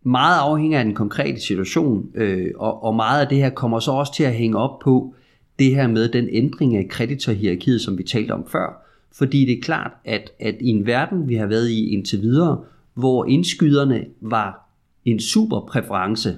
meget 0.02 0.38
afhænger 0.40 0.78
af 0.78 0.84
den 0.84 0.94
konkrete 0.94 1.40
situation, 1.40 2.10
øh, 2.14 2.50
og, 2.56 2.84
og 2.84 2.94
meget 2.94 3.20
af 3.20 3.28
det 3.28 3.38
her 3.38 3.50
kommer 3.50 3.80
så 3.80 3.90
også 3.90 4.14
til 4.14 4.24
at 4.24 4.34
hænge 4.34 4.58
op 4.58 4.78
på 4.78 5.14
det 5.58 5.74
her 5.74 5.86
med 5.86 6.08
den 6.08 6.28
ændring 6.32 6.76
af 6.76 6.88
kreditorhierarkiet, 6.88 7.80
som 7.80 7.98
vi 7.98 8.02
talte 8.02 8.32
om 8.32 8.46
før, 8.48 8.84
fordi 9.12 9.44
det 9.44 9.58
er 9.58 9.62
klart, 9.62 9.92
at, 10.04 10.30
at 10.40 10.54
i 10.60 10.68
en 10.68 10.86
verden, 10.86 11.28
vi 11.28 11.34
har 11.34 11.46
været 11.46 11.68
i 11.68 11.88
indtil 11.88 12.22
videre, 12.22 12.64
hvor 12.94 13.24
indskyderne 13.24 14.04
var 14.20 14.68
en 15.04 15.20
super 15.20 15.60
præference, 15.60 16.36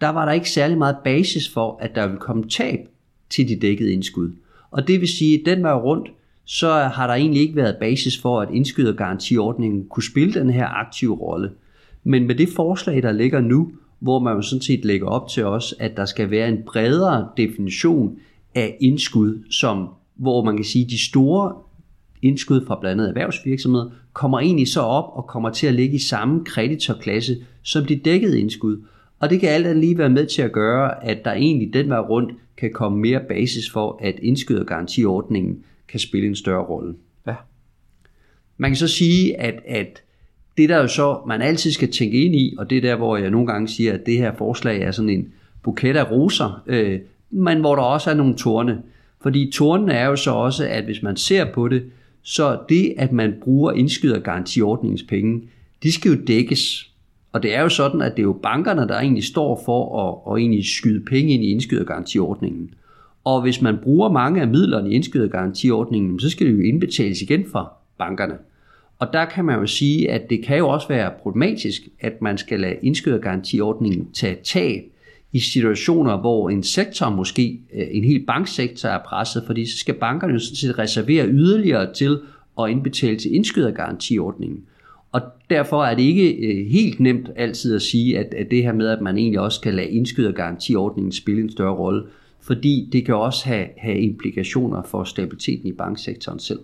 der 0.00 0.08
var 0.08 0.24
der 0.24 0.32
ikke 0.32 0.50
særlig 0.50 0.78
meget 0.78 0.96
basis 1.04 1.48
for, 1.48 1.78
at 1.80 1.94
der 1.94 2.06
ville 2.06 2.20
komme 2.20 2.48
tab 2.48 2.78
til 3.30 3.48
de 3.48 3.56
dækkede 3.56 3.92
indskud. 3.92 4.32
Og 4.70 4.88
det 4.88 5.00
vil 5.00 5.08
sige, 5.08 5.40
at 5.40 5.46
den 5.46 5.62
vej 5.62 5.74
rundt, 5.74 6.08
så 6.44 6.72
har 6.72 7.06
der 7.06 7.14
egentlig 7.14 7.42
ikke 7.42 7.56
været 7.56 7.76
basis 7.80 8.20
for, 8.20 8.40
at 8.40 8.48
indskydergarantiordningen 8.52 9.86
kunne 9.88 10.02
spille 10.02 10.34
den 10.34 10.50
her 10.50 10.66
aktive 10.66 11.14
rolle. 11.14 11.50
Men 12.04 12.26
med 12.26 12.34
det 12.34 12.48
forslag, 12.48 13.02
der 13.02 13.12
ligger 13.12 13.40
nu, 13.40 13.72
hvor 13.98 14.18
man 14.18 14.36
jo 14.36 14.42
sådan 14.42 14.62
set 14.62 14.84
lægger 14.84 15.06
op 15.06 15.28
til 15.28 15.44
os, 15.44 15.74
at 15.78 15.96
der 15.96 16.04
skal 16.04 16.30
være 16.30 16.48
en 16.48 16.58
bredere 16.66 17.28
definition 17.36 18.18
af 18.54 18.76
indskud, 18.80 19.42
som, 19.50 19.88
hvor 20.14 20.44
man 20.44 20.56
kan 20.56 20.64
sige, 20.64 20.84
de 20.84 21.04
store 21.08 21.52
indskud 22.22 22.66
fra 22.66 22.78
blandt 22.80 23.00
andet 23.00 23.08
erhvervsvirksomheder 23.08 23.90
kommer 24.12 24.40
egentlig 24.40 24.68
så 24.68 24.80
op 24.80 25.16
og 25.16 25.26
kommer 25.26 25.50
til 25.50 25.66
at 25.66 25.74
ligge 25.74 25.94
i 25.94 25.98
samme 25.98 26.44
kreditorklasse 26.44 27.36
som 27.64 27.84
de 27.84 27.96
dækkede 27.96 28.40
indskud. 28.40 28.82
Og 29.18 29.30
det 29.30 29.40
kan 29.40 29.48
alt 29.48 29.66
andet 29.66 29.84
lige 29.84 29.98
være 29.98 30.10
med 30.10 30.26
til 30.26 30.42
at 30.42 30.52
gøre, 30.52 31.04
at 31.04 31.24
der 31.24 31.32
egentlig 31.32 31.74
den 31.74 31.88
vej 31.88 31.98
rundt 31.98 32.32
kan 32.56 32.72
komme 32.72 32.98
mere 32.98 33.20
basis 33.28 33.70
for, 33.70 33.98
at 34.02 34.14
indskydergarantiordningen 34.22 35.64
kan 35.88 36.00
spille 36.00 36.28
en 36.28 36.36
større 36.36 36.64
rolle. 36.64 36.94
Ja. 37.26 37.34
Man 38.56 38.70
kan 38.70 38.76
så 38.76 38.88
sige, 38.88 39.40
at, 39.40 39.54
at 39.66 40.02
det 40.56 40.68
der 40.68 40.78
jo 40.78 40.86
så, 40.86 41.18
man 41.26 41.42
altid 41.42 41.70
skal 41.70 41.92
tænke 41.92 42.24
ind 42.24 42.34
i, 42.34 42.54
og 42.58 42.70
det 42.70 42.78
er 42.78 42.82
der, 42.82 42.96
hvor 42.96 43.16
jeg 43.16 43.30
nogle 43.30 43.46
gange 43.46 43.68
siger, 43.68 43.92
at 43.92 44.06
det 44.06 44.18
her 44.18 44.32
forslag 44.38 44.82
er 44.82 44.90
sådan 44.90 45.10
en 45.10 45.32
buket 45.62 45.96
af 45.96 46.10
roser, 46.10 46.62
øh, 46.66 47.00
men 47.30 47.60
hvor 47.60 47.74
der 47.74 47.82
også 47.82 48.10
er 48.10 48.14
nogle 48.14 48.34
torne. 48.34 48.82
Fordi 49.22 49.50
tornene 49.52 49.92
er 49.92 50.06
jo 50.06 50.16
så 50.16 50.30
også, 50.30 50.66
at 50.66 50.84
hvis 50.84 51.02
man 51.02 51.16
ser 51.16 51.52
på 51.52 51.68
det, 51.68 51.82
så 52.22 52.58
det, 52.68 52.94
at 52.96 53.12
man 53.12 53.34
bruger 53.42 53.72
indskydergarantiordningens 53.72 55.02
penge, 55.02 55.42
de 55.82 55.92
skal 55.92 56.10
jo 56.10 56.18
dækkes. 56.26 56.90
Og 57.32 57.42
det 57.42 57.54
er 57.54 57.62
jo 57.62 57.68
sådan, 57.68 58.02
at 58.02 58.12
det 58.12 58.18
er 58.18 58.26
jo 58.26 58.38
bankerne, 58.42 58.88
der 58.88 58.98
egentlig 58.98 59.24
står 59.24 59.62
for 59.64 60.08
at, 60.08 60.32
at 60.32 60.40
egentlig 60.40 60.64
skyde 60.64 61.04
penge 61.04 61.32
ind 61.32 61.44
i 61.44 61.50
indskydergarantiordningen. 61.50 62.70
Og 63.24 63.42
hvis 63.42 63.62
man 63.62 63.78
bruger 63.82 64.08
mange 64.08 64.40
af 64.40 64.48
midlerne 64.48 64.90
i 64.90 64.94
indskydergarantiordningen, 64.94 66.20
så 66.20 66.30
skal 66.30 66.46
det 66.46 66.52
jo 66.52 66.60
indbetales 66.60 67.22
igen 67.22 67.44
fra 67.52 67.72
bankerne. 67.98 68.34
Og 69.04 69.12
der 69.12 69.24
kan 69.24 69.44
man 69.44 69.60
jo 69.60 69.66
sige, 69.66 70.10
at 70.10 70.30
det 70.30 70.44
kan 70.44 70.58
jo 70.58 70.68
også 70.68 70.88
være 70.88 71.12
problematisk, 71.22 71.82
at 72.00 72.22
man 72.22 72.38
skal 72.38 72.60
lade 72.60 72.76
indskydergarantiordningen 72.82 74.12
tage 74.12 74.36
tab 74.44 74.82
i 75.32 75.38
situationer, 75.38 76.16
hvor 76.20 76.50
en 76.50 76.62
sektor, 76.62 77.10
måske 77.10 77.60
øh, 77.74 77.86
en 77.90 78.04
hel 78.04 78.26
banksektor 78.26 78.88
er 78.88 78.98
presset, 79.06 79.42
fordi 79.46 79.66
så 79.66 79.78
skal 79.78 79.94
bankerne 79.94 80.32
jo 80.32 80.38
sådan 80.38 80.56
set 80.56 80.78
reservere 80.78 81.28
yderligere 81.28 81.92
til 81.92 82.18
at 82.60 82.70
indbetale 82.70 83.16
til 83.16 83.34
indskydergarantiordningen. 83.34 84.60
Og 85.12 85.20
derfor 85.50 85.84
er 85.84 85.94
det 85.94 86.02
ikke 86.02 86.32
øh, 86.32 86.66
helt 86.66 87.00
nemt 87.00 87.30
altid 87.36 87.74
at 87.74 87.82
sige, 87.82 88.18
at, 88.18 88.34
at 88.34 88.50
det 88.50 88.62
her 88.62 88.72
med, 88.72 88.88
at 88.88 89.00
man 89.00 89.18
egentlig 89.18 89.40
også 89.40 89.60
kan 89.60 89.74
lade 89.74 89.88
indskydergarantiordningen 89.88 91.12
spille 91.12 91.42
en 91.42 91.50
større 91.50 91.74
rolle, 91.74 92.02
fordi 92.40 92.88
det 92.92 93.06
kan 93.06 93.14
også 93.14 93.46
have, 93.46 93.66
have 93.78 93.98
implikationer 93.98 94.82
for 94.82 95.04
stabiliteten 95.04 95.68
i 95.68 95.72
banksektoren 95.72 96.38
selv. 96.38 96.60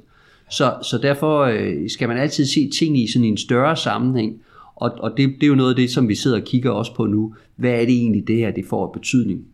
Så, 0.50 0.74
så 0.82 0.98
derfor 0.98 1.40
øh, 1.40 1.90
skal 1.90 2.08
man 2.08 2.18
altid 2.18 2.46
se 2.46 2.70
ting 2.78 2.98
i 2.98 3.06
sådan 3.06 3.28
en 3.28 3.36
større 3.36 3.76
sammenhæng, 3.76 4.42
og, 4.76 4.90
og 4.98 5.16
det, 5.16 5.28
det 5.28 5.42
er 5.42 5.48
jo 5.48 5.54
noget 5.54 5.70
af 5.70 5.76
det, 5.76 5.90
som 5.90 6.08
vi 6.08 6.14
sidder 6.14 6.40
og 6.40 6.44
kigger 6.44 6.70
også 6.70 6.94
på 6.94 7.06
nu. 7.06 7.34
Hvad 7.56 7.70
er 7.70 7.84
det 7.84 7.94
egentlig, 7.94 8.28
det 8.28 8.36
her 8.36 8.50
det 8.50 8.64
får 8.66 8.86
af 8.86 8.92
betydning? 8.92 9.46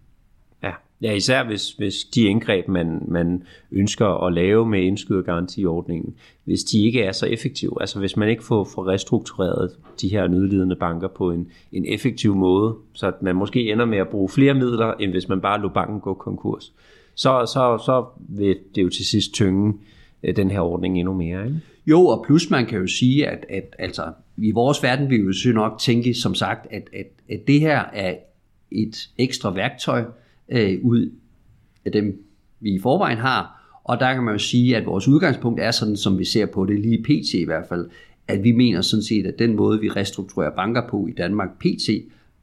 Ja, 0.62 0.72
ja 1.02 1.12
især 1.12 1.44
hvis, 1.44 1.70
hvis 1.70 1.94
de 2.04 2.22
indgreb, 2.22 2.68
man, 2.68 3.02
man 3.08 3.42
ønsker 3.72 4.26
at 4.26 4.32
lave 4.32 4.66
med 4.66 4.82
indskydergarantiordningen, 4.82 6.14
hvis 6.44 6.64
de 6.64 6.84
ikke 6.84 7.02
er 7.02 7.12
så 7.12 7.26
effektive, 7.26 7.72
altså 7.80 7.98
hvis 7.98 8.16
man 8.16 8.28
ikke 8.28 8.44
får, 8.44 8.64
får 8.74 8.88
restruktureret 8.88 9.70
de 10.00 10.08
her 10.08 10.28
nødlidende 10.28 10.76
banker 10.76 11.08
på 11.08 11.30
en, 11.30 11.48
en 11.72 11.84
effektiv 11.88 12.34
måde, 12.34 12.74
så 12.92 13.06
at 13.06 13.22
man 13.22 13.36
måske 13.36 13.72
ender 13.72 13.84
med 13.84 13.98
at 13.98 14.08
bruge 14.08 14.28
flere 14.28 14.54
midler, 14.54 14.92
end 14.92 15.10
hvis 15.10 15.28
man 15.28 15.40
bare 15.40 15.60
lå 15.60 15.68
banken 15.68 16.00
gå 16.00 16.14
konkurs, 16.14 16.72
så, 17.14 17.50
så, 17.52 17.82
så 17.86 18.04
vil 18.28 18.56
det 18.74 18.82
jo 18.82 18.88
til 18.88 19.06
sidst 19.06 19.34
tynge 19.34 19.68
øh, 19.68 19.95
Øh, 20.26 20.36
den 20.36 20.50
her 20.50 20.60
ordning 20.60 20.98
endnu 20.98 21.14
mere. 21.14 21.44
Ikke? 21.44 21.60
Jo, 21.86 22.06
og 22.06 22.24
plus 22.26 22.50
man 22.50 22.66
kan 22.66 22.78
jo 22.78 22.86
sige, 22.86 23.28
at, 23.28 23.46
at 23.48 23.76
altså, 23.78 24.12
i 24.36 24.50
vores 24.50 24.82
verden 24.82 25.10
vil 25.10 25.26
vi 25.26 25.34
jo 25.46 25.52
nok 25.52 25.78
tænke, 25.80 26.14
som 26.14 26.34
sagt, 26.34 26.66
at, 26.70 26.88
at, 26.92 27.06
at 27.30 27.40
det 27.46 27.60
her 27.60 27.84
er 27.92 28.14
et 28.70 29.08
ekstra 29.18 29.54
værktøj 29.54 30.04
øh, 30.48 30.78
ud 30.82 31.10
af 31.84 31.92
dem, 31.92 32.22
vi 32.60 32.74
i 32.74 32.78
forvejen 32.78 33.18
har. 33.18 33.52
Og 33.84 34.00
der 34.00 34.14
kan 34.14 34.22
man 34.22 34.34
jo 34.34 34.38
sige, 34.38 34.76
at 34.76 34.86
vores 34.86 35.08
udgangspunkt 35.08 35.60
er 35.60 35.70
sådan, 35.70 35.96
som 35.96 36.18
vi 36.18 36.24
ser 36.24 36.46
på 36.46 36.64
det 36.64 36.80
lige 36.80 37.02
pt. 37.02 37.34
i 37.34 37.44
hvert 37.44 37.68
fald, 37.68 37.88
at 38.28 38.44
vi 38.44 38.52
mener 38.52 38.80
sådan 38.80 39.02
set, 39.02 39.26
at 39.26 39.38
den 39.38 39.56
måde, 39.56 39.80
vi 39.80 39.88
restrukturerer 39.88 40.56
banker 40.56 40.88
på 40.88 41.06
i 41.06 41.12
Danmark 41.12 41.58
pt., 41.58 41.90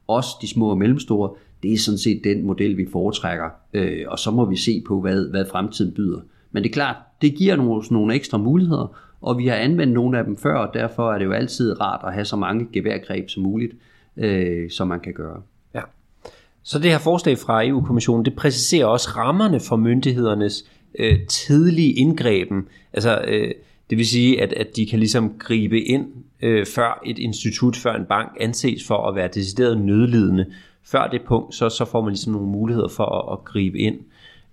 også 0.06 0.30
de 0.42 0.48
små 0.48 0.70
og 0.70 0.78
mellemstore, 0.78 1.34
det 1.62 1.72
er 1.72 1.78
sådan 1.78 1.98
set 1.98 2.24
den 2.24 2.42
model, 2.42 2.76
vi 2.76 2.86
foretrækker. 2.92 3.50
Øh, 3.74 4.04
og 4.08 4.18
så 4.18 4.30
må 4.30 4.44
vi 4.44 4.56
se 4.56 4.82
på, 4.86 5.00
hvad, 5.00 5.30
hvad 5.30 5.44
fremtiden 5.50 5.92
byder. 5.92 6.20
Men 6.54 6.62
det 6.62 6.68
er 6.68 6.72
klart, 6.72 6.96
det 7.22 7.34
giver 7.34 7.56
nogle, 7.56 7.82
nogle 7.90 8.14
ekstra 8.14 8.38
muligheder, 8.38 8.96
og 9.20 9.38
vi 9.38 9.46
har 9.46 9.54
anvendt 9.54 9.92
nogle 9.92 10.18
af 10.18 10.24
dem 10.24 10.36
før, 10.36 10.56
og 10.56 10.74
derfor 10.74 11.12
er 11.12 11.18
det 11.18 11.24
jo 11.24 11.32
altid 11.32 11.80
rart 11.80 12.00
at 12.06 12.12
have 12.12 12.24
så 12.24 12.36
mange 12.36 12.68
geværgreb 12.72 13.30
som 13.30 13.42
muligt, 13.42 13.72
øh, 14.16 14.70
som 14.70 14.88
man 14.88 15.00
kan 15.00 15.12
gøre. 15.12 15.42
Ja. 15.74 15.80
Så 16.62 16.78
det 16.78 16.90
her 16.90 16.98
forslag 16.98 17.38
fra 17.38 17.66
EU-kommissionen, 17.66 18.24
det 18.24 18.36
præciserer 18.36 18.86
også 18.86 19.08
rammerne 19.16 19.60
for 19.60 19.76
myndighedernes 19.76 20.64
øh, 20.98 21.26
tidlige 21.26 21.92
indgreben. 21.92 22.68
Altså, 22.92 23.24
øh, 23.28 23.50
det 23.90 23.98
vil 23.98 24.06
sige, 24.06 24.42
at, 24.42 24.52
at 24.52 24.76
de 24.76 24.86
kan 24.86 24.98
ligesom 24.98 25.32
gribe 25.38 25.80
ind, 25.80 26.06
øh, 26.42 26.66
før 26.66 27.02
et 27.06 27.18
institut, 27.18 27.76
før 27.76 27.94
en 27.94 28.04
bank 28.04 28.36
anses 28.40 28.86
for 28.86 29.08
at 29.08 29.14
være 29.14 29.28
decideret 29.34 29.80
nødlidende. 29.80 30.46
Før 30.84 31.08
det 31.08 31.22
punkt, 31.22 31.54
så, 31.54 31.68
så 31.68 31.84
får 31.84 32.00
man 32.00 32.10
ligesom 32.10 32.32
nogle 32.32 32.48
muligheder 32.48 32.88
for 32.88 33.04
at, 33.04 33.38
at 33.38 33.44
gribe 33.44 33.78
ind 33.78 33.96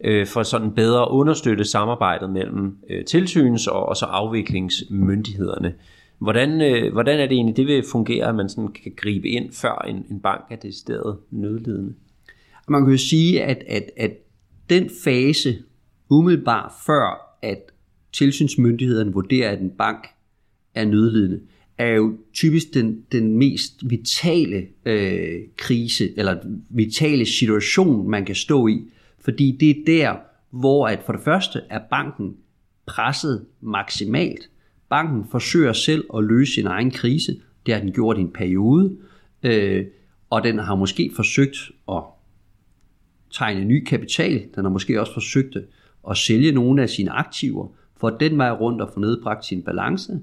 øh, 0.03 0.27
for 0.27 0.43
sådan 0.43 0.71
bedre 0.71 1.01
at 1.01 1.07
understøtte 1.09 1.63
samarbejdet 1.63 2.29
mellem 2.29 2.77
øh, 2.89 3.03
tilsyns- 3.09 3.67
og, 3.67 3.89
og 3.89 3.97
så 3.97 4.05
afviklingsmyndighederne. 4.05 5.73
Hvordan, 6.19 6.61
øh, 6.61 6.93
hvordan 6.93 7.19
er 7.19 7.25
det 7.25 7.35
egentlig, 7.35 7.57
det 7.57 7.67
vil 7.67 7.83
fungere, 7.91 8.29
at 8.29 8.35
man 8.35 8.49
sådan 8.49 8.67
kan 8.83 8.93
gribe 8.95 9.27
ind, 9.27 9.51
før 9.51 9.85
en, 9.87 10.05
en 10.11 10.19
bank 10.19 10.41
er 10.49 10.55
decideret 10.55 11.17
nødlidende? 11.31 11.93
Man 12.69 12.83
kan 12.83 12.91
jo 12.91 12.97
sige, 12.97 13.43
at, 13.43 13.63
at, 13.67 13.91
at 13.97 14.11
den 14.69 14.89
fase, 15.03 15.57
umiddelbart 16.09 16.71
før, 16.85 17.37
at 17.41 17.71
tilsynsmyndigheden 18.13 19.13
vurderer, 19.13 19.51
at 19.51 19.61
en 19.61 19.69
bank 19.69 20.07
er 20.75 20.85
nødlidende, 20.85 21.39
er 21.77 21.87
jo 21.87 22.17
typisk 22.33 22.73
den, 22.73 23.03
den 23.11 23.37
mest 23.37 23.89
vitale 23.89 24.67
øh, 24.85 25.39
krise, 25.57 26.19
eller 26.19 26.37
vitale 26.69 27.25
situation, 27.25 28.09
man 28.09 28.25
kan 28.25 28.35
stå 28.35 28.67
i. 28.67 28.81
Fordi 29.23 29.57
det 29.59 29.69
er 29.69 29.83
der, 29.87 30.15
hvor 30.49 30.87
at 30.87 31.03
for 31.05 31.13
det 31.13 31.21
første 31.21 31.61
er 31.69 31.79
banken 31.89 32.35
presset 32.85 33.45
maksimalt. 33.61 34.49
Banken 34.89 35.25
forsøger 35.31 35.73
selv 35.73 36.05
at 36.15 36.23
løse 36.23 36.53
sin 36.53 36.67
egen 36.67 36.91
krise. 36.91 37.41
Det 37.65 37.73
har 37.73 37.81
den 37.81 37.91
gjort 37.91 38.17
i 38.17 38.21
en 38.21 38.31
periode. 38.31 38.97
Øh, 39.43 39.85
og 40.29 40.43
den 40.43 40.59
har 40.59 40.75
måske 40.75 41.11
forsøgt 41.15 41.57
at 41.91 42.03
tegne 43.31 43.65
ny 43.65 43.83
kapital. 43.83 44.45
Den 44.55 44.63
har 44.63 44.69
måske 44.69 44.99
også 44.99 45.13
forsøgt 45.13 45.57
at 46.09 46.17
sælge 46.17 46.51
nogle 46.51 46.81
af 46.81 46.89
sine 46.89 47.11
aktiver, 47.11 47.67
for 47.99 48.09
den 48.09 48.37
vej 48.37 48.51
rundt 48.51 48.81
og 48.81 48.89
få 48.93 48.99
nedbragt 48.99 49.45
sin 49.45 49.63
balance. 49.63 50.19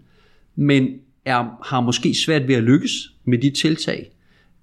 Men 0.57 1.01
er, 1.25 1.59
har 1.65 1.81
måske 1.81 2.15
svært 2.15 2.49
ved 2.49 2.55
at 2.55 2.63
lykkes 2.63 2.93
med 3.25 3.39
de 3.39 3.51
tiltag, 3.51 4.11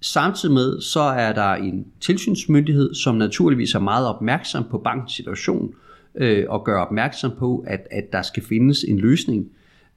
Samtidig 0.00 0.54
med, 0.54 0.80
så 0.80 1.00
er 1.00 1.32
der 1.32 1.52
en 1.52 1.86
tilsynsmyndighed, 2.00 2.94
som 2.94 3.14
naturligvis 3.14 3.74
er 3.74 3.78
meget 3.78 4.06
opmærksom 4.06 4.64
på 4.70 4.78
bankens 4.78 5.12
situation, 5.12 5.74
øh, 6.14 6.44
og 6.48 6.64
gør 6.64 6.80
opmærksom 6.80 7.30
på, 7.38 7.64
at, 7.66 7.86
at 7.90 8.12
der 8.12 8.22
skal 8.22 8.42
findes 8.42 8.84
en 8.84 8.98
løsning. 8.98 9.48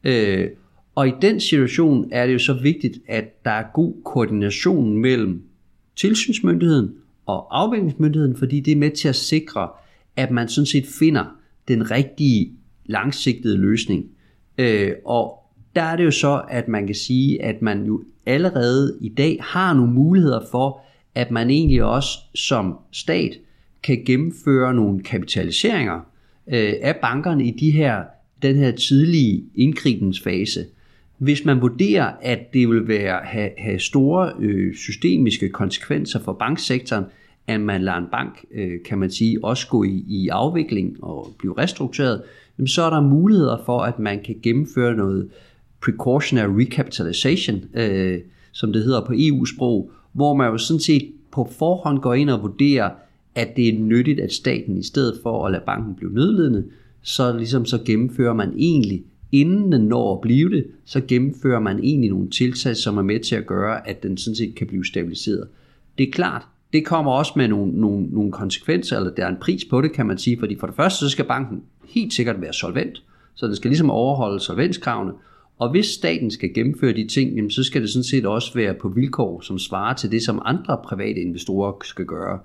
Øh, 0.04 0.48
og 0.96 1.08
i 1.08 1.12
den 1.22 1.40
situation 1.40 2.10
er 2.12 2.26
det 2.26 2.34
jo 2.34 2.40
så 2.40 2.54
vigtigt, 2.54 2.98
at 3.08 3.46
der 3.46 3.52
er 3.52 3.64
god 3.74 3.94
koordination 4.06 4.98
mellem 4.98 5.44
tilsynsmyndigheden 5.96 6.94
og 7.26 7.60
afviklingsmyndigheden, 7.60 8.38
fordi 8.38 8.60
det 8.60 8.72
er 8.72 8.76
med 8.76 8.92
til 8.92 9.08
at 9.08 9.16
sikre, 9.16 9.70
at 10.16 10.32
man 10.32 10.50
sådan 10.50 10.66
set 10.66 10.86
finder 11.00 11.26
den 11.68 11.92
rigtige 11.92 12.52
langsigtede 12.86 13.58
løsning. 13.58 14.06
Øh, 14.58 14.92
og 15.06 15.40
der 15.76 15.82
er 15.82 15.96
det 15.96 16.06
jo 16.06 16.12
så, 16.12 16.42
at 16.50 16.68
man 16.68 16.86
kan 16.86 16.96
sige, 16.96 17.44
at 17.44 17.62
man 17.62 17.86
jo 17.86 18.04
allerede 18.30 18.98
i 19.02 19.10
dag 19.10 19.38
har 19.42 19.74
nogle 19.74 19.94
muligheder 19.94 20.42
for, 20.52 20.82
at 21.16 21.32
man 21.32 21.50
egentlig 21.50 21.84
også 21.84 22.20
som 22.36 22.78
stat 22.92 23.32
kan 23.84 24.04
gennemføre 24.06 24.74
nogle 24.74 25.04
kapitaliseringer 25.04 26.00
øh, 26.48 26.74
af 26.82 26.96
bankerne 26.96 27.46
i 27.46 27.52
de 27.52 27.72
her, 27.72 28.04
den 28.42 28.56
her 28.56 28.72
tidlige 28.72 29.44
indgribensfase. 29.56 30.66
Hvis 31.18 31.46
man 31.46 31.62
vurderer, 31.62 32.12
at 32.22 32.54
det 32.54 32.70
vil 32.70 32.88
være, 32.88 33.20
have, 33.24 33.50
have 33.58 33.80
store 33.80 34.34
øh, 34.40 34.76
systemiske 34.76 35.50
konsekvenser 35.50 36.20
for 36.20 36.34
banksektoren, 36.34 37.06
at 37.48 37.62
man 37.62 37.82
lader 37.82 37.98
en 37.98 38.08
bank, 38.12 38.46
øh, 38.52 38.84
kan 38.86 38.98
man 38.98 39.12
sige, 39.12 39.44
også 39.44 39.68
gå 39.68 39.84
i, 39.84 40.04
i 40.08 40.28
afvikling 40.28 41.04
og 41.04 41.28
blive 41.40 41.58
restruktureret, 41.58 42.22
så 42.66 42.82
er 42.84 42.90
der 42.90 43.02
muligheder 43.02 43.58
for, 43.66 43.80
at 43.80 44.00
man 44.00 44.24
kan 44.24 44.36
gennemføre 44.44 44.96
noget 44.96 45.24
øh, 45.24 45.32
precautionary 45.84 46.62
recapitalization, 46.62 47.62
øh, 47.74 48.20
som 48.52 48.74
det 48.74 48.84
hedder 48.84 49.06
på 49.06 49.14
EU-sprog, 49.16 49.92
hvor 50.14 50.34
man 50.34 50.52
jo 50.52 50.58
sådan 50.58 50.80
set 50.80 51.12
på 51.32 51.50
forhånd 51.60 52.00
går 52.00 52.14
ind 52.14 52.30
og 52.30 52.42
vurderer, 52.42 52.90
at 53.36 53.56
det 53.56 53.70
er 53.70 53.80
nyttigt, 53.80 54.20
at 54.20 54.34
staten 54.34 54.78
i 54.78 54.84
stedet 54.84 55.20
for 55.24 55.46
at 55.46 55.52
lade 55.52 55.64
banken 55.66 55.96
blive 55.96 56.14
nødledende, 56.14 56.64
så 57.02 57.38
ligesom 57.38 57.66
så 57.66 57.80
gennemfører 57.86 58.34
man 58.34 58.54
egentlig, 58.58 59.04
inden 59.32 59.72
den 59.72 59.82
når 59.82 60.16
at 60.16 60.22
blive 60.22 60.50
det, 60.50 60.66
så 60.86 61.02
gennemfører 61.08 61.60
man 61.60 61.80
egentlig 61.80 62.10
nogle 62.10 62.30
tiltag, 62.30 62.76
som 62.76 62.98
er 62.98 63.02
med 63.02 63.20
til 63.20 63.36
at 63.36 63.46
gøre, 63.46 63.90
at 63.90 64.04
den 64.04 64.18
sådan 64.18 64.36
set 64.36 64.56
kan 64.56 64.68
blive 64.68 64.86
stabiliseret. 64.86 65.48
Det 65.98 66.08
er 66.08 66.12
klart, 66.12 66.42
det 66.74 66.86
kommer 66.86 67.12
også 67.12 67.34
med 67.36 67.48
nogle, 67.48 67.72
nogle, 67.72 68.06
nogle 68.06 68.32
konsekvenser, 68.32 68.98
eller 68.98 69.12
der 69.12 69.26
er 69.26 69.30
en 69.30 69.38
pris 69.42 69.66
på 69.66 69.82
det, 69.82 69.92
kan 69.92 70.06
man 70.06 70.18
sige, 70.18 70.40
fordi 70.40 70.56
for 70.60 70.68
det 70.68 70.76
første, 70.76 71.00
så 71.00 71.10
skal 71.10 71.26
banken 71.26 71.64
helt 71.90 72.14
sikkert 72.14 72.42
være 72.42 72.54
solvent, 72.54 73.04
så 73.36 73.48
den 73.48 73.56
skal 73.56 73.70
ligesom 73.70 73.90
overholde 73.90 74.40
solvenskravene, 74.40 75.12
og 75.60 75.72
hvis 75.72 75.86
staten 75.86 76.32
skal 76.32 76.54
gennemføre 76.54 76.94
de 76.94 77.08
ting, 77.08 77.36
jamen, 77.36 77.52
så 77.52 77.64
skal 77.64 77.82
det 77.82 77.90
sådan 77.90 78.04
set 78.04 78.26
også 78.26 78.54
være 78.54 78.74
på 78.74 78.90
vilkår, 78.90 79.42
som 79.42 79.60
svarer 79.60 79.94
til 79.94 80.12
det, 80.12 80.24
som 80.24 80.42
andre 80.46 80.78
private 80.84 81.22
investorer 81.22 81.74
skal 81.84 82.06
gøre. 82.06 82.40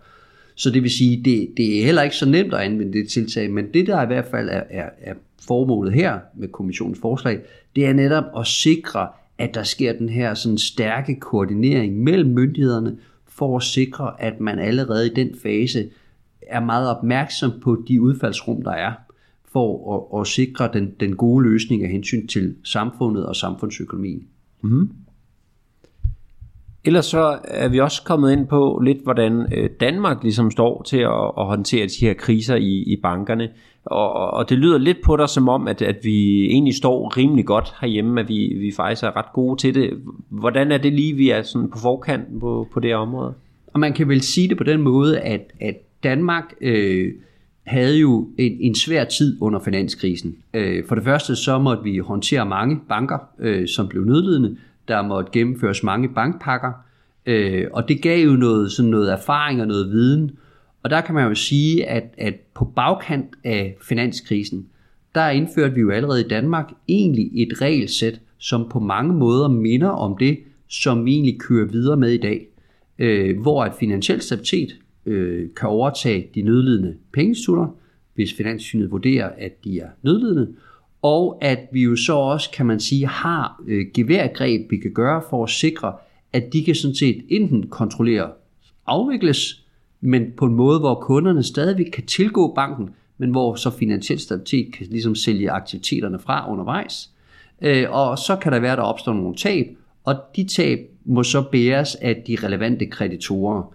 Så 0.54 0.70
det 0.70 0.82
vil 0.82 0.90
sige, 0.90 1.22
det, 1.24 1.48
det 1.56 1.80
er 1.80 1.84
heller 1.84 2.02
ikke 2.02 2.16
så 2.16 2.28
nemt 2.28 2.54
at 2.54 2.60
anvende 2.60 2.92
det 2.92 3.08
tiltag, 3.08 3.50
men 3.50 3.74
det 3.74 3.86
der 3.86 4.02
i 4.02 4.06
hvert 4.06 4.26
fald 4.30 4.48
er, 4.48 4.62
er, 4.70 4.88
er 5.00 5.14
formålet 5.46 5.92
her 5.92 6.18
med 6.36 6.48
kommissionens 6.48 6.98
forslag, 7.00 7.40
det 7.76 7.86
er 7.86 7.92
netop 7.92 8.24
at 8.38 8.46
sikre, 8.46 9.08
at 9.38 9.54
der 9.54 9.62
sker 9.62 9.92
den 9.92 10.08
her 10.08 10.34
sådan 10.34 10.58
stærke 10.58 11.20
koordinering 11.20 12.02
mellem 12.02 12.30
myndighederne, 12.30 12.96
for 13.28 13.56
at 13.56 13.62
sikre, 13.62 14.22
at 14.22 14.40
man 14.40 14.58
allerede 14.58 15.06
i 15.06 15.14
den 15.14 15.30
fase 15.42 15.88
er 16.42 16.60
meget 16.60 16.88
opmærksom 16.96 17.50
på 17.62 17.84
de 17.88 18.00
udfaldsrum, 18.00 18.62
der 18.62 18.70
er, 18.70 18.92
for 19.54 19.94
at, 19.94 20.20
at 20.20 20.26
sikre 20.26 20.70
den, 20.72 20.94
den 21.00 21.16
gode 21.16 21.44
løsning 21.44 21.82
af 21.82 21.90
hensyn 21.90 22.26
til 22.26 22.54
samfundet 22.64 23.26
og 23.26 23.36
samfundsøkonomien. 23.36 24.22
Mm. 24.62 24.90
Ellers 26.84 27.06
så 27.06 27.38
er 27.44 27.68
vi 27.68 27.80
også 27.80 28.02
kommet 28.04 28.32
ind 28.32 28.46
på 28.46 28.80
lidt, 28.84 28.98
hvordan 29.02 29.46
øh, 29.56 29.70
Danmark 29.80 30.22
ligesom 30.22 30.50
står 30.50 30.82
til 30.82 30.96
at, 30.96 31.32
at 31.38 31.46
håndtere 31.46 31.86
de 31.86 32.06
her 32.06 32.14
kriser 32.14 32.56
i, 32.56 32.82
i 32.82 32.96
bankerne. 33.02 33.48
Og, 33.84 34.12
og 34.12 34.48
det 34.48 34.58
lyder 34.58 34.78
lidt 34.78 34.98
på 35.04 35.16
dig 35.16 35.28
som 35.28 35.48
om, 35.48 35.68
at, 35.68 35.82
at 35.82 35.96
vi 36.02 36.46
egentlig 36.46 36.74
står 36.74 37.16
rimelig 37.16 37.46
godt 37.46 37.74
herhjemme, 37.80 38.20
at 38.20 38.28
vi, 38.28 38.56
vi 38.58 38.72
faktisk 38.76 39.02
er 39.02 39.16
ret 39.16 39.32
gode 39.32 39.60
til 39.60 39.74
det. 39.74 39.90
Hvordan 40.28 40.72
er 40.72 40.78
det 40.78 40.92
lige, 40.92 41.14
vi 41.14 41.30
er 41.30 41.42
sådan 41.42 41.70
på 41.70 41.78
forkant 41.78 42.40
på, 42.40 42.68
på 42.72 42.80
det 42.80 42.94
område? 42.94 43.34
Og 43.66 43.80
man 43.80 43.92
kan 43.92 44.08
vel 44.08 44.20
sige 44.20 44.48
det 44.48 44.56
på 44.56 44.64
den 44.64 44.82
måde, 44.82 45.20
at, 45.20 45.52
at 45.60 45.76
Danmark 46.02 46.54
øh, 46.60 47.12
havde 47.64 47.98
jo 47.98 48.28
en, 48.38 48.56
en 48.60 48.74
svær 48.74 49.04
tid 49.04 49.36
under 49.40 49.60
finanskrisen. 49.60 50.36
Øh, 50.54 50.84
for 50.88 50.94
det 50.94 51.04
første 51.04 51.36
så 51.36 51.58
måtte 51.58 51.82
vi 51.82 51.98
håndtere 51.98 52.46
mange 52.46 52.80
banker, 52.88 53.18
øh, 53.38 53.68
som 53.68 53.88
blev 53.88 54.04
nødlidende. 54.04 54.56
Der 54.88 55.02
måtte 55.02 55.30
gennemføres 55.32 55.82
mange 55.82 56.08
bankpakker, 56.08 56.72
øh, 57.26 57.66
og 57.72 57.88
det 57.88 58.02
gav 58.02 58.24
jo 58.24 58.32
noget, 58.32 58.72
sådan 58.72 58.90
noget 58.90 59.12
erfaring 59.12 59.60
og 59.60 59.66
noget 59.66 59.90
viden. 59.90 60.30
Og 60.82 60.90
der 60.90 61.00
kan 61.00 61.14
man 61.14 61.28
jo 61.28 61.34
sige, 61.34 61.86
at, 61.86 62.14
at 62.18 62.34
på 62.54 62.64
bagkant 62.64 63.26
af 63.44 63.76
finanskrisen, 63.82 64.66
der 65.14 65.28
indførte 65.28 65.74
vi 65.74 65.80
jo 65.80 65.90
allerede 65.90 66.20
i 66.20 66.28
Danmark 66.28 66.72
egentlig 66.88 67.30
et 67.34 67.60
regelsæt, 67.60 68.20
som 68.38 68.68
på 68.70 68.80
mange 68.80 69.14
måder 69.14 69.48
minder 69.48 69.88
om 69.88 70.16
det, 70.18 70.38
som 70.68 71.04
vi 71.04 71.12
egentlig 71.12 71.40
kører 71.40 71.66
videre 71.66 71.96
med 71.96 72.10
i 72.10 72.18
dag. 72.18 72.46
Øh, 72.98 73.40
hvor 73.40 73.64
at 73.64 73.72
finansiel 73.80 74.20
stabilitet 74.20 74.76
øh, 75.06 75.48
kan 75.56 75.68
overtage 75.68 76.30
de 76.34 76.42
nødlidende 76.42 76.96
pengeinstitutter, 77.12 77.66
hvis 78.14 78.34
finanssynet 78.34 78.90
vurderer, 78.90 79.30
at 79.38 79.64
de 79.64 79.78
er 79.78 79.88
nødlidende, 80.02 80.48
og 81.02 81.38
at 81.40 81.58
vi 81.72 81.82
jo 81.82 81.96
så 81.96 82.14
også, 82.14 82.50
kan 82.50 82.66
man 82.66 82.80
sige, 82.80 83.06
har 83.06 83.62
øh, 83.66 83.86
geværgreb, 83.94 84.70
vi 84.70 84.76
kan 84.76 84.92
gøre 84.92 85.22
for 85.30 85.44
at 85.44 85.50
sikre, 85.50 85.92
at 86.32 86.52
de 86.52 86.64
kan 86.64 86.74
sådan 86.74 86.94
set 86.94 87.24
enten 87.28 87.66
kontrollere 87.66 88.30
afvikles, 88.86 89.64
men 90.00 90.32
på 90.36 90.46
en 90.46 90.54
måde, 90.54 90.80
hvor 90.80 90.94
kunderne 90.94 91.42
stadigvæk 91.42 91.86
kan 91.92 92.06
tilgå 92.06 92.54
banken, 92.54 92.90
men 93.18 93.30
hvor 93.30 93.54
så 93.54 93.70
finansiel 93.70 94.18
stabilitet 94.18 94.74
kan 94.74 94.86
ligesom 94.90 95.14
sælge 95.14 95.50
aktiviteterne 95.50 96.18
fra 96.18 96.52
undervejs. 96.52 97.10
Øh, 97.62 97.90
og 97.90 98.18
så 98.18 98.36
kan 98.36 98.52
der 98.52 98.58
være, 98.60 98.76
der 98.76 98.82
opstår 98.82 99.12
nogle 99.12 99.36
tab, 99.36 99.66
og 100.04 100.16
de 100.36 100.48
tab 100.48 100.78
må 101.04 101.22
så 101.22 101.42
bæres 101.52 101.94
af 101.94 102.22
de 102.26 102.36
relevante 102.42 102.86
kreditorer. 102.86 103.74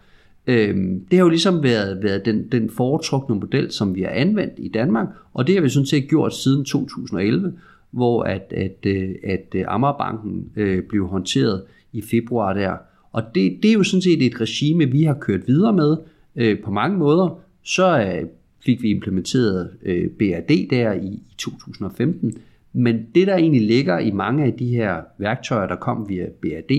Øhm, 0.49 1.05
det 1.11 1.19
har 1.19 1.25
jo 1.25 1.29
ligesom 1.29 1.63
været, 1.63 2.03
været 2.03 2.25
den, 2.25 2.47
den 2.51 2.69
foretrukne 2.69 3.35
model, 3.35 3.71
som 3.71 3.95
vi 3.95 4.01
har 4.01 4.09
anvendt 4.09 4.53
i 4.57 4.67
Danmark, 4.67 5.07
og 5.33 5.47
det 5.47 5.55
har 5.55 5.61
vi 5.61 5.69
sådan 5.69 5.85
set 5.85 6.09
gjort 6.09 6.35
siden 6.35 6.65
2011, 6.65 7.53
hvor 7.91 8.23
at, 8.23 8.53
at, 8.55 8.85
øh, 8.85 9.09
at, 9.23 9.55
at 9.55 9.65
Amagerbanken 9.67 10.51
øh, 10.55 10.83
blev 10.83 11.07
håndteret 11.07 11.63
i 11.93 12.01
februar 12.01 12.53
der. 12.53 12.77
Og 13.11 13.23
det, 13.35 13.59
det 13.63 13.69
er 13.69 13.73
jo 13.73 13.83
sådan 13.83 14.01
set 14.01 14.25
et 14.25 14.41
regime, 14.41 14.85
vi 14.85 15.03
har 15.03 15.13
kørt 15.13 15.47
videre 15.47 15.73
med 15.73 15.97
øh, 16.35 16.59
på 16.63 16.71
mange 16.71 16.97
måder. 16.97 17.39
Så 17.63 17.99
øh, 18.01 18.27
fik 18.65 18.81
vi 18.81 18.89
implementeret 18.89 19.69
øh, 19.83 20.09
BRD 20.09 20.69
der 20.69 20.93
i, 20.93 21.07
i 21.07 21.35
2015, 21.37 22.37
men 22.73 23.05
det 23.15 23.27
der 23.27 23.35
egentlig 23.35 23.61
ligger 23.61 23.99
i 23.99 24.11
mange 24.11 24.43
af 24.43 24.53
de 24.53 24.67
her 24.67 25.01
værktøjer, 25.17 25.67
der 25.67 25.75
kom 25.75 26.09
via 26.09 26.25
BRD, 26.41 26.71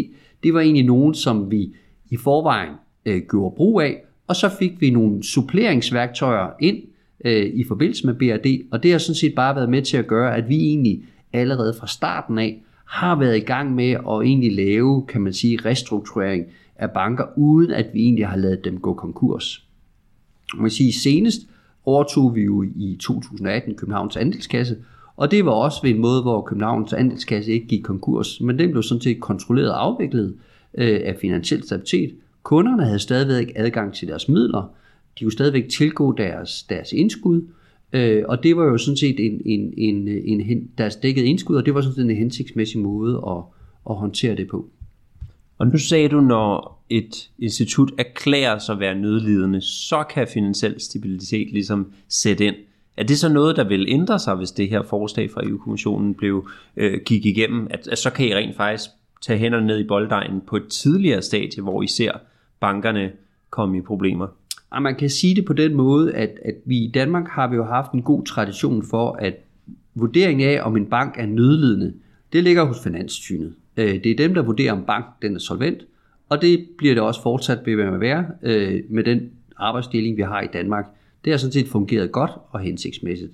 det 0.42 0.54
var 0.54 0.60
egentlig 0.60 0.84
nogen, 0.84 1.14
som 1.14 1.50
vi 1.50 1.74
i 2.10 2.16
forvejen 2.16 2.74
øh, 3.06 3.22
gjorde 3.30 3.54
brug 3.56 3.80
af, 3.80 4.04
og 4.26 4.36
så 4.36 4.50
fik 4.58 4.80
vi 4.80 4.90
nogle 4.90 5.22
suppleringsværktøjer 5.22 6.48
ind 6.60 6.78
øh, 7.24 7.46
i 7.54 7.64
forbindelse 7.64 8.06
med 8.06 8.14
BRD, 8.14 8.66
og 8.72 8.82
det 8.82 8.90
har 8.90 8.98
sådan 8.98 9.14
set 9.14 9.34
bare 9.34 9.56
været 9.56 9.68
med 9.68 9.82
til 9.82 9.96
at 9.96 10.06
gøre, 10.06 10.36
at 10.36 10.48
vi 10.48 10.56
egentlig 10.56 11.04
allerede 11.32 11.74
fra 11.80 11.86
starten 11.86 12.38
af 12.38 12.62
har 12.84 13.18
været 13.18 13.36
i 13.36 13.40
gang 13.40 13.74
med 13.74 13.90
at 13.90 14.22
egentlig 14.24 14.52
lave, 14.56 15.06
kan 15.06 15.20
man 15.20 15.32
sige, 15.32 15.58
restrukturering 15.64 16.46
af 16.76 16.90
banker, 16.90 17.24
uden 17.36 17.70
at 17.70 17.86
vi 17.94 18.00
egentlig 18.00 18.26
har 18.26 18.36
lavet 18.36 18.64
dem 18.64 18.80
gå 18.80 18.94
konkurs. 18.94 19.66
Man 20.54 20.64
kan 20.64 20.70
sige, 20.70 20.92
senest 20.92 21.40
overtog 21.84 22.34
vi 22.34 22.42
jo 22.42 22.62
i 22.62 22.96
2018 23.00 23.74
Københavns 23.74 24.16
Andelskasse, 24.16 24.76
og 25.16 25.30
det 25.30 25.44
var 25.44 25.52
også 25.52 25.78
ved 25.82 25.90
en 25.90 26.00
måde, 26.00 26.22
hvor 26.22 26.42
Københavns 26.42 26.92
Andelskasse 26.92 27.52
ikke 27.52 27.66
gik 27.66 27.82
konkurs, 27.82 28.40
men 28.40 28.58
den 28.58 28.70
blev 28.70 28.82
sådan 28.82 29.00
set 29.00 29.20
kontrolleret 29.20 29.70
og 29.70 29.82
afviklet 29.82 30.36
øh, 30.74 31.00
af 31.04 31.16
finansiel 31.20 31.62
stabilitet, 31.64 32.14
Kunderne 32.42 32.84
havde 32.84 32.98
stadigvæk 32.98 33.52
adgang 33.56 33.94
til 33.94 34.08
deres 34.08 34.28
midler, 34.28 34.74
de 35.18 35.24
kunne 35.24 35.32
stadigvæk 35.32 35.68
tilgå 35.68 36.12
deres, 36.12 36.62
deres 36.62 36.92
indskud, 36.92 37.42
øh, 37.92 38.24
og 38.28 38.42
det 38.42 38.56
var 38.56 38.64
jo 38.64 38.78
sådan 38.78 38.96
set 38.96 39.26
en, 39.26 39.42
en, 39.44 39.74
en, 39.76 40.08
en, 40.40 40.70
deres 40.78 40.96
dækket 40.96 41.22
indskud, 41.22 41.56
og 41.56 41.66
det 41.66 41.74
var 41.74 41.80
sådan 41.80 41.94
set 41.94 42.04
en 42.04 42.16
hensigtsmæssig 42.16 42.80
måde 42.80 43.22
at, 43.28 43.42
at 43.90 43.96
håndtere 43.96 44.36
det 44.36 44.48
på. 44.48 44.68
Og 45.58 45.66
nu 45.66 45.78
sagde 45.78 46.08
du, 46.08 46.20
når 46.20 46.84
et 46.90 47.30
institut 47.38 47.92
erklærer 47.98 48.58
sig 48.58 48.72
at 48.72 48.80
være 48.80 48.94
nødlidende, 48.94 49.60
så 49.60 50.04
kan 50.10 50.28
finansiel 50.28 50.80
stabilitet 50.80 51.52
ligesom 51.52 51.92
sætte 52.08 52.46
ind. 52.46 52.54
Er 52.96 53.04
det 53.04 53.18
så 53.18 53.28
noget, 53.28 53.56
der 53.56 53.68
vil 53.68 53.86
ændre 53.88 54.18
sig, 54.18 54.34
hvis 54.34 54.50
det 54.50 54.68
her 54.68 54.82
forslag 54.82 55.30
fra 55.30 55.46
EU-kommissionen 55.46 56.14
blev 56.14 56.48
øh, 56.76 57.00
gik 57.06 57.26
igennem? 57.26 57.66
At, 57.70 57.88
at 57.88 57.98
så 57.98 58.10
kan 58.10 58.28
I 58.28 58.34
rent 58.34 58.56
faktisk 58.56 58.90
tage 59.22 59.38
hænderne 59.38 59.66
ned 59.66 59.78
i 59.78 59.86
bolddejen 59.86 60.40
på 60.46 60.56
et 60.56 60.68
tidligere 60.68 61.22
stadie, 61.22 61.62
hvor 61.62 61.82
I 61.82 61.86
ser 61.86 62.12
bankerne 62.60 63.12
komme 63.50 63.78
i 63.78 63.80
problemer? 63.80 64.26
Og 64.70 64.82
man 64.82 64.96
kan 64.96 65.10
sige 65.10 65.34
det 65.34 65.44
på 65.44 65.52
den 65.52 65.74
måde, 65.74 66.14
at, 66.14 66.30
at 66.44 66.54
vi 66.64 66.76
i 66.76 66.90
Danmark 66.94 67.28
har 67.28 67.48
vi 67.48 67.56
jo 67.56 67.64
haft 67.64 67.92
en 67.92 68.02
god 68.02 68.24
tradition 68.24 68.82
for, 68.82 69.12
at 69.12 69.34
vurderingen 69.94 70.48
af, 70.48 70.60
om 70.62 70.76
en 70.76 70.86
bank 70.86 71.14
er 71.18 71.26
nødlidende, 71.26 71.94
det 72.32 72.44
ligger 72.44 72.64
hos 72.64 72.82
Finanssynet. 72.84 73.54
Øh, 73.76 74.04
det 74.04 74.06
er 74.06 74.16
dem, 74.16 74.34
der 74.34 74.42
vurderer, 74.42 74.72
om 74.72 74.84
banken 74.84 75.12
den 75.22 75.34
er 75.34 75.38
solvent, 75.38 75.82
og 76.28 76.42
det 76.42 76.68
bliver 76.78 76.94
det 76.94 77.02
også 77.02 77.22
fortsat 77.22 77.58
ved 77.64 77.84
at 77.84 78.00
være 78.00 78.26
øh, 78.42 78.82
med 78.90 79.04
den 79.04 79.30
arbejdsdeling, 79.56 80.16
vi 80.16 80.22
har 80.22 80.40
i 80.40 80.46
Danmark. 80.52 80.86
Det 81.24 81.32
har 81.32 81.38
sådan 81.38 81.52
set 81.52 81.68
fungeret 81.68 82.12
godt 82.12 82.30
og 82.50 82.60
hensigtsmæssigt. 82.60 83.32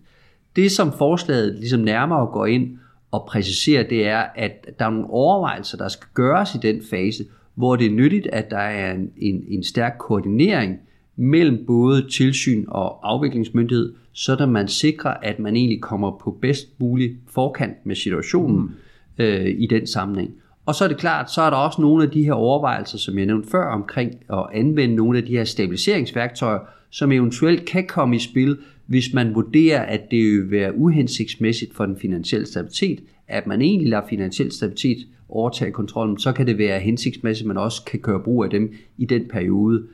Det, 0.56 0.72
som 0.72 0.92
forslaget 0.92 1.54
ligesom 1.54 1.80
nærmere 1.80 2.26
går 2.26 2.46
ind 2.46 2.78
og 3.10 3.26
præciserer, 3.28 3.88
det 3.88 4.06
er, 4.06 4.24
at 4.34 4.66
der 4.78 4.84
er 4.84 4.90
nogle 4.90 5.10
overvejelser, 5.10 5.78
der 5.78 5.88
skal 5.88 6.06
gøres 6.14 6.54
i 6.54 6.58
den 6.62 6.82
fase, 6.90 7.24
hvor 7.56 7.76
det 7.76 7.86
er 7.86 7.90
nyttigt, 7.90 8.26
at 8.26 8.50
der 8.50 8.58
er 8.58 8.94
en, 8.94 9.10
en, 9.16 9.44
en 9.48 9.62
stærk 9.62 9.96
koordinering 9.98 10.78
mellem 11.16 11.64
både 11.66 12.08
tilsyn 12.10 12.64
og 12.68 13.12
afviklingsmyndighed, 13.12 13.94
så 14.12 14.46
man 14.46 14.68
sikrer, 14.68 15.14
at 15.22 15.38
man 15.38 15.56
egentlig 15.56 15.80
kommer 15.80 16.10
på 16.20 16.38
bedst 16.40 16.80
mulig 16.80 17.16
forkant 17.30 17.86
med 17.86 17.94
situationen 17.94 18.56
mm. 18.56 19.24
øh, 19.24 19.46
i 19.58 19.66
den 19.66 19.86
sammenhæng. 19.86 20.30
Og 20.66 20.74
så 20.74 20.84
er 20.84 20.88
det 20.88 20.96
klart, 20.96 21.32
så 21.32 21.42
er 21.42 21.50
der 21.50 21.56
også 21.56 21.82
nogle 21.82 22.04
af 22.04 22.10
de 22.10 22.24
her 22.24 22.32
overvejelser, 22.32 22.98
som 22.98 23.18
jeg 23.18 23.26
nævnte 23.26 23.50
før, 23.50 23.64
omkring 23.72 24.12
at 24.32 24.46
anvende 24.52 24.94
nogle 24.94 25.18
af 25.18 25.24
de 25.24 25.32
her 25.32 25.44
stabiliseringsværktøjer, 25.44 26.58
som 26.90 27.12
eventuelt 27.12 27.64
kan 27.64 27.86
komme 27.86 28.16
i 28.16 28.18
spil, 28.18 28.58
hvis 28.86 29.14
man 29.14 29.34
vurderer, 29.34 29.82
at 29.82 30.10
det 30.10 30.32
vil 30.32 30.50
være 30.50 30.76
uhensigtsmæssigt 30.76 31.74
for 31.74 31.86
den 31.86 31.96
finansielle 31.96 32.46
stabilitet, 32.46 33.00
at 33.28 33.46
man 33.46 33.62
egentlig 33.62 33.88
lader 33.88 34.06
finansiel 34.08 34.52
stabilitet 34.52 35.06
overtage 35.28 35.72
kontrollen, 35.72 36.18
så 36.18 36.32
kan 36.32 36.46
det 36.46 36.58
være 36.58 36.80
hensigtsmæssigt, 36.80 37.44
at 37.44 37.48
man 37.48 37.56
også 37.56 37.84
kan 37.84 38.00
køre 38.00 38.22
brug 38.22 38.44
af 38.44 38.50
dem 38.50 38.72
i 38.96 39.04
den 39.04 39.28
periode. 39.28 39.86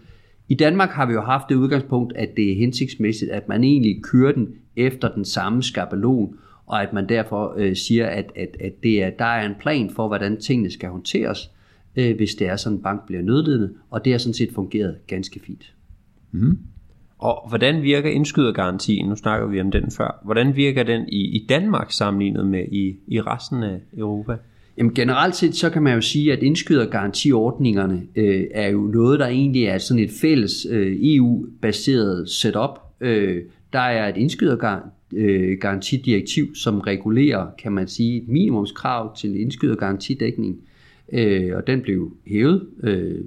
I 0.48 0.54
Danmark 0.54 0.90
har 0.90 1.06
vi 1.06 1.12
jo 1.12 1.20
haft 1.20 1.44
det 1.48 1.54
udgangspunkt, 1.54 2.12
at 2.16 2.36
det 2.36 2.52
er 2.52 2.56
hensigtsmæssigt, 2.56 3.30
at 3.30 3.48
man 3.48 3.64
egentlig 3.64 4.02
kører 4.02 4.32
den 4.32 4.48
efter 4.76 5.14
den 5.14 5.24
samme 5.24 5.62
skabelon, 5.62 6.36
og 6.66 6.82
at 6.82 6.92
man 6.92 7.08
derfor 7.08 7.54
øh, 7.58 7.76
siger, 7.76 8.06
at, 8.06 8.32
at, 8.36 8.56
at 8.60 8.82
det 8.82 9.02
er, 9.02 9.10
der 9.10 9.24
er 9.24 9.46
en 9.46 9.54
plan 9.60 9.90
for, 9.90 10.08
hvordan 10.08 10.40
tingene 10.40 10.70
skal 10.70 10.88
håndteres, 10.88 11.50
øh, 11.96 12.16
hvis 12.16 12.34
det 12.34 12.46
er 12.46 12.56
sådan, 12.56 12.78
en 12.78 12.82
bank 12.82 13.06
bliver 13.06 13.22
nødlidende, 13.22 13.74
og 13.90 14.04
det 14.04 14.12
har 14.12 14.18
sådan 14.18 14.34
set 14.34 14.50
fungeret 14.54 14.96
ganske 15.06 15.40
fint. 15.40 15.74
Mm. 16.32 16.58
Og 17.22 17.48
hvordan 17.48 17.82
virker 17.82 18.10
indskydergarantien? 18.10 19.08
Nu 19.08 19.16
snakker 19.16 19.46
vi 19.46 19.60
om 19.60 19.70
den 19.70 19.90
før. 19.90 20.20
Hvordan 20.24 20.56
virker 20.56 20.82
den 20.82 21.08
i, 21.08 21.20
i 21.20 21.46
Danmark 21.48 21.92
sammenlignet 21.92 22.46
med 22.46 22.64
i, 22.72 22.96
i 23.06 23.20
resten 23.20 23.62
af 23.62 23.80
Europa? 23.96 24.36
Jamen 24.78 24.94
generelt 24.94 25.36
set, 25.36 25.54
så 25.54 25.70
kan 25.70 25.82
man 25.82 25.94
jo 25.94 26.00
sige, 26.00 26.32
at 26.32 26.42
indskydergarantiordningerne 26.42 28.02
øh, 28.16 28.44
er 28.50 28.68
jo 28.68 28.80
noget, 28.80 29.20
der 29.20 29.26
egentlig 29.26 29.64
er 29.64 29.78
sådan 29.78 30.02
et 30.02 30.10
fælles 30.20 30.66
øh, 30.70 30.96
EU-baseret 31.00 32.30
setup. 32.30 32.78
Øh, 33.00 33.42
der 33.72 33.78
er 33.78 34.08
et 34.08 34.16
indskydergarantidirektiv, 34.16 36.46
øh, 36.50 36.54
som 36.54 36.80
regulerer, 36.80 37.46
kan 37.58 37.72
man 37.72 37.88
sige, 37.88 38.22
et 38.22 38.28
minimumskrav 38.28 39.16
til 39.16 39.40
indskydergarantidækning. 39.40 40.60
Øh, 41.12 41.56
og 41.56 41.66
den 41.66 41.80
blev 41.80 42.16
hævet 42.26 42.66
øh, 42.82 43.20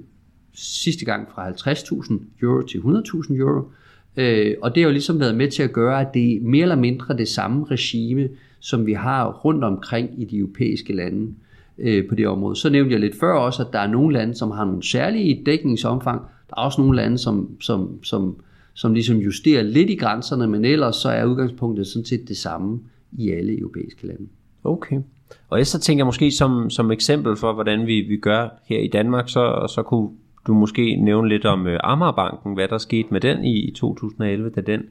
sidste 0.54 1.04
gang 1.04 1.28
fra 1.34 1.50
50.000 1.50 2.14
euro 2.42 2.62
til 2.62 2.78
100.000 2.78 3.34
euro. 3.34 3.70
Øh, 4.16 4.54
og 4.62 4.74
det 4.74 4.82
har 4.82 4.88
jo 4.88 4.92
ligesom 4.92 5.20
været 5.20 5.34
med 5.34 5.50
til 5.50 5.62
at 5.62 5.72
gøre, 5.72 6.00
at 6.00 6.14
det 6.14 6.32
er 6.32 6.40
mere 6.42 6.62
eller 6.62 6.76
mindre 6.76 7.16
det 7.16 7.28
samme 7.28 7.66
regime, 7.70 8.28
som 8.60 8.86
vi 8.86 8.92
har 8.92 9.32
rundt 9.32 9.64
omkring 9.64 10.22
i 10.22 10.24
de 10.24 10.38
europæiske 10.38 10.92
lande 10.92 11.34
øh, 11.78 12.08
på 12.08 12.14
det 12.14 12.28
område. 12.28 12.56
Så 12.56 12.70
nævnte 12.70 12.92
jeg 12.92 13.00
lidt 13.00 13.20
før 13.20 13.32
også, 13.32 13.62
at 13.62 13.72
der 13.72 13.78
er 13.78 13.86
nogle 13.86 14.12
lande, 14.12 14.34
som 14.34 14.50
har 14.50 14.64
nogle 14.64 14.82
særlige 14.82 15.42
dækningsomfang. 15.46 16.20
Der 16.20 16.54
er 16.56 16.60
også 16.60 16.80
nogle 16.80 16.96
lande, 16.96 17.18
som, 17.18 17.50
som, 17.60 18.02
som, 18.02 18.36
som 18.74 18.94
ligesom 18.94 19.16
justerer 19.16 19.62
lidt 19.62 19.90
i 19.90 19.94
grænserne, 19.94 20.46
men 20.46 20.64
ellers 20.64 20.96
så 20.96 21.08
er 21.08 21.24
udgangspunktet 21.24 21.86
sådan 21.86 22.04
set 22.04 22.28
det 22.28 22.36
samme 22.36 22.80
i 23.18 23.30
alle 23.30 23.58
europæiske 23.58 24.06
lande. 24.06 24.26
Okay. 24.64 25.00
Og 25.48 25.66
så 25.66 25.80
tænker 25.80 26.00
jeg 26.00 26.06
måske 26.06 26.30
som, 26.30 26.70
som 26.70 26.90
eksempel 26.90 27.36
for, 27.36 27.52
hvordan 27.52 27.86
vi, 27.86 28.00
vi 28.00 28.16
gør 28.16 28.48
her 28.64 28.78
i 28.78 28.88
Danmark, 28.88 29.28
så, 29.28 29.72
så 29.74 29.82
kunne 29.82 30.08
du 30.46 30.54
måske 30.54 30.96
nævne 30.96 31.28
lidt 31.28 31.44
om 31.44 31.66
øh, 31.66 31.80
Amagerbanken, 31.82 32.54
hvad 32.54 32.68
der 32.68 32.78
skete 32.78 33.08
med 33.10 33.20
den 33.20 33.44
i, 33.44 33.60
i 33.60 33.74
2011, 33.74 34.50
da 34.50 34.60
den 34.60 34.82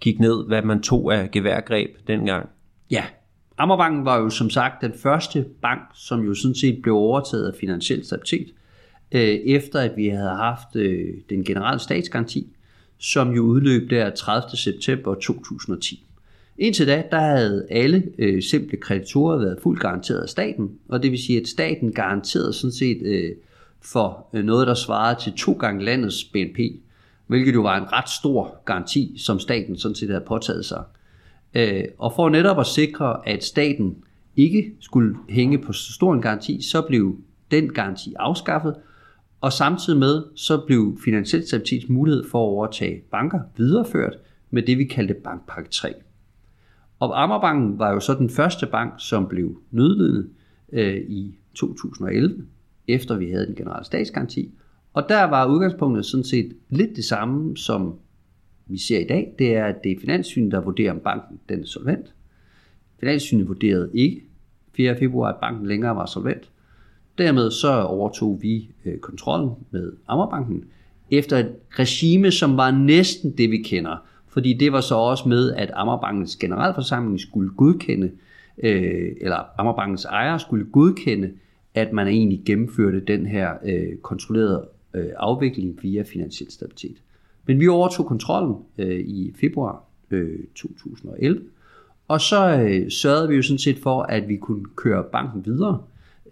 gik 0.00 0.20
ned, 0.20 0.46
hvad 0.46 0.62
man 0.62 0.82
tog 0.82 1.14
af 1.14 1.30
geværgreb 1.30 1.90
dengang. 2.06 2.48
Ja, 2.90 3.04
Amagerbanken 3.58 4.04
var 4.04 4.18
jo 4.18 4.30
som 4.30 4.50
sagt 4.50 4.82
den 4.82 4.92
første 4.92 5.44
bank, 5.62 5.80
som 5.94 6.20
jo 6.20 6.34
sådan 6.34 6.54
set 6.54 6.82
blev 6.82 6.94
overtaget 6.94 7.52
af 7.52 7.54
finansiel 7.60 8.04
stabilitet, 8.04 8.52
øh, 9.12 9.20
efter 9.30 9.80
at 9.80 9.92
vi 9.96 10.08
havde 10.08 10.36
haft 10.36 10.76
øh, 10.76 11.08
den 11.30 11.44
generelle 11.44 11.80
statsgaranti, 11.80 12.46
som 12.98 13.30
jo 13.30 13.42
udløb 13.42 13.90
der 13.90 14.10
30. 14.10 14.56
september 14.56 15.14
2010. 15.14 16.06
Indtil 16.58 16.86
da, 16.86 17.02
der 17.10 17.20
havde 17.20 17.66
alle 17.70 18.02
øh, 18.18 18.42
simple 18.42 18.76
kreditorer 18.76 19.38
været 19.38 19.58
fuldt 19.62 19.80
garanteret 19.80 20.20
af 20.20 20.28
staten, 20.28 20.70
og 20.88 21.02
det 21.02 21.10
vil 21.10 21.22
sige, 21.22 21.40
at 21.40 21.48
staten 21.48 21.92
garanterede 21.92 22.52
sådan 22.52 22.72
set 22.72 23.02
øh, 23.04 23.30
for 23.84 24.26
øh, 24.32 24.44
noget, 24.44 24.66
der 24.66 24.74
svarede 24.74 25.20
til 25.20 25.32
to 25.32 25.52
gange 25.52 25.84
landets 25.84 26.24
BNP, 26.24 26.58
hvilket 27.26 27.54
jo 27.54 27.62
var 27.62 27.76
en 27.76 27.92
ret 27.92 28.08
stor 28.08 28.62
garanti, 28.64 29.14
som 29.18 29.38
staten 29.38 29.76
sådan 29.78 29.94
set 29.94 30.08
havde 30.08 30.24
påtaget 30.26 30.64
sig. 30.64 30.84
Øh, 31.54 31.84
og 31.98 32.12
for 32.16 32.28
netop 32.28 32.60
at 32.60 32.66
sikre, 32.66 33.28
at 33.28 33.44
staten 33.44 33.96
ikke 34.36 34.72
skulle 34.80 35.16
hænge 35.28 35.58
på 35.58 35.72
så 35.72 35.92
stor 35.92 36.14
en 36.14 36.22
garanti, 36.22 36.62
så 36.62 36.82
blev 36.82 37.16
den 37.50 37.72
garanti 37.72 38.14
afskaffet, 38.18 38.74
og 39.40 39.52
samtidig 39.52 39.98
med, 39.98 40.22
så 40.34 40.60
blev 40.66 40.98
finansiel 41.04 41.46
stabilitets 41.46 41.88
mulighed 41.88 42.24
for 42.30 42.38
at 42.38 42.48
overtage 42.48 43.02
banker 43.10 43.40
videreført 43.56 44.16
med 44.50 44.62
det, 44.62 44.78
vi 44.78 44.84
kaldte 44.84 45.14
bankpakke 45.14 45.70
3. 45.70 45.94
Og 46.98 47.22
Ammerbanken 47.22 47.78
var 47.78 47.92
jo 47.92 48.00
så 48.00 48.14
den 48.14 48.30
første 48.30 48.66
bank, 48.66 48.92
som 48.98 49.28
blev 49.28 49.60
nødlidende 49.70 50.28
øh, 50.72 50.96
i 50.96 51.34
2011, 51.54 52.46
efter 52.88 53.16
vi 53.16 53.30
havde 53.30 53.46
den 53.46 53.54
generelle 53.54 53.84
statsgaranti. 53.84 54.50
Og 54.92 55.08
der 55.08 55.24
var 55.24 55.46
udgangspunktet 55.46 56.06
sådan 56.06 56.24
set 56.24 56.52
lidt 56.70 56.96
det 56.96 57.04
samme, 57.04 57.56
som 57.56 57.94
vi 58.66 58.78
ser 58.78 58.98
i 58.98 59.04
dag. 59.04 59.34
Det 59.38 59.56
er, 59.56 59.64
at 59.64 59.84
det 59.84 59.92
er 59.92 60.00
finanssynet, 60.00 60.52
der 60.52 60.60
vurderer, 60.60 60.92
om 60.92 61.00
banken 61.00 61.40
den 61.48 61.60
er 61.60 61.66
solvent. 61.66 62.14
Finanssynet 63.00 63.48
vurderede 63.48 63.90
ikke 63.94 64.22
4. 64.76 64.96
februar, 64.98 65.32
at 65.32 65.40
banken 65.40 65.66
længere 65.66 65.96
var 65.96 66.06
solvent. 66.06 66.50
Dermed 67.18 67.50
så 67.50 67.82
overtog 67.82 68.38
vi 68.42 68.70
øh, 68.84 68.98
kontrollen 68.98 69.50
med 69.70 69.92
Ammerbanken 70.08 70.64
efter 71.10 71.38
et 71.38 71.52
regime, 71.70 72.30
som 72.30 72.56
var 72.56 72.70
næsten 72.70 73.30
det, 73.38 73.50
vi 73.50 73.58
kender. 73.58 73.96
Fordi 74.28 74.52
det 74.52 74.72
var 74.72 74.80
så 74.80 74.94
også 74.94 75.28
med, 75.28 75.52
at 75.52 75.70
Ammerbankens 75.74 76.36
generalforsamling 76.36 77.20
skulle 77.20 77.50
godkende, 77.50 78.10
øh, 78.58 79.12
eller 79.20 79.60
Ammerbankens 79.60 80.04
ejere 80.04 80.40
skulle 80.40 80.66
godkende, 80.72 81.30
at 81.74 81.92
man 81.92 82.08
egentlig 82.08 82.42
gennemførte 82.46 83.00
den 83.00 83.26
her 83.26 83.50
øh, 83.64 83.96
kontrollerede 84.02 84.68
øh, 84.94 85.08
afvikling 85.16 85.78
via 85.82 86.02
finansiel 86.02 86.50
stabilitet. 86.50 86.96
Men 87.46 87.60
vi 87.60 87.68
overtog 87.68 88.06
kontrollen 88.06 88.56
øh, 88.78 89.00
i 89.00 89.32
februar 89.40 89.84
øh, 90.10 90.38
2011, 90.54 91.40
og 92.08 92.20
så 92.20 92.60
øh, 92.60 92.90
sørgede 92.90 93.28
vi 93.28 93.36
jo 93.36 93.42
sådan 93.42 93.58
set 93.58 93.78
for, 93.78 94.02
at 94.02 94.28
vi 94.28 94.36
kunne 94.36 94.64
køre 94.76 95.04
banken 95.12 95.46
videre 95.46 95.82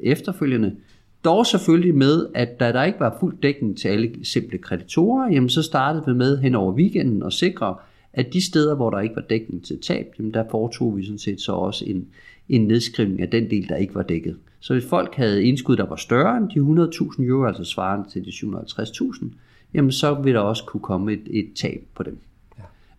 efterfølgende. 0.01 0.77
Dog 1.25 1.47
selvfølgelig 1.47 1.95
med, 1.95 2.27
at 2.35 2.61
da 2.61 2.73
der 2.73 2.85
ikke 2.85 3.01
var 3.01 3.17
fuld 3.21 3.37
dækning 3.43 3.79
til 3.79 3.89
alle 3.89 4.25
simple 4.25 4.59
kreditorer, 4.59 5.33
jamen 5.33 5.49
så 5.49 5.63
startede 5.63 6.05
vi 6.07 6.13
med 6.15 6.39
hen 6.39 6.55
over 6.55 6.73
weekenden 6.73 7.23
og 7.23 7.33
sikre, 7.33 7.77
at 8.13 8.33
de 8.33 8.47
steder, 8.47 8.75
hvor 8.75 8.91
der 8.91 9.01
ikke 9.01 9.17
var 9.17 9.23
dækning 9.31 9.65
til 9.65 9.81
tab, 9.81 10.07
jamen 10.19 10.35
der 10.35 10.45
foretog 10.51 10.97
vi 10.97 11.05
sådan 11.05 11.19
set 11.19 11.41
så 11.41 11.53
også 11.53 11.85
en, 11.85 12.09
en 12.49 12.67
nedskrivning 12.67 13.21
af 13.21 13.29
den 13.29 13.51
del, 13.51 13.69
der 13.69 13.77
ikke 13.77 13.95
var 13.95 14.03
dækket. 14.03 14.37
Så 14.61 14.73
hvis 14.73 14.85
folk 14.85 15.15
havde 15.15 15.45
indskud, 15.45 15.77
der 15.77 15.87
var 15.87 15.97
større 15.97 16.37
end 16.37 16.49
de 16.49 16.85
100.000 16.85 17.23
euro, 17.23 17.47
altså 17.47 17.65
svarende 17.65 18.09
til 18.11 18.25
de 18.25 18.31
750.000, 18.31 19.25
jamen 19.75 19.93
så 19.93 20.15
vil 20.15 20.35
der 20.35 20.41
også 20.41 20.65
kunne 20.65 20.81
komme 20.81 21.13
et, 21.13 21.23
et 21.31 21.49
tab 21.55 21.85
på 21.95 22.03
dem. 22.03 22.19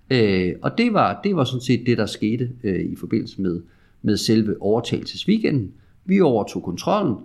Ja. 0.09 0.47
Øh, 0.49 0.55
og 0.61 0.77
det 0.77 0.93
var, 0.93 1.19
det 1.23 1.35
var 1.35 1.43
sådan 1.43 1.61
set 1.61 1.85
det, 1.85 1.97
der 1.97 2.05
skete 2.05 2.49
øh, 2.63 2.85
i 2.85 2.95
forbindelse 2.95 3.41
med, 3.41 3.61
med 4.01 4.17
selve 4.17 4.61
overtagelsesweekenden. 4.61 5.71
Vi 6.05 6.21
overtog 6.21 6.63
kontrollen, 6.63 7.15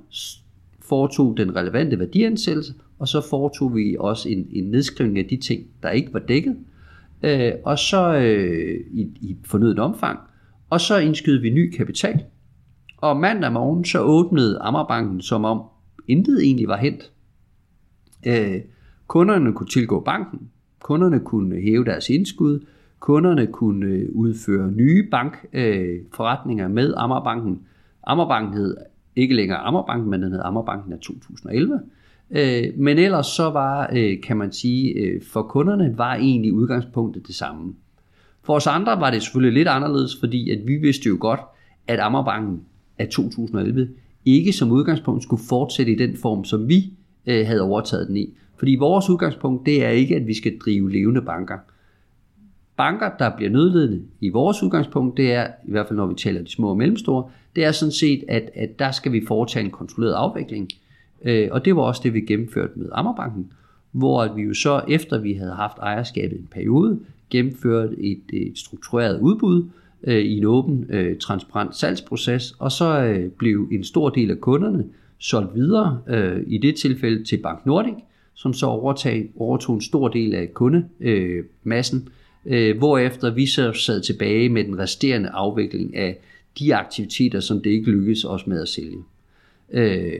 foretog 0.81 1.37
den 1.37 1.57
relevante 1.57 1.99
værdiansættelse, 1.99 2.75
og 2.99 3.09
så 3.09 3.27
foretog 3.31 3.77
vi 3.77 3.97
også 3.99 4.29
en, 4.29 4.49
en 4.53 4.65
nedskrivning 4.65 5.19
af 5.19 5.25
de 5.25 5.37
ting, 5.37 5.67
der 5.83 5.91
ikke 5.91 6.13
var 6.13 6.19
dækket, 6.19 6.57
øh, 7.23 7.53
og 7.65 7.79
så 7.79 8.15
øh, 8.15 8.81
i, 8.93 9.09
i 9.21 9.37
fornødet 9.45 9.79
omfang, 9.79 10.19
og 10.71 10.81
så 10.81 10.99
indskydede 10.99 11.43
vi 11.43 11.51
ny 11.51 11.71
kapital. 11.77 12.25
Og 13.07 13.17
mandag 13.17 13.53
morgen 13.53 13.85
så 13.85 14.01
åbnede 14.01 14.59
Ammerbanken, 14.59 15.21
som 15.21 15.45
om 15.45 15.63
intet 16.09 16.43
egentlig 16.43 16.69
var 16.69 16.77
hent. 16.77 17.13
Øh, 18.27 18.61
kunderne 19.07 19.53
kunne 19.53 19.69
tilgå 19.69 20.01
banken, 20.01 20.51
kunderne 20.81 21.21
kunne 21.21 21.61
hæve 21.61 21.85
deres 21.85 22.11
indskud, 22.11 22.61
kunderne 23.01 23.47
kunne 23.47 24.17
udføre 24.17 24.71
nye 24.71 25.09
bankforretninger 25.11 26.65
øh, 26.65 26.71
med 26.71 26.95
Ammerbanken. 26.97 27.61
Ammerbanken 28.07 28.55
hed 28.55 28.77
ikke 29.17 29.35
længere 29.35 29.59
Ammerbanken, 29.59 30.11
men 30.11 30.23
den 30.23 30.33
hed 30.33 30.41
Ammerbanken 30.45 30.93
af 30.93 30.99
2011. 30.99 31.81
Øh, 32.31 32.65
men 32.77 32.99
ellers 32.99 33.27
så 33.27 33.51
var, 33.51 33.91
øh, 33.97 34.21
kan 34.23 34.37
man 34.37 34.53
sige, 34.53 34.93
øh, 34.93 35.23
for 35.33 35.43
kunderne 35.43 35.99
var 35.99 36.15
egentlig 36.15 36.53
udgangspunktet 36.53 37.27
det 37.27 37.35
samme. 37.35 37.75
For 38.43 38.55
os 38.55 38.67
andre 38.67 39.01
var 39.01 39.11
det 39.11 39.23
selvfølgelig 39.23 39.55
lidt 39.55 39.69
anderledes, 39.69 40.17
fordi 40.21 40.51
at 40.51 40.59
vi 40.67 40.77
vidste 40.77 41.09
jo 41.09 41.17
godt, 41.21 41.41
at 41.87 42.01
Ammerbanken 42.01 42.61
af 42.99 43.09
2011 43.09 43.89
ikke 44.25 44.53
som 44.53 44.73
udgangspunkt 44.73 45.23
skulle 45.23 45.43
fortsætte 45.49 45.93
i 45.93 45.95
den 45.95 46.17
form, 46.17 46.45
som 46.45 46.69
vi 46.69 46.93
øh, 47.27 47.47
havde 47.47 47.63
overtaget 47.63 48.09
den 48.09 48.17
i. 48.17 48.35
Fordi 48.57 48.75
vores 48.75 49.11
udgangspunkt, 49.11 49.67
det 49.67 49.85
er 49.85 49.89
ikke, 49.89 50.17
at 50.17 50.27
vi 50.27 50.35
skal 50.35 50.59
drive 50.59 50.93
levende 50.93 51.23
banker. 51.23 51.59
Banker, 52.77 53.11
der 53.19 53.37
bliver 53.37 53.51
nødledende 53.51 54.03
i 54.21 54.29
vores 54.29 54.63
udgangspunkt, 54.63 55.17
det 55.17 55.33
er, 55.33 55.47
i 55.47 55.71
hvert 55.71 55.87
fald 55.87 55.97
når 55.97 56.07
vi 56.07 56.15
taler 56.15 56.43
de 56.43 56.51
små 56.51 56.69
og 56.69 56.77
mellemstore, 56.77 57.31
det 57.57 57.65
er 57.65 57.73
sådan 57.73 57.93
set, 57.93 58.25
at, 58.29 58.51
at 58.55 58.79
der 58.79 58.91
skal 58.91 59.13
vi 59.13 59.27
foretage 59.27 59.65
en 59.65 59.71
kontrolleret 59.71 60.15
afvikling. 60.15 60.69
Øh, 61.25 61.49
og 61.53 61.65
det 61.65 61.77
var 61.77 61.83
også 61.83 62.01
det, 62.05 62.15
vi 62.15 62.21
gennemførte 62.21 62.73
med 62.79 62.89
Ammerbanken, 62.93 63.53
hvor 63.93 64.35
vi 64.35 64.43
jo 64.43 64.55
så, 64.55 64.81
efter 64.89 65.19
vi 65.19 65.33
havde 65.33 65.53
haft 65.53 65.79
ejerskabet 65.79 66.39
en 66.39 66.49
periode, 66.51 67.01
gennemførte 67.31 67.97
et, 67.99 68.23
et 68.33 68.59
struktureret 68.59 69.21
udbud 69.21 69.65
øh, 70.05 70.19
i 70.19 70.39
en 70.39 70.45
åben, 70.45 70.87
øh, 70.91 71.19
transparent 71.19 71.77
salgsproces, 71.77 72.55
og 72.59 72.73
så 72.73 73.03
øh, 73.03 73.31
blev 73.31 73.69
en 73.73 73.85
stor 73.85 74.11
del 74.11 74.31
af 74.31 74.41
kunderne 74.41 74.85
solgt 75.19 75.55
videre, 75.55 76.01
øh, 76.09 76.43
i 76.47 76.59
det 76.59 76.77
tilfælde 76.77 77.25
til 77.25 77.37
Bank 77.37 77.67
Nordic, 77.67 77.95
som 78.35 78.53
så 78.53 78.67
overtog, 78.67 79.13
overtog 79.37 79.75
en 79.75 79.81
stor 79.81 80.09
del 80.09 80.35
af 80.35 80.55
kundemassen, 80.55 82.09
øh, 82.47 82.69
øh, 82.69 82.79
hvorefter 82.79 83.31
vi 83.31 83.47
så 83.47 83.73
sad 83.73 84.01
tilbage 84.01 84.49
med 84.49 84.65
den 84.65 84.79
resterende 84.79 85.29
afvikling 85.29 85.97
af 85.97 86.19
de 86.59 86.75
aktiviteter, 86.75 87.41
som 87.41 87.63
det 87.63 87.71
ikke 87.71 87.91
lykkedes 87.91 88.25
os 88.25 88.47
med 88.47 88.63
at 88.63 88.69
sælge. 88.69 88.99
Øh, 89.71 90.13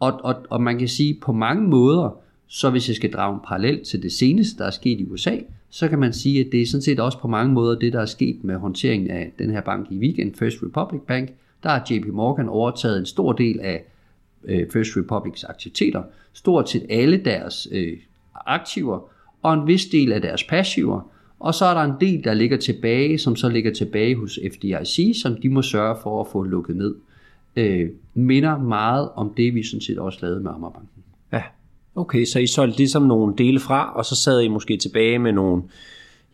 og, 0.00 0.20
og, 0.24 0.34
og 0.50 0.62
man 0.62 0.78
kan 0.78 0.88
sige, 0.88 1.18
på 1.22 1.32
mange 1.32 1.68
måder, 1.68 2.20
så 2.46 2.70
hvis 2.70 2.88
jeg 2.88 2.96
skal 2.96 3.12
drage 3.12 3.34
en 3.34 3.40
parallel 3.46 3.84
til 3.84 4.02
det 4.02 4.12
seneste, 4.12 4.58
der 4.58 4.64
er 4.64 4.70
sket 4.70 5.00
i 5.00 5.04
USA, 5.04 5.36
så 5.70 5.88
kan 5.88 5.98
man 5.98 6.12
sige, 6.12 6.40
at 6.40 6.52
det 6.52 6.62
er 6.62 6.66
sådan 6.66 6.82
set 6.82 7.00
også 7.00 7.18
på 7.18 7.28
mange 7.28 7.54
måder 7.54 7.78
det, 7.78 7.92
der 7.92 8.00
er 8.00 8.06
sket 8.06 8.44
med 8.44 8.56
håndteringen 8.56 9.10
af 9.10 9.32
den 9.38 9.50
her 9.50 9.60
bank 9.60 9.86
i 9.90 9.98
weekend, 9.98 10.34
First 10.34 10.56
Republic 10.62 11.00
Bank. 11.06 11.30
Der 11.62 11.68
har 11.68 11.86
JP 11.90 12.06
Morgan 12.06 12.48
overtaget 12.48 12.98
en 12.98 13.06
stor 13.06 13.32
del 13.32 13.60
af 13.60 13.84
øh, 14.44 14.70
First 14.72 14.96
Republics 14.96 15.44
aktiviteter, 15.44 16.02
stort 16.32 16.70
set 16.70 16.86
alle 16.90 17.16
deres 17.24 17.68
øh, 17.72 17.98
aktiver, 18.46 19.10
og 19.42 19.54
en 19.54 19.66
vis 19.66 19.86
del 19.86 20.12
af 20.12 20.20
deres 20.20 20.44
passiver, 20.44 21.10
og 21.40 21.54
så 21.54 21.64
er 21.64 21.74
der 21.74 21.80
en 21.80 22.00
del, 22.00 22.24
der 22.24 22.34
ligger 22.34 22.56
tilbage, 22.56 23.18
som 23.18 23.36
så 23.36 23.48
ligger 23.48 23.72
tilbage 23.72 24.16
hos 24.16 24.38
FDIC, 24.54 25.20
som 25.22 25.36
de 25.36 25.48
må 25.48 25.62
sørge 25.62 25.96
for 26.02 26.20
at 26.20 26.26
få 26.32 26.42
lukket 26.42 26.76
ned. 26.76 26.94
Øh, 27.56 27.90
minder 28.14 28.58
meget 28.58 29.08
om 29.14 29.34
det, 29.36 29.54
vi 29.54 29.62
sådan 29.62 29.80
set 29.80 29.98
også 29.98 30.18
lavede 30.22 30.40
med 30.40 30.50
Ammerbanken. 30.50 30.99
Okay, 32.00 32.24
så 32.24 32.38
I 32.38 32.46
solgte 32.46 32.78
ligesom 32.78 33.02
nogle 33.02 33.34
dele 33.38 33.60
fra, 33.60 33.92
og 33.96 34.04
så 34.04 34.16
sad 34.16 34.40
I 34.40 34.48
måske 34.48 34.76
tilbage 34.76 35.18
med 35.18 35.32
nogle, 35.32 35.62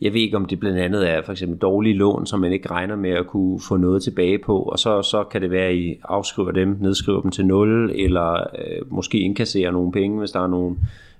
jeg 0.01 0.13
ved 0.13 0.21
ikke 0.21 0.37
om 0.37 0.45
det 0.45 0.59
blandt 0.59 0.79
andet 0.79 1.09
er 1.09 1.21
for 1.21 1.31
eksempel 1.31 1.57
dårlige 1.57 1.95
lån, 1.95 2.25
som 2.25 2.39
man 2.39 2.51
ikke 2.51 2.71
regner 2.71 2.95
med 2.95 3.09
at 3.09 3.27
kunne 3.27 3.59
få 3.59 3.77
noget 3.77 4.03
tilbage 4.03 4.37
på, 4.37 4.59
og 4.59 4.79
så, 4.79 5.01
så 5.01 5.23
kan 5.23 5.41
det 5.41 5.51
være, 5.51 5.65
at 5.65 5.75
I 5.75 5.99
afskriver 6.03 6.51
dem, 6.51 6.77
nedskriver 6.81 7.21
dem 7.21 7.31
til 7.31 7.45
0, 7.45 7.91
eller 7.95 8.33
øh, 8.33 8.91
måske 8.91 9.19
indkasserer 9.19 9.71
nogle 9.71 9.91
penge, 9.91 10.19
hvis 10.19 10.31
der 10.31 10.39
er 10.39 10.47
nogle, 10.47 10.75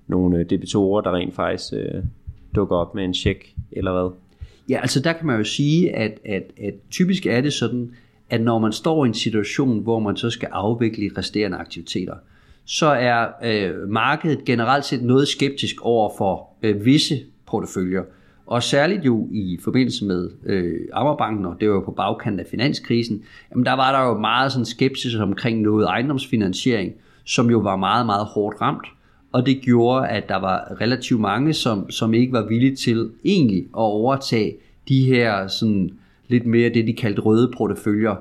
nogle 0.08 0.38
øh, 0.38 0.50
debitorer, 0.50 1.02
der 1.02 1.16
rent 1.16 1.36
faktisk 1.36 1.74
øh, 1.74 2.04
dukker 2.56 2.76
op 2.76 2.96
med 2.96 3.04
en 3.04 3.14
check, 3.14 3.54
eller 3.72 3.92
hvad? 3.92 4.12
Ja, 4.70 4.80
altså 4.82 5.00
der 5.00 5.14
kan 5.14 5.28
man 5.28 5.38
jo 5.38 5.44
sige, 5.44 5.96
at, 5.96 6.20
at, 6.26 6.44
at 6.64 6.74
typisk 6.92 7.26
er 7.26 7.42
det 7.42 7.54
sådan, 7.54 7.92
at 8.30 8.42
når 8.42 8.60
man 8.60 8.72
står 8.72 9.06
i 9.06 9.08
en 9.08 9.14
situation, 9.14 9.80
hvor 9.80 10.00
man 10.00 10.18
så 10.18 10.30
skal 10.30 10.50
afvikle 10.52 11.12
resterende 11.18 11.58
aktiviteter, 11.58 12.14
så 12.68 12.88
er 12.88 13.28
øh, 13.44 13.90
markedet 13.90 14.46
generelt 14.46 14.86
set 14.86 15.04
noget 15.04 15.28
skeptisk 15.28 15.76
over 15.82 16.12
for 16.18 16.50
øh, 16.64 16.86
visse 16.86 17.20
porteføljer. 17.48 18.04
Og 18.48 18.64
særligt 18.64 19.06
jo 19.06 19.28
i 19.32 19.60
forbindelse 19.64 20.06
med 20.06 20.30
øh, 20.46 20.80
Ammerbanken, 20.94 21.46
og 21.46 21.56
det 21.60 21.70
var 21.70 21.76
jo 21.76 21.82
på 21.82 21.92
bagkanten 21.92 22.40
af 22.40 22.46
finanskrisen, 22.52 23.24
jamen 23.52 23.66
der 23.66 23.74
var 23.74 23.92
der 23.92 24.10
jo 24.10 24.18
meget 24.18 24.52
sådan 24.52 24.66
skepsis 24.66 25.16
omkring 25.16 25.62
noget 25.62 25.88
ejendomsfinansiering, 25.88 26.94
som 27.26 27.50
jo 27.50 27.60
var 27.60 27.76
meget, 27.76 28.06
meget 28.06 28.26
hårdt 28.26 28.62
ramt. 28.62 28.88
Og 29.32 29.46
det 29.46 29.62
gjorde, 29.62 30.08
at 30.08 30.30
der 30.30 30.36
var 30.36 30.78
relativt 30.82 31.22
mange, 31.22 31.54
som, 31.54 31.92
som 31.92 32.14
ikke 32.14 32.34
var 32.34 32.48
villige 32.48 32.76
til 32.76 33.12
egentlig 33.26 33.62
at 33.62 33.68
overtage 33.74 34.56
de 34.88 35.06
her 35.06 35.48
sådan 35.48 35.92
lidt 36.28 36.46
mere 36.46 36.70
det, 36.70 36.88
de 36.88 36.94
kaldte 36.94 37.22
røde 37.22 37.52
porteføljer. 37.58 38.16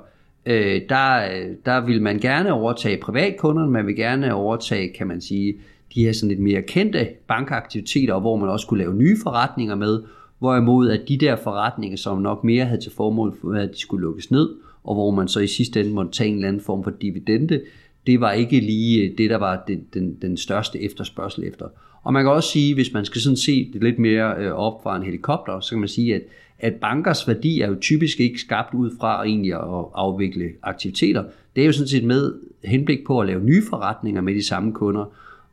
Øh, 0.47 0.81
der, 0.89 1.29
der 1.67 1.87
vil 1.87 2.03
man 2.03 2.19
gerne 2.19 2.53
overtage 2.53 2.97
privatkunderne, 2.97 3.71
man 3.71 3.87
vil 3.87 3.97
gerne 3.97 4.35
overtage, 4.35 4.93
kan 4.93 5.07
man 5.07 5.21
sige, 5.21 5.55
de 5.95 6.05
her 6.05 6.13
sådan 6.13 6.29
lidt 6.29 6.41
mere 6.41 6.63
kendte 6.63 7.09
bankaktiviteter, 7.29 8.21
hvor 8.21 8.37
man 8.37 8.49
også 8.49 8.67
kunne 8.67 8.79
lave 8.79 8.95
nye 8.95 9.17
forretninger 9.23 9.75
med, 9.75 10.03
hvorimod 10.39 10.91
at 10.91 11.01
de 11.09 11.19
der 11.19 11.37
forretninger, 11.37 11.97
som 11.97 12.19
nok 12.19 12.45
mere 12.45 12.65
havde 12.65 12.81
til 12.81 12.93
formål, 12.93 13.37
for, 13.41 13.53
at 13.53 13.71
de 13.71 13.81
skulle 13.81 14.03
lukkes 14.03 14.31
ned, 14.31 14.49
og 14.85 14.95
hvor 14.95 15.11
man 15.11 15.29
så 15.29 15.41
i 15.41 15.47
sidste 15.47 15.81
ende 15.81 15.93
måtte 15.93 16.13
tage 16.13 16.29
en 16.29 16.35
eller 16.35 16.49
anden 16.49 16.63
form 16.63 16.85
for 16.85 16.91
dividende, 16.91 17.61
det 18.07 18.21
var 18.21 18.33
ikke 18.33 18.61
lige 18.61 19.03
øh, 19.03 19.19
det, 19.19 19.31
der 19.31 19.37
var 19.37 19.65
den, 19.69 19.85
den, 19.95 20.19
den 20.23 20.37
største 20.37 20.83
efterspørgsel 20.83 21.45
efter. 21.45 21.67
Og 22.03 22.13
man 22.13 22.25
kan 22.25 22.33
også 22.33 22.51
sige, 22.51 22.75
hvis 22.75 22.93
man 22.93 23.05
skal 23.05 23.21
sådan 23.21 23.37
se 23.37 23.71
det 23.73 23.83
lidt 23.83 23.99
mere 23.99 24.35
øh, 24.39 24.53
op 24.53 24.83
fra 24.83 24.97
en 24.97 25.03
helikopter, 25.03 25.61
så 25.61 25.71
kan 25.71 25.79
man 25.79 25.89
sige, 25.89 26.15
at, 26.15 26.23
at 26.59 26.75
bankers 26.75 27.29
værdi 27.29 27.61
er 27.61 27.69
jo 27.69 27.77
typisk 27.81 28.21
ikke 28.21 28.41
skabt 28.41 28.75
ud 28.75 28.91
fra 29.01 29.25
egentlig 29.25 29.53
at 29.55 29.85
afvikle 29.95 30.51
aktiviteter. 30.63 31.25
Det 31.57 31.63
er 31.63 31.67
jo 31.67 31.73
sådan 31.73 31.89
set 31.89 32.05
med 32.05 32.35
henblik 32.65 33.07
på 33.07 33.21
at 33.21 33.27
lave 33.27 33.45
nye 33.45 33.63
forretninger 33.69 34.21
med 34.21 34.35
de 34.35 34.47
samme 34.47 34.73
kunder. 34.73 35.05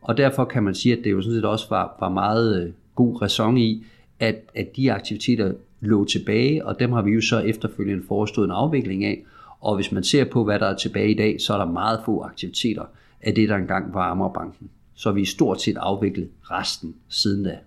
Og 0.01 0.17
derfor 0.17 0.45
kan 0.45 0.63
man 0.63 0.75
sige, 0.75 0.97
at 0.97 1.03
det 1.03 1.11
jo 1.11 1.21
sådan 1.21 1.35
set 1.35 1.45
også 1.45 1.65
var, 1.69 1.97
var 1.99 2.09
meget 2.09 2.63
øh, 2.63 2.71
god 2.95 3.21
ræson 3.21 3.57
i, 3.57 3.85
at, 4.19 4.35
at 4.55 4.75
de 4.75 4.93
aktiviteter 4.93 5.53
lå 5.81 6.05
tilbage, 6.05 6.65
og 6.65 6.79
dem 6.79 6.91
har 6.91 7.01
vi 7.01 7.11
jo 7.11 7.21
så 7.21 7.39
efterfølgende 7.39 8.03
forestået 8.07 8.45
en 8.45 8.51
afvikling 8.51 9.05
af. 9.05 9.23
Og 9.59 9.75
hvis 9.75 9.91
man 9.91 10.03
ser 10.03 10.25
på, 10.25 10.43
hvad 10.43 10.59
der 10.59 10.65
er 10.65 10.75
tilbage 10.75 11.11
i 11.11 11.17
dag, 11.17 11.41
så 11.41 11.53
er 11.53 11.57
der 11.57 11.71
meget 11.71 11.99
få 12.05 12.21
aktiviteter 12.21 12.83
af 13.21 13.35
det, 13.35 13.49
der 13.49 13.55
engang 13.55 13.93
var 13.93 14.11
Amagerbanken. 14.11 14.69
Så 14.95 15.09
er 15.09 15.25
stort 15.25 15.61
set 15.61 15.77
afviklet 15.77 16.29
resten 16.41 16.95
siden 17.09 17.43
da. 17.43 17.57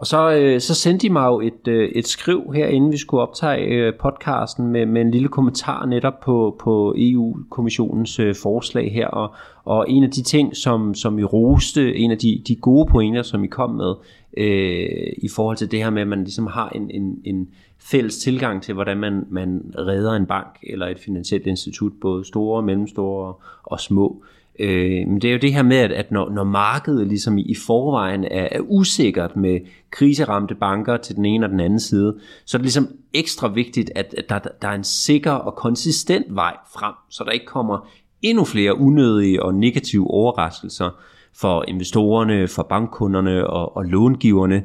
Og 0.00 0.06
så, 0.06 0.30
øh, 0.30 0.60
så 0.60 0.74
sendte 0.74 1.08
de 1.08 1.12
mig 1.12 1.26
jo 1.26 1.40
et, 1.40 1.68
øh, 1.68 1.88
et 1.88 2.06
skriv 2.06 2.52
her, 2.54 2.66
inden 2.66 2.92
vi 2.92 2.96
skulle 2.96 3.22
optage 3.22 3.66
øh, 3.66 3.94
podcasten, 3.94 4.66
med, 4.66 4.86
med 4.86 5.00
en 5.00 5.10
lille 5.10 5.28
kommentar 5.28 5.86
netop 5.86 6.20
på, 6.20 6.56
på 6.60 6.94
EU-kommissionens 6.98 8.18
øh, 8.18 8.34
forslag 8.42 8.92
her. 8.92 9.06
Og, 9.06 9.34
og 9.64 9.90
en 9.90 10.04
af 10.04 10.10
de 10.10 10.22
ting, 10.22 10.56
som, 10.56 10.94
som 10.94 11.18
I 11.18 11.24
roste, 11.24 11.96
en 11.96 12.10
af 12.10 12.18
de, 12.18 12.42
de 12.48 12.56
gode 12.56 12.90
pointer, 12.90 13.22
som 13.22 13.44
I 13.44 13.46
kom 13.46 13.70
med, 13.70 13.94
øh, 14.36 15.12
i 15.16 15.28
forhold 15.28 15.56
til 15.56 15.70
det 15.70 15.78
her 15.78 15.90
med, 15.90 16.02
at 16.02 16.08
man 16.08 16.24
ligesom 16.24 16.46
har 16.46 16.68
en, 16.68 16.90
en, 16.90 17.20
en 17.24 17.48
fælles 17.78 18.18
tilgang 18.18 18.62
til, 18.62 18.74
hvordan 18.74 18.96
man, 18.96 19.26
man 19.30 19.74
redder 19.78 20.12
en 20.12 20.26
bank 20.26 20.58
eller 20.62 20.86
et 20.86 20.98
finansielt 20.98 21.46
institut, 21.46 21.92
både 22.00 22.24
store, 22.24 22.62
mellemstore 22.62 23.34
og 23.62 23.80
små. 23.80 24.22
Øh, 24.22 24.39
Øh, 24.60 25.08
men 25.08 25.20
det 25.20 25.28
er 25.28 25.32
jo 25.32 25.38
det 25.38 25.52
her 25.52 25.62
med, 25.62 25.76
at, 25.76 25.92
at 25.92 26.12
når, 26.12 26.30
når 26.30 26.44
markedet 26.44 27.06
ligesom 27.06 27.38
i, 27.38 27.42
i 27.42 27.54
forvejen 27.54 28.24
er, 28.24 28.48
er 28.52 28.60
usikkert 28.60 29.36
med 29.36 29.60
kriseramte 29.90 30.54
banker 30.54 30.96
til 30.96 31.16
den 31.16 31.24
ene 31.24 31.46
og 31.46 31.50
den 31.50 31.60
anden 31.60 31.80
side, 31.80 32.18
så 32.44 32.56
er 32.56 32.58
det 32.58 32.64
ligesom 32.64 32.88
ekstra 33.14 33.48
vigtigt, 33.48 33.90
at, 33.94 34.14
at 34.18 34.28
der, 34.28 34.38
der 34.62 34.68
er 34.68 34.74
en 34.74 34.84
sikker 34.84 35.32
og 35.32 35.54
konsistent 35.54 36.26
vej 36.34 36.56
frem, 36.74 36.94
så 37.08 37.24
der 37.24 37.30
ikke 37.30 37.46
kommer 37.46 37.88
endnu 38.22 38.44
flere 38.44 38.78
unødige 38.78 39.42
og 39.42 39.54
negative 39.54 40.10
overraskelser 40.10 40.90
for 41.36 41.64
investorerne, 41.68 42.48
for 42.48 42.62
bankkunderne 42.62 43.46
og, 43.46 43.76
og 43.76 43.84
långiverne. 43.84 44.62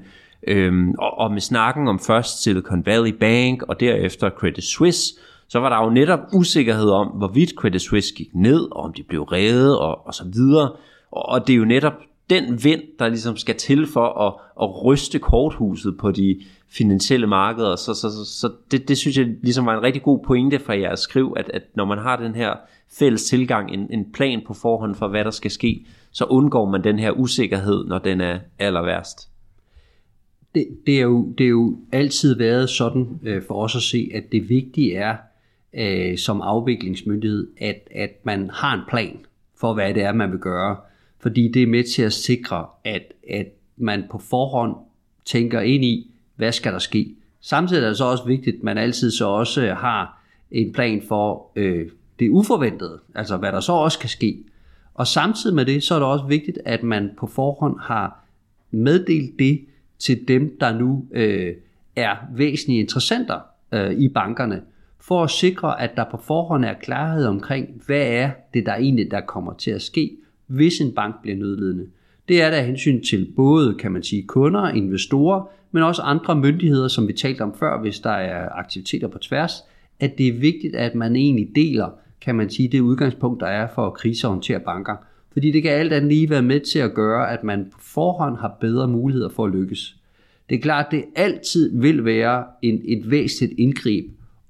Øhm, 0.47 0.91
og, 0.91 1.17
og 1.17 1.31
med 1.31 1.41
snakken 1.41 1.87
om 1.87 1.99
først 1.99 2.43
Silicon 2.43 2.85
Valley 2.85 3.11
Bank 3.11 3.63
og 3.63 3.79
derefter 3.79 4.29
Credit 4.29 4.63
Suisse, 4.63 5.15
så 5.47 5.59
var 5.59 5.69
der 5.69 5.85
jo 5.85 5.89
netop 5.89 6.19
usikkerhed 6.33 6.89
om, 6.89 7.07
hvorvidt 7.07 7.49
Credit 7.49 7.81
Suisse 7.81 8.13
gik 8.15 8.29
ned, 8.33 8.71
og 8.71 8.83
om 8.83 8.93
de 8.93 9.03
blev 9.03 9.21
reddet 9.23 9.79
og, 9.79 10.07
og 10.07 10.13
så 10.13 10.23
videre. 10.33 10.71
Og, 11.11 11.29
og 11.29 11.47
det 11.47 11.53
er 11.53 11.57
jo 11.57 11.65
netop 11.65 11.93
den 12.29 12.63
vind, 12.63 12.81
der 12.99 13.07
ligesom 13.07 13.37
skal 13.37 13.55
til 13.55 13.87
for 13.87 14.27
at, 14.27 14.33
at 14.61 14.85
ryste 14.85 15.19
korthuset 15.19 15.97
på 15.97 16.11
de 16.11 16.41
finansielle 16.69 17.27
markeder. 17.27 17.75
Så, 17.75 17.93
så, 17.93 18.09
så, 18.09 18.39
så 18.39 18.51
det, 18.71 18.87
det 18.87 18.97
synes 18.97 19.17
jeg 19.17 19.25
ligesom 19.43 19.65
var 19.65 19.77
en 19.77 19.83
rigtig 19.83 20.03
god 20.03 20.19
pointe 20.25 20.59
fra 20.59 20.77
jeres 20.77 20.99
skriv, 20.99 21.33
at, 21.37 21.51
at 21.53 21.63
når 21.75 21.85
man 21.85 21.97
har 21.97 22.15
den 22.15 22.35
her 22.35 22.53
fælles 22.99 23.23
tilgang, 23.23 23.73
en, 23.73 23.87
en 23.89 24.11
plan 24.13 24.41
på 24.47 24.53
forhånd 24.53 24.95
for, 24.95 25.07
hvad 25.07 25.23
der 25.23 25.31
skal 25.31 25.51
ske, 25.51 25.85
så 26.11 26.25
undgår 26.25 26.69
man 26.69 26.83
den 26.83 26.99
her 26.99 27.11
usikkerhed, 27.11 27.85
når 27.85 27.97
den 27.99 28.21
er 28.21 28.39
aller 28.59 28.81
værst. 28.81 29.29
Det, 30.55 30.67
det, 30.85 30.97
er, 30.97 31.01
jo, 31.03 31.33
det 31.37 31.43
er 31.43 31.49
jo 31.49 31.77
altid 31.91 32.37
været 32.37 32.69
sådan 32.69 33.19
øh, 33.23 33.43
for 33.47 33.63
os 33.63 33.75
at 33.75 33.81
se, 33.81 34.09
at 34.13 34.23
det 34.31 34.49
vigtige 34.49 34.95
er 34.95 35.15
øh, 35.75 36.17
som 36.17 36.41
afviklingsmyndighed, 36.41 37.47
at, 37.57 37.87
at 37.91 38.11
man 38.23 38.49
har 38.53 38.73
en 38.73 38.81
plan 38.89 39.17
for, 39.57 39.73
hvad 39.73 39.93
det 39.93 40.03
er, 40.03 40.13
man 40.13 40.31
vil 40.31 40.39
gøre. 40.39 40.77
Fordi 41.19 41.47
det 41.47 41.63
er 41.63 41.67
med 41.67 41.83
til 41.95 42.01
at 42.01 42.13
sikre, 42.13 42.65
at, 42.83 43.13
at 43.29 43.47
man 43.77 44.03
på 44.11 44.17
forhånd 44.17 44.75
tænker 45.25 45.61
ind 45.61 45.85
i, 45.85 46.11
hvad 46.35 46.51
skal 46.51 46.73
der 46.73 46.79
ske. 46.79 47.15
Samtidig 47.41 47.83
er 47.83 47.87
det 47.87 47.97
så 47.97 48.05
også 48.05 48.25
vigtigt, 48.25 48.55
at 48.55 48.63
man 48.63 48.77
altid 48.77 49.11
så 49.11 49.25
også 49.27 49.73
har 49.73 50.23
en 50.51 50.73
plan 50.73 51.01
for 51.07 51.51
øh, 51.55 51.89
det 52.19 52.29
uforventede, 52.29 52.99
altså 53.15 53.37
hvad 53.37 53.51
der 53.51 53.59
så 53.59 53.71
også 53.71 53.99
kan 53.99 54.09
ske. 54.09 54.43
Og 54.93 55.07
samtidig 55.07 55.55
med 55.55 55.65
det, 55.65 55.83
så 55.83 55.95
er 55.95 55.99
det 55.99 56.07
også 56.07 56.25
vigtigt, 56.25 56.59
at 56.65 56.83
man 56.83 57.09
på 57.17 57.27
forhånd 57.27 57.79
har 57.79 58.25
meddelt 58.71 59.39
det 59.39 59.65
til 59.99 60.27
dem, 60.27 60.57
der 60.59 60.77
nu 60.77 61.05
øh, 61.11 61.53
er 61.95 62.15
væsentlige 62.33 62.79
interessenter 62.79 63.39
øh, 63.71 63.91
i 63.91 64.07
bankerne, 64.07 64.61
for 65.07 65.23
at 65.23 65.29
sikre, 65.29 65.81
at 65.81 65.91
der 65.95 66.05
på 66.11 66.17
forhånd 66.17 66.65
er 66.65 66.73
klarhed 66.73 67.25
omkring, 67.25 67.81
hvad 67.85 68.07
er 68.07 68.29
det, 68.53 68.65
der 68.65 68.75
egentlig 68.75 69.11
der 69.11 69.21
kommer 69.21 69.53
til 69.53 69.71
at 69.71 69.81
ske, 69.81 70.17
hvis 70.47 70.79
en 70.79 70.91
bank 70.91 71.15
bliver 71.21 71.37
nødlidende. 71.37 71.87
Det 72.27 72.41
er 72.41 72.49
der 72.49 72.61
hensyn 72.61 73.03
til 73.03 73.31
både, 73.35 73.73
kan 73.73 73.91
man 73.91 74.03
sige, 74.03 74.23
kunder, 74.23 74.69
investorer, 74.69 75.49
men 75.71 75.83
også 75.83 76.01
andre 76.01 76.35
myndigheder, 76.35 76.87
som 76.87 77.07
vi 77.07 77.13
talte 77.13 77.41
om 77.41 77.55
før, 77.59 77.81
hvis 77.81 77.99
der 77.99 78.09
er 78.09 78.49
aktiviteter 78.49 79.07
på 79.07 79.17
tværs, 79.17 79.51
at 79.99 80.17
det 80.17 80.27
er 80.27 80.39
vigtigt, 80.39 80.75
at 80.75 80.95
man 80.95 81.15
egentlig 81.15 81.49
deler 81.55 81.89
kan 82.21 82.35
man 82.35 82.49
sige, 82.49 82.67
det 82.67 82.79
udgangspunkt, 82.79 83.39
der 83.39 83.47
er 83.47 83.67
for 83.75 83.87
at 83.87 83.93
krisehåndtere 83.93 84.59
banker. 84.59 84.95
Fordi 85.33 85.51
det 85.51 85.63
kan 85.63 85.71
alt 85.71 85.93
andet 85.93 86.11
lige 86.11 86.29
være 86.29 86.41
med 86.41 86.59
til 86.59 86.79
at 86.79 86.93
gøre, 86.93 87.31
at 87.31 87.43
man 87.43 87.65
på 87.71 87.79
forhånd 87.81 88.37
har 88.37 88.57
bedre 88.61 88.87
muligheder 88.87 89.29
for 89.29 89.45
at 89.45 89.51
lykkes. 89.51 89.95
Det 90.49 90.55
er 90.55 90.61
klart, 90.61 90.85
at 90.85 90.91
det 90.91 91.05
altid 91.15 91.79
vil 91.79 92.05
være 92.05 92.43
en, 92.61 92.81
et 92.85 93.11
væsentligt 93.11 93.59
indgreb 93.59 94.05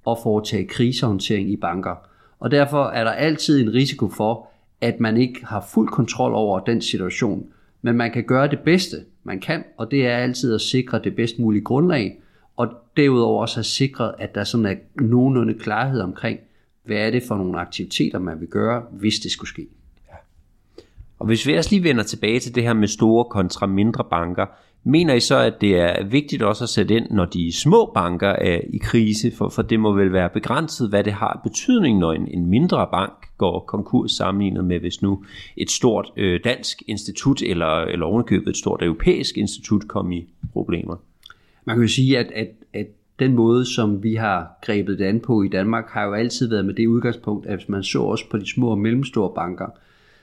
at 0.10 0.18
foretage 0.24 0.66
krisehåndtering 0.66 1.49
i 1.49 1.56
banker. 1.56 1.95
Og 2.39 2.51
derfor 2.51 2.86
er 2.86 3.03
der 3.03 3.12
altid 3.12 3.62
en 3.62 3.74
risiko 3.74 4.10
for, 4.10 4.47
at 4.82 4.99
man 4.99 5.18
ikke 5.18 5.45
har 5.45 5.68
fuld 5.74 5.89
kontrol 5.89 6.34
over 6.34 6.60
den 6.60 6.82
situation. 6.82 7.47
Men 7.82 7.95
man 7.95 8.12
kan 8.12 8.24
gøre 8.24 8.47
det 8.47 8.60
bedste, 8.60 8.97
man 9.24 9.39
kan, 9.39 9.64
og 9.78 9.91
det 9.91 10.08
er 10.08 10.18
altid 10.18 10.56
at 10.56 10.62
sikre 10.62 10.99
det 11.03 11.16
bedst 11.16 11.39
mulige 11.39 11.64
grundlag, 11.64 12.22
og 12.58 12.68
derudover 12.97 13.41
også 13.41 13.60
at 13.60 13.66
sikre, 13.66 14.22
at 14.22 14.36
der 14.36 14.43
sådan 14.43 14.66
er 14.66 14.76
nogenlunde 15.01 15.53
klarhed 15.53 16.01
omkring, 16.01 16.39
hvad 16.84 16.97
er 16.97 17.12
det 17.12 17.24
for 17.24 17.36
nogle 17.36 17.60
aktiviteter, 17.60 18.20
man 18.20 18.39
vil 18.39 18.47
gøre, 18.47 18.84
hvis 18.91 19.20
det 19.20 19.32
skulle 19.32 19.49
ske. 19.49 19.68
Ja. 20.08 20.16
Og 21.20 21.26
hvis 21.26 21.47
vi 21.47 21.58
også 21.58 21.70
lige 21.70 21.84
vender 21.84 22.03
tilbage 22.03 22.39
til 22.39 22.56
det 22.56 22.64
her 22.64 22.74
med 22.74 22.88
store 22.88 23.26
kontra 23.26 23.66
mindre 23.66 24.03
banker, 24.03 24.45
Mener 24.88 25.14
I 25.14 25.20
så, 25.20 25.38
at 25.38 25.62
det 25.62 25.80
er 25.80 26.04
vigtigt 26.04 26.44
også 26.44 26.64
at 26.64 26.70
sætte 26.70 26.96
ind, 26.96 27.12
når 27.12 27.26
de 27.26 27.52
små 27.52 27.92
banker 27.94 28.30
er 28.30 28.60
i 28.70 28.78
krise, 28.78 29.32
for, 29.32 29.50
for 29.50 29.62
det 29.62 29.80
må 29.80 29.94
vel 29.94 30.14
være 30.14 30.30
begrænset, 30.30 30.90
hvad 30.90 31.04
det 31.04 31.14
har 31.14 31.40
betydning, 31.44 32.00
når 32.00 32.14
en, 32.14 32.28
en 32.28 32.46
mindre 32.46 32.88
bank 32.92 33.14
går 33.38 33.60
konkurs 33.60 34.12
sammenlignet 34.12 34.66
med, 34.66 34.80
hvis 34.80 35.02
nu 35.02 35.24
et 35.58 35.72
stort 35.72 36.12
øh, 36.18 36.40
dansk 36.44 36.84
institut 36.88 37.42
eller, 37.42 37.82
eller 37.82 38.06
ovenikøbet 38.06 38.48
et 38.48 38.58
stort 38.58 38.84
europæisk 38.84 39.38
institut 39.38 39.88
kom 39.88 40.12
i 40.12 40.28
problemer? 40.54 40.96
Man 41.66 41.76
kan 41.76 41.84
jo 41.84 41.90
sige, 41.90 42.18
at, 42.18 42.32
at, 42.36 42.48
at 42.74 42.88
den 43.20 43.34
måde, 43.34 43.66
som 43.66 44.04
vi 44.04 44.16
har 44.16 44.60
grebet 44.66 45.00
det 45.00 45.06
an 45.06 45.20
på 45.20 45.44
i 45.44 45.48
Danmark, 45.48 45.90
har 45.90 46.06
jo 46.06 46.14
altid 46.14 46.50
været 46.50 46.66
med 46.66 46.74
det 46.74 46.88
udgangspunkt, 46.88 47.46
at 47.46 47.58
hvis 47.58 47.70
man 47.70 47.84
så 47.84 48.02
også 48.02 48.30
på 48.32 48.38
de 48.38 48.50
små 48.50 48.70
og 48.70 48.78
mellemstore 48.78 49.32
banker, 49.36 49.68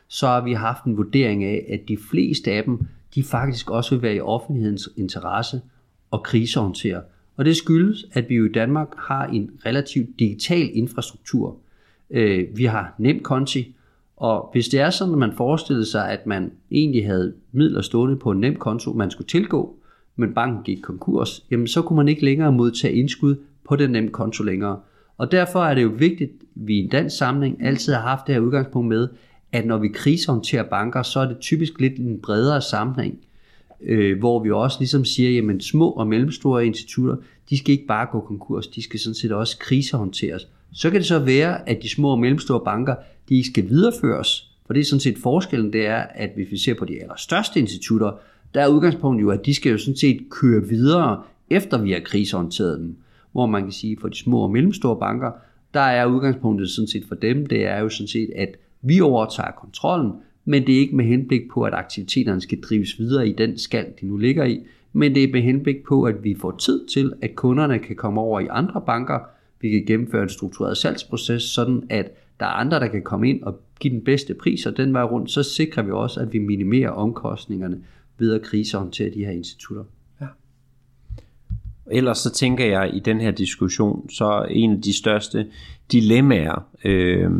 så 0.08 0.26
har 0.26 0.40
vi 0.40 0.52
haft 0.52 0.84
en 0.84 0.96
vurdering 0.96 1.44
af, 1.44 1.66
at 1.68 1.80
de 1.88 1.96
fleste 2.10 2.52
af 2.52 2.64
dem, 2.64 2.86
de 3.14 3.22
faktisk 3.22 3.70
også 3.70 3.94
vil 3.94 4.02
være 4.02 4.14
i 4.14 4.20
offentlighedens 4.20 4.88
interesse 4.96 5.60
og 6.10 6.22
krisehåndtere. 6.22 7.02
Og 7.36 7.44
det 7.44 7.56
skyldes, 7.56 8.06
at 8.12 8.28
vi 8.28 8.34
jo 8.34 8.44
i 8.44 8.52
Danmark 8.52 8.88
har 8.98 9.26
en 9.26 9.50
relativt 9.66 10.18
digital 10.18 10.70
infrastruktur. 10.72 11.56
Øh, 12.10 12.56
vi 12.56 12.64
har 12.64 12.94
nem 12.98 13.22
konti, 13.22 13.74
og 14.16 14.48
hvis 14.52 14.68
det 14.68 14.80
er 14.80 14.90
sådan, 14.90 15.14
at 15.14 15.18
man 15.18 15.32
forestillede 15.32 15.86
sig, 15.86 16.10
at 16.10 16.26
man 16.26 16.52
egentlig 16.70 17.06
havde 17.06 17.34
midler 17.52 17.80
stående 17.80 18.16
på 18.16 18.30
en 18.30 18.40
nem 18.40 18.56
konto, 18.56 18.92
man 18.92 19.10
skulle 19.10 19.28
tilgå, 19.28 19.76
men 20.16 20.34
banken 20.34 20.62
gik 20.64 20.82
konkurs, 20.82 21.46
jamen 21.50 21.66
så 21.66 21.82
kunne 21.82 21.96
man 21.96 22.08
ikke 22.08 22.24
længere 22.24 22.52
modtage 22.52 22.94
indskud 22.94 23.36
på 23.68 23.76
den 23.76 23.90
nem 23.90 24.10
konto 24.10 24.44
længere. 24.44 24.80
Og 25.18 25.32
derfor 25.32 25.64
er 25.64 25.74
det 25.74 25.82
jo 25.82 25.88
vigtigt, 25.88 26.30
at 26.30 26.46
vi 26.54 26.74
i 26.74 26.84
en 26.84 26.88
dansk 26.88 27.16
samling 27.16 27.64
altid 27.64 27.92
har 27.92 28.00
haft 28.00 28.26
det 28.26 28.34
her 28.34 28.42
udgangspunkt 28.42 28.88
med, 28.88 29.08
at 29.52 29.66
når 29.66 29.78
vi 29.78 29.88
krisehåndterer 29.88 30.62
banker, 30.62 31.02
så 31.02 31.20
er 31.20 31.28
det 31.28 31.38
typisk 31.40 31.80
lidt 31.80 31.98
en 31.98 32.18
bredere 32.18 32.62
sammenhæng, 32.62 33.18
øh, 33.82 34.18
hvor 34.18 34.42
vi 34.42 34.50
også 34.50 34.76
ligesom 34.80 35.04
siger, 35.04 35.30
jamen 35.30 35.60
små 35.60 35.90
og 35.90 36.06
mellemstore 36.06 36.66
institutter, 36.66 37.16
de 37.50 37.58
skal 37.58 37.72
ikke 37.72 37.86
bare 37.86 38.06
gå 38.12 38.20
konkurs, 38.20 38.66
de 38.66 38.82
skal 38.82 39.00
sådan 39.00 39.14
set 39.14 39.32
også 39.32 39.58
krisehåndteres. 39.58 40.48
Så 40.72 40.90
kan 40.90 41.00
det 41.00 41.06
så 41.06 41.18
være, 41.18 41.68
at 41.68 41.82
de 41.82 41.88
små 41.88 42.10
og 42.10 42.18
mellemstore 42.18 42.60
banker, 42.64 42.94
de 43.28 43.44
skal 43.44 43.68
videreføres, 43.68 44.52
for 44.66 44.74
det 44.74 44.80
er 44.80 44.84
sådan 44.84 45.00
set 45.00 45.18
forskellen, 45.18 45.72
det 45.72 45.86
er, 45.86 46.06
at 46.14 46.30
hvis 46.34 46.50
vi 46.50 46.58
ser 46.58 46.74
på 46.74 46.84
de 46.84 47.02
allerstørste 47.02 47.60
institutter, 47.60 48.12
der 48.54 48.60
er 48.60 48.68
udgangspunktet 48.68 49.22
jo, 49.22 49.30
at 49.30 49.46
de 49.46 49.54
skal 49.54 49.72
jo 49.72 49.78
sådan 49.78 49.96
set 49.96 50.20
køre 50.30 50.68
videre, 50.68 51.22
efter 51.50 51.82
vi 51.82 51.92
har 51.92 52.00
krisehåndteret 52.00 52.78
dem. 52.78 52.96
Hvor 53.32 53.46
man 53.46 53.62
kan 53.62 53.72
sige, 53.72 53.96
for 54.00 54.08
de 54.08 54.16
små 54.16 54.38
og 54.38 54.50
mellemstore 54.50 54.98
banker, 54.98 55.30
der 55.74 55.80
er 55.80 56.06
udgangspunktet 56.06 56.70
sådan 56.70 56.88
set 56.88 57.04
for 57.08 57.14
dem, 57.14 57.46
det 57.46 57.66
er 57.66 57.78
jo 57.78 57.88
sådan 57.88 58.08
set, 58.08 58.30
at 58.36 58.56
vi 58.82 59.00
overtager 59.00 59.50
kontrollen, 59.50 60.12
men 60.44 60.66
det 60.66 60.74
er 60.74 60.80
ikke 60.80 60.96
med 60.96 61.04
henblik 61.04 61.42
på, 61.54 61.62
at 61.62 61.74
aktiviteterne 61.74 62.40
skal 62.40 62.60
drives 62.60 62.98
videre 62.98 63.28
i 63.28 63.32
den 63.32 63.58
skal, 63.58 63.86
de 64.00 64.06
nu 64.06 64.16
ligger 64.16 64.44
i, 64.44 64.60
men 64.92 65.14
det 65.14 65.24
er 65.24 65.32
med 65.32 65.42
henblik 65.42 65.76
på, 65.88 66.02
at 66.02 66.24
vi 66.24 66.36
får 66.40 66.56
tid 66.56 66.86
til, 66.86 67.12
at 67.22 67.34
kunderne 67.34 67.78
kan 67.78 67.96
komme 67.96 68.20
over 68.20 68.40
i 68.40 68.46
andre 68.50 68.82
banker, 68.86 69.18
vi 69.60 69.70
kan 69.70 69.84
gennemføre 69.86 70.22
en 70.22 70.28
struktureret 70.28 70.76
salgsproces, 70.76 71.42
sådan 71.42 71.82
at 71.90 72.10
der 72.40 72.46
er 72.46 72.50
andre, 72.50 72.80
der 72.80 72.88
kan 72.88 73.02
komme 73.02 73.30
ind 73.30 73.42
og 73.42 73.60
give 73.80 73.94
den 73.94 74.04
bedste 74.04 74.34
pris, 74.34 74.66
og 74.66 74.76
den 74.76 74.92
vej 74.92 75.02
rundt, 75.02 75.30
så 75.30 75.42
sikrer 75.42 75.82
vi 75.82 75.90
også, 75.90 76.20
at 76.20 76.32
vi 76.32 76.38
minimerer 76.38 76.90
omkostningerne 76.90 77.82
ved 78.18 78.34
at 78.34 78.42
krisehåndtere 78.42 79.10
de 79.10 79.24
her 79.24 79.30
institutter. 79.30 79.84
Ja. 80.20 80.26
Ellers 81.90 82.18
så 82.18 82.32
tænker 82.32 82.66
jeg 82.66 82.94
i 82.94 82.98
den 82.98 83.20
her 83.20 83.30
diskussion, 83.30 84.10
så 84.10 84.46
en 84.50 84.72
af 84.72 84.82
de 84.82 84.96
største 84.96 85.46
dilemmaer, 85.92 86.66
øh, 86.84 87.30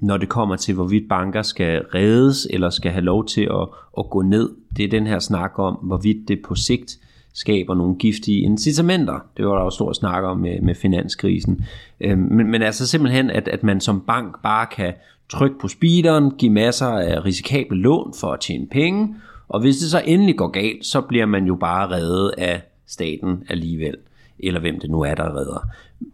når 0.00 0.16
det 0.16 0.28
kommer 0.28 0.56
til, 0.56 0.74
hvorvidt 0.74 1.08
banker 1.08 1.42
skal 1.42 1.82
reddes 1.94 2.46
eller 2.50 2.70
skal 2.70 2.92
have 2.92 3.04
lov 3.04 3.26
til 3.26 3.42
at, 3.42 3.68
at 3.98 4.10
gå 4.10 4.22
ned, 4.22 4.50
det 4.76 4.84
er 4.84 4.88
den 4.88 5.06
her 5.06 5.18
snak 5.18 5.58
om, 5.58 5.74
hvorvidt 5.74 6.28
det 6.28 6.42
på 6.44 6.54
sigt 6.54 6.98
skaber 7.34 7.74
nogle 7.74 7.94
giftige 7.94 8.40
incitamenter. 8.40 9.18
Det 9.36 9.46
var 9.46 9.54
der 9.56 9.64
jo 9.64 9.70
stor 9.70 9.92
snak 9.92 10.24
om 10.24 10.36
med, 10.36 10.60
med 10.60 10.74
finanskrisen. 10.74 11.64
Øh, 12.00 12.18
men, 12.18 12.50
men 12.50 12.62
altså 12.62 12.86
simpelthen, 12.86 13.30
at, 13.30 13.48
at 13.48 13.62
man 13.62 13.80
som 13.80 14.00
bank 14.00 14.42
bare 14.42 14.66
kan 14.66 14.94
trykke 15.28 15.58
på 15.58 15.68
speederen, 15.68 16.30
give 16.30 16.52
masser 16.52 16.86
af 16.86 17.24
risikable 17.24 17.78
lån 17.78 18.14
for 18.20 18.32
at 18.32 18.40
tjene 18.40 18.66
penge, 18.66 19.14
og 19.48 19.60
hvis 19.60 19.78
det 19.78 19.90
så 19.90 20.02
endelig 20.06 20.36
går 20.36 20.48
galt, 20.48 20.86
så 20.86 21.00
bliver 21.00 21.26
man 21.26 21.44
jo 21.44 21.54
bare 21.54 21.90
reddet 21.90 22.32
af 22.38 22.62
staten 22.86 23.44
alligevel, 23.48 23.96
eller 24.38 24.60
hvem 24.60 24.80
det 24.80 24.90
nu 24.90 25.00
er, 25.00 25.14
der 25.14 25.36
redder. 25.36 25.66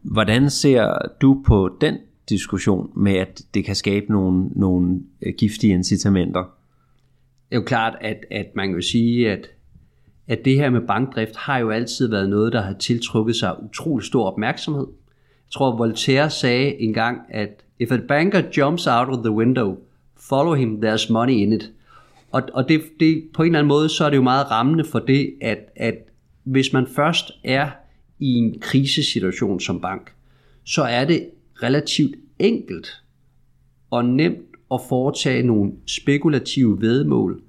Hvordan 0.02 0.50
ser 0.50 0.98
du 1.20 1.42
på 1.46 1.76
den 1.80 1.96
diskussion 2.28 2.90
med, 2.96 3.12
at 3.12 3.42
det 3.54 3.64
kan 3.64 3.74
skabe 3.74 4.12
nogle, 4.12 4.48
nogle 4.48 5.00
øh, 5.22 5.34
giftige 5.38 5.72
incitamenter? 5.72 6.40
Det 6.40 7.56
er 7.56 7.56
jo 7.56 7.62
klart, 7.62 7.96
at, 8.00 8.24
at 8.30 8.46
man 8.54 8.72
kan 8.72 8.82
sige, 8.82 9.30
at, 9.30 9.50
at 10.28 10.38
det 10.44 10.56
her 10.56 10.70
med 10.70 10.80
bankdrift 10.80 11.36
har 11.36 11.58
jo 11.58 11.70
altid 11.70 12.08
været 12.08 12.28
noget, 12.28 12.52
der 12.52 12.60
har 12.60 12.74
tiltrukket 12.74 13.36
sig 13.36 13.62
utrolig 13.62 14.06
stor 14.06 14.24
opmærksomhed. 14.24 14.86
Jeg 15.46 15.52
tror, 15.52 15.76
Voltaire 15.76 16.30
sagde 16.30 16.80
engang, 16.80 17.20
at 17.28 17.64
if 17.78 17.92
a 17.92 17.98
banker 18.08 18.42
jumps 18.56 18.86
out 18.86 19.08
of 19.08 19.24
the 19.24 19.32
window, 19.32 19.76
follow 20.16 20.54
him, 20.54 20.84
there's 20.84 21.12
money 21.12 21.34
in 21.34 21.52
it. 21.52 21.72
Og, 22.32 22.42
og 22.54 22.68
det, 22.68 22.82
det, 23.00 23.24
på 23.34 23.42
en 23.42 23.46
eller 23.46 23.58
anden 23.58 23.68
måde, 23.68 23.88
så 23.88 24.04
er 24.04 24.10
det 24.10 24.16
jo 24.16 24.22
meget 24.22 24.50
rammende 24.50 24.84
for 24.84 24.98
det, 24.98 25.34
at, 25.40 25.58
at 25.76 25.94
hvis 26.44 26.72
man 26.72 26.86
først 26.86 27.30
er 27.44 27.70
i 28.18 28.34
en 28.34 28.60
krisesituation 28.60 29.60
som 29.60 29.80
bank, 29.80 30.12
så 30.64 30.82
er 30.82 31.04
det 31.04 31.30
relativt 31.62 32.16
enkelt 32.38 33.02
og 33.90 34.04
nemt 34.04 34.56
at 34.74 34.80
foretage 34.88 35.42
nogle 35.42 35.72
spekulative 35.86 36.80
vedmål 36.80 37.42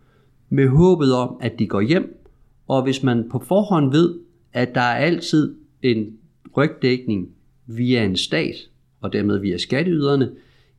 med 0.49 0.67
håbet 0.67 1.13
om, 1.13 1.37
at 1.41 1.59
de 1.59 1.67
går 1.67 1.81
hjem, 1.81 2.23
og 2.67 2.83
hvis 2.83 3.03
man 3.03 3.29
på 3.31 3.39
forhånd 3.39 3.91
ved, 3.91 4.19
at 4.53 4.75
der 4.75 4.81
er 4.81 4.95
altid 4.95 5.55
en 5.81 6.17
rygdækning 6.57 7.29
via 7.65 8.05
en 8.05 8.17
stat, 8.17 8.55
og 9.01 9.13
dermed 9.13 9.39
via 9.39 9.57
skatteyderne, 9.57 10.31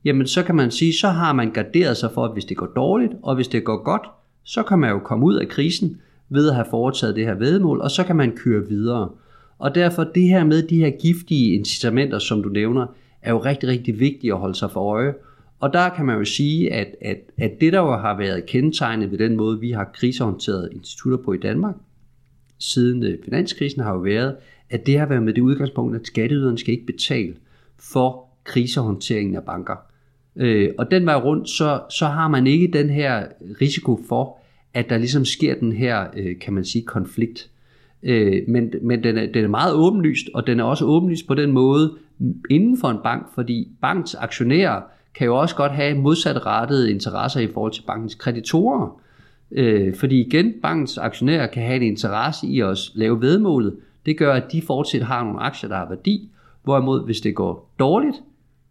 jamen 0.05 0.27
så 0.27 0.43
kan 0.43 0.55
man 0.55 0.71
sige, 0.71 0.93
så 0.93 1.07
har 1.07 1.33
man 1.33 1.51
garderet 1.51 1.97
sig 1.97 2.11
for, 2.13 2.25
at 2.25 2.33
hvis 2.33 2.45
det 2.45 2.57
går 2.57 2.65
dårligt, 2.75 3.11
og 3.23 3.35
hvis 3.35 3.47
det 3.47 3.63
går 3.63 3.83
godt, 3.83 4.07
så 4.43 4.63
kan 4.63 4.79
man 4.79 4.89
jo 4.89 4.99
komme 4.99 5.25
ud 5.25 5.35
af 5.35 5.47
krisen 5.47 6.01
ved 6.29 6.49
at 6.49 6.55
have 6.55 6.67
foretaget 6.69 7.15
det 7.15 7.25
her 7.25 7.35
vedmål, 7.35 7.81
og 7.81 7.91
så 7.91 8.03
kan 8.03 8.15
man 8.15 8.37
køre 8.37 8.67
videre. 8.67 9.09
Og 9.57 9.75
derfor 9.75 10.03
det 10.03 10.23
her 10.23 10.43
med 10.43 10.67
de 10.67 10.77
her 10.77 10.89
giftige 10.89 11.55
incitamenter, 11.55 12.19
som 12.19 12.43
du 12.43 12.49
nævner, 12.49 12.85
er 13.21 13.31
jo 13.31 13.37
rigtig, 13.37 13.69
rigtig 13.69 13.99
vigtigt 13.99 14.33
at 14.33 14.39
holde 14.39 14.55
sig 14.55 14.71
for 14.71 14.79
øje. 14.79 15.13
Og 15.59 15.73
der 15.73 15.89
kan 15.89 16.05
man 16.05 16.17
jo 16.17 16.25
sige, 16.25 16.73
at, 16.73 16.95
at, 17.01 17.17
at 17.37 17.51
det 17.61 17.73
der 17.73 17.79
jo 17.79 17.91
har 17.91 18.17
været 18.17 18.45
kendetegnet 18.45 19.11
ved 19.11 19.17
den 19.17 19.35
måde, 19.35 19.59
vi 19.59 19.71
har 19.71 19.91
krisehåndteret 19.93 20.69
institutter 20.71 21.17
på 21.17 21.33
i 21.33 21.37
Danmark, 21.37 21.75
siden 22.57 23.03
øh, 23.03 23.17
finanskrisen 23.25 23.81
har 23.81 23.93
jo 23.93 23.99
været, 23.99 24.35
at 24.69 24.85
det 24.85 24.99
har 24.99 25.05
været 25.05 25.23
med 25.23 25.33
det 25.33 25.41
udgangspunkt, 25.41 25.95
at 25.95 26.07
skatteyderne 26.07 26.57
skal 26.57 26.73
ikke 26.73 26.85
betale 26.85 27.35
for 27.79 28.25
krisehåndteringen 28.43 29.35
af 29.35 29.43
banker. 29.43 29.75
Øh, 30.35 30.69
og 30.77 30.91
den 30.91 31.05
vej 31.05 31.15
rundt, 31.15 31.49
så, 31.49 31.81
så 31.89 32.05
har 32.05 32.27
man 32.27 32.47
ikke 32.47 32.67
den 32.67 32.89
her 32.89 33.27
risiko 33.61 34.03
for, 34.07 34.37
at 34.73 34.89
der 34.89 34.97
ligesom 34.97 35.25
sker 35.25 35.55
den 35.55 35.71
her, 35.71 36.07
øh, 36.17 36.39
kan 36.39 36.53
man 36.53 36.65
sige, 36.65 36.85
konflikt. 36.85 37.49
Øh, 38.03 38.41
men 38.47 38.73
men 38.81 39.03
den, 39.03 39.17
er, 39.17 39.31
den 39.31 39.43
er 39.43 39.47
meget 39.47 39.73
åbenlyst, 39.73 40.29
og 40.33 40.47
den 40.47 40.59
er 40.59 40.63
også 40.63 40.85
åbenlyst 40.85 41.27
på 41.27 41.35
den 41.35 41.51
måde 41.51 41.93
inden 42.49 42.77
for 42.77 42.87
en 42.89 42.97
bank, 43.03 43.25
fordi 43.35 43.67
bankens 43.81 44.15
aktionærer 44.15 44.81
kan 45.15 45.27
jo 45.27 45.37
også 45.37 45.55
godt 45.55 45.71
have 45.71 45.97
modsatrettede 45.97 46.91
interesser 46.91 47.39
i 47.39 47.47
forhold 47.47 47.71
til 47.71 47.81
bankens 47.81 48.15
kreditorer. 48.15 49.01
Øh, 49.51 49.95
fordi 49.95 50.21
igen, 50.21 50.53
bankens 50.61 50.97
aktionærer 50.97 51.47
kan 51.47 51.63
have 51.63 51.75
en 51.75 51.83
interesse 51.83 52.47
i 52.47 52.61
at 52.61 52.77
lave 52.93 53.21
vedmålet. 53.21 53.75
Det 54.05 54.17
gør, 54.17 54.33
at 54.33 54.51
de 54.51 54.61
fortsat 54.61 55.01
har 55.01 55.23
nogle 55.23 55.39
aktier, 55.39 55.69
der 55.69 55.77
har 55.77 55.89
værdi. 55.89 56.29
Hvorimod, 56.63 57.05
hvis 57.05 57.21
det 57.21 57.35
går 57.35 57.73
dårligt, 57.79 58.15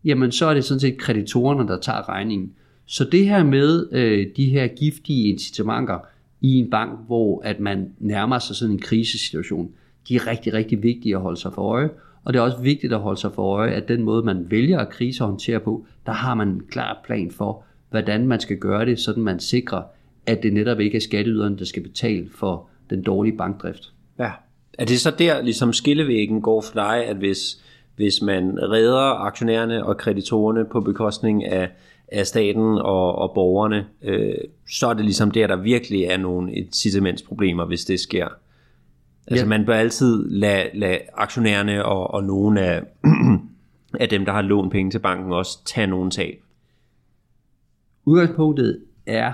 jamen 0.05 0.33
så 0.33 0.47
er 0.47 0.55
det 0.55 0.65
sådan 0.65 0.81
set 0.81 0.99
kreditorerne, 0.99 1.69
der 1.69 1.79
tager 1.79 2.09
regningen. 2.09 2.53
Så 2.87 3.05
det 3.13 3.29
her 3.29 3.45
med 3.45 3.89
øh, 3.93 4.27
de 4.37 4.45
her 4.45 4.67
giftige 4.67 5.29
incitamenter 5.29 5.99
i 6.41 6.59
en 6.59 6.71
bank, 6.71 6.99
hvor 7.07 7.43
at 7.45 7.61
man 7.61 7.93
nærmer 7.99 8.39
sig 8.39 8.57
sådan 8.57 8.75
en 8.75 8.81
krisesituation, 8.81 9.71
de 10.09 10.17
er 10.17 10.27
rigtig, 10.27 10.53
rigtig 10.53 10.83
vigtige 10.83 11.15
at 11.15 11.21
holde 11.21 11.41
sig 11.41 11.53
for 11.53 11.63
øje. 11.63 11.91
Og 12.25 12.33
det 12.33 12.39
er 12.39 12.43
også 12.43 12.63
vigtigt 12.63 12.93
at 12.93 13.01
holde 13.01 13.21
sig 13.21 13.33
for 13.33 13.43
øje, 13.43 13.71
at 13.71 13.89
den 13.89 14.03
måde, 14.03 14.23
man 14.23 14.51
vælger 14.51 14.79
at 14.79 14.89
krisehåndtere 14.89 15.61
på, 15.61 15.87
der 16.07 16.13
har 16.13 16.35
man 16.35 16.49
en 16.49 16.63
klar 16.71 17.01
plan 17.05 17.31
for, 17.31 17.63
hvordan 17.91 18.27
man 18.27 18.41
skal 18.41 18.57
gøre 18.57 18.87
det, 18.87 18.99
sådan 18.99 19.23
man 19.23 19.41
sikrer, 19.41 19.83
at 20.27 20.43
det 20.43 20.53
netop 20.53 20.81
ikke 20.81 20.97
er 20.97 21.01
skatteyderne, 21.01 21.59
der 21.59 21.65
skal 21.65 21.83
betale 21.83 22.29
for 22.35 22.69
den 22.91 23.03
dårlige 23.03 23.37
bankdrift. 23.37 23.93
Ja. 24.19 24.31
Er 24.79 24.85
det 24.85 25.01
så 25.01 25.11
der, 25.11 25.43
ligesom 25.43 25.73
skillevæggen 25.73 26.41
går 26.41 26.61
for 26.61 26.75
dig, 26.75 27.07
at 27.07 27.17
hvis, 27.17 27.63
hvis 27.97 28.23
man 28.23 28.59
redder 28.63 29.25
aktionærerne 29.25 29.85
og 29.85 29.97
kreditorerne 29.97 30.65
på 30.65 30.81
bekostning 30.81 31.45
af, 31.45 31.69
af 32.13 32.27
staten 32.27 32.79
og, 32.79 33.15
og 33.15 33.35
borgerne, 33.35 33.87
øh, 34.03 34.35
så 34.71 34.87
er 34.87 34.95
det 34.95 35.05
ligesom 35.05 35.31
der, 35.31 35.47
der 35.47 35.57
virkelig 35.57 36.05
er 36.05 36.17
nogle 36.17 36.53
incitamentsproblemer, 36.53 37.65
hvis 37.65 37.85
det 37.85 38.01
sker. 38.01 38.29
Altså 39.27 39.45
ja. 39.45 39.49
man 39.49 39.67
bør 39.67 39.75
altid 39.75 40.31
lade, 40.31 40.71
lade 40.75 40.99
aktionærerne 41.15 41.85
og, 41.85 42.11
og 42.15 42.25
nogle 42.25 42.61
af, 42.61 42.83
af 44.01 44.09
dem, 44.09 44.25
der 44.25 44.33
har 44.33 44.43
lånt 44.43 44.73
penge 44.73 44.91
til 44.91 44.99
banken, 44.99 45.33
også 45.33 45.65
tage 45.65 45.87
nogle 45.87 46.11
tab. 46.11 46.43
Udgangspunktet 48.05 48.81
er 49.07 49.33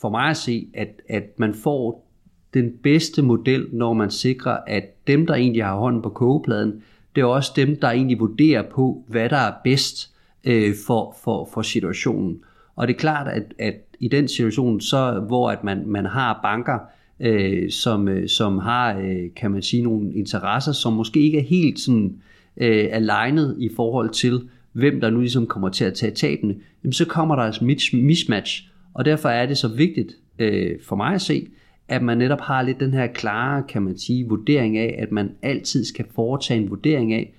for 0.00 0.08
mig 0.10 0.30
at 0.30 0.36
se, 0.36 0.68
at, 0.74 0.88
at 1.08 1.38
man 1.38 1.54
får 1.54 2.06
den 2.54 2.72
bedste 2.82 3.22
model, 3.22 3.66
når 3.72 3.92
man 3.92 4.10
sikrer, 4.10 4.58
at 4.66 5.06
dem, 5.06 5.26
der 5.26 5.34
egentlig 5.34 5.64
har 5.64 5.76
hånden 5.76 6.02
på 6.02 6.08
kogepladen, 6.08 6.82
det 7.14 7.20
er 7.20 7.26
også 7.26 7.52
dem, 7.56 7.80
der 7.80 7.88
egentlig 7.88 8.18
vurderer 8.18 8.62
på, 8.62 9.04
hvad 9.08 9.28
der 9.28 9.36
er 9.36 9.52
bedst 9.64 10.15
øh, 10.46 10.74
for, 10.86 11.16
for, 11.24 11.48
for 11.54 11.62
situationen. 11.62 12.40
Og 12.76 12.88
det 12.88 12.94
er 12.94 12.98
klart, 12.98 13.28
at, 13.28 13.54
at 13.58 13.74
i 14.00 14.08
den 14.08 14.28
situation, 14.28 14.80
så 14.80 15.24
hvor 15.28 15.50
at 15.50 15.64
man, 15.64 15.82
man 15.86 16.06
har 16.06 16.40
banker, 16.42 16.78
øh, 17.20 17.70
som, 17.70 18.08
øh, 18.08 18.28
som 18.28 18.58
har, 18.58 18.98
øh, 18.98 19.34
kan 19.36 19.50
man 19.50 19.62
sige, 19.62 19.82
nogle 19.82 20.14
interesser, 20.14 20.72
som 20.72 20.92
måske 20.92 21.20
ikke 21.20 21.38
er 21.38 21.42
helt 21.42 21.80
sådan 21.80 22.16
øh, 22.56 22.88
alignet 22.90 23.56
i 23.58 23.70
forhold 23.76 24.10
til, 24.10 24.48
hvem 24.72 25.00
der 25.00 25.10
nu 25.10 25.20
ligesom 25.20 25.46
kommer 25.46 25.68
til 25.68 25.84
at 25.84 25.94
tage 25.94 26.12
tabene, 26.14 26.54
jamen 26.84 26.92
så 26.92 27.04
kommer 27.04 27.36
der 27.36 27.42
altså 27.42 27.64
mismatch. 27.92 28.68
Og 28.94 29.04
derfor 29.04 29.28
er 29.28 29.46
det 29.46 29.58
så 29.58 29.68
vigtigt 29.68 30.12
øh, 30.38 30.80
for 30.82 30.96
mig 30.96 31.14
at 31.14 31.20
se, 31.20 31.48
at 31.88 32.02
man 32.02 32.18
netop 32.18 32.40
har 32.40 32.62
lidt 32.62 32.80
den 32.80 32.92
her 32.92 33.06
klare, 33.06 33.62
kan 33.68 33.82
man 33.82 33.98
sige, 33.98 34.28
vurdering 34.28 34.78
af, 34.78 34.96
at 34.98 35.12
man 35.12 35.30
altid 35.42 35.84
skal 35.84 36.04
foretage 36.14 36.60
en 36.60 36.70
vurdering 36.70 37.12
af, 37.14 37.32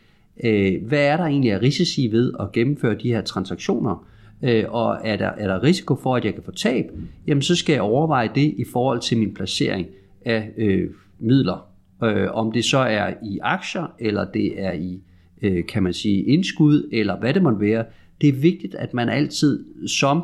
øh, 0.44 0.88
hvad 0.88 1.06
er 1.06 1.18
der 1.18 1.24
egentlig 1.24 1.52
af 1.52 1.62
risici 1.62 2.08
ved 2.12 2.34
at 2.40 2.52
gennemføre 2.52 2.96
de 2.96 3.08
her 3.08 3.22
transaktioner, 3.22 4.08
øh, 4.44 4.64
og 4.68 4.98
er 5.04 5.16
der, 5.16 5.28
er 5.28 5.48
der 5.48 5.64
risiko 5.64 5.96
for, 5.96 6.16
at 6.16 6.26
jeg 6.26 6.34
kan 6.34 6.44
få 6.44 6.52
tab, 6.52 6.86
jamen 7.28 7.42
så 7.42 7.56
skal 7.56 7.74
jeg 7.74 7.82
overveje 7.82 8.30
det 8.36 8.54
i 8.58 8.66
forhold 8.72 9.00
til 9.00 9.18
min 9.18 9.34
placering 9.34 9.88
af 10.26 10.50
øh, 10.58 10.90
midler. 11.20 11.68
Øh, 12.04 12.32
om 12.32 12.52
det 12.52 12.66
så 12.66 12.78
er 12.78 13.14
i 13.24 13.40
aktier, 13.42 13.94
eller 14.00 14.26
det 14.32 14.62
er 14.62 14.74
i, 14.74 15.02
øh, 15.42 15.66
kan 15.66 15.84
man 15.84 15.94
sige, 15.94 16.24
indskud, 16.24 16.90
eller 16.92 17.20
hvad 17.20 17.34
det 17.34 17.42
måtte 17.42 17.60
være. 17.60 17.86
Det 18.22 18.30
er 18.30 18.34
vigtigt, 18.34 18.76
at 18.76 18.94
man 18.94 19.10
altid 19.10 19.66
som 19.88 20.24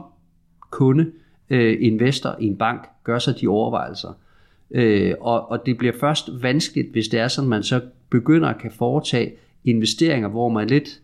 kunde, 0.70 1.11
øh, 1.49 1.78
investor 1.80 2.36
i 2.39 2.45
en 2.45 2.55
bank, 2.55 2.88
gør 3.03 3.20
sig 3.20 3.41
de 3.41 3.47
overvejelser. 3.47 4.18
Øh, 4.72 5.14
og, 5.22 5.51
og 5.51 5.66
det 5.66 5.78
bliver 5.78 5.93
først 5.99 6.30
vanskeligt, 6.41 6.91
hvis 6.91 7.07
det 7.07 7.20
er 7.20 7.28
sådan, 7.28 7.49
man 7.49 7.64
så 7.64 7.82
begynder 8.09 8.49
at 8.49 8.61
kan 8.61 8.72
foretage 8.72 9.32
investeringer, 9.66 10.30
hvor 10.30 10.49
man 10.49 10.68
lidt 10.68 11.01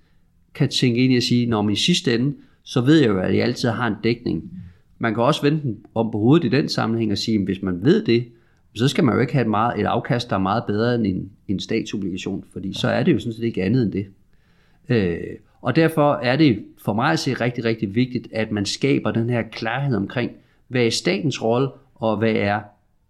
kan 0.54 0.70
tænke 0.70 1.04
ind 1.04 1.14
i 1.14 1.18
at 1.18 1.24
sige, 1.24 1.46
når 1.46 1.62
man 1.62 1.74
i 1.74 1.76
sidste 1.76 2.16
ende, 2.16 2.36
så 2.64 2.82
ved 2.82 3.00
jeg 3.00 3.10
jo, 3.10 3.20
at 3.20 3.36
jeg 3.36 3.44
altid 3.44 3.70
har 3.70 3.88
en 3.88 3.94
dækning. 4.04 4.52
Man 5.00 5.14
kan 5.14 5.24
også 5.24 5.42
vende 5.42 5.62
den 5.62 5.78
om 5.96 6.12
på 6.12 6.18
hovedet 6.18 6.46
i 6.46 6.50
den 6.50 6.70
sammenhæng 6.70 7.12
og 7.12 7.18
sige, 7.18 7.38
at 7.38 7.46
hvis 7.46 7.62
man 7.62 7.84
ved 7.84 8.06
det, 8.06 8.26
så 8.76 8.88
skal 8.88 9.04
man 9.04 9.16
jo 9.16 9.22
ikke 9.22 9.34
have 9.34 9.42
et, 9.42 9.50
meget, 9.50 9.80
et 9.80 9.86
afkast, 9.86 10.30
der 10.30 10.36
er 10.36 10.40
meget 10.40 10.64
bedre 10.68 10.96
end 10.96 11.06
en, 11.06 11.30
en 11.48 11.60
statsobligation, 11.60 12.44
fordi 12.54 12.74
så 12.74 12.88
er 12.88 13.04
det 13.04 13.14
jo 13.14 13.20
sådan 13.20 13.34
set 13.34 13.44
ikke 13.44 13.64
andet 13.64 13.84
end 13.84 13.92
det. 13.92 14.06
Øh, 14.90 15.20
og 15.62 15.76
derfor 15.76 16.14
er 16.14 16.36
det 16.36 16.64
for 16.84 16.94
mig 16.94 17.12
at 17.12 17.20
se 17.20 17.34
rigtig, 17.34 17.66
rigtig 17.66 17.96
vigtigt, 17.96 18.28
at 18.32 18.52
man 18.52 18.66
skaber 18.66 19.12
den 19.12 19.30
her 19.30 19.42
klarhed 19.42 19.96
omkring, 19.96 20.32
hvad 20.68 20.86
er 20.86 20.90
statens 20.90 21.44
rolle, 21.44 21.70
og 21.96 22.18
hvad 22.18 22.32
er 22.32 22.60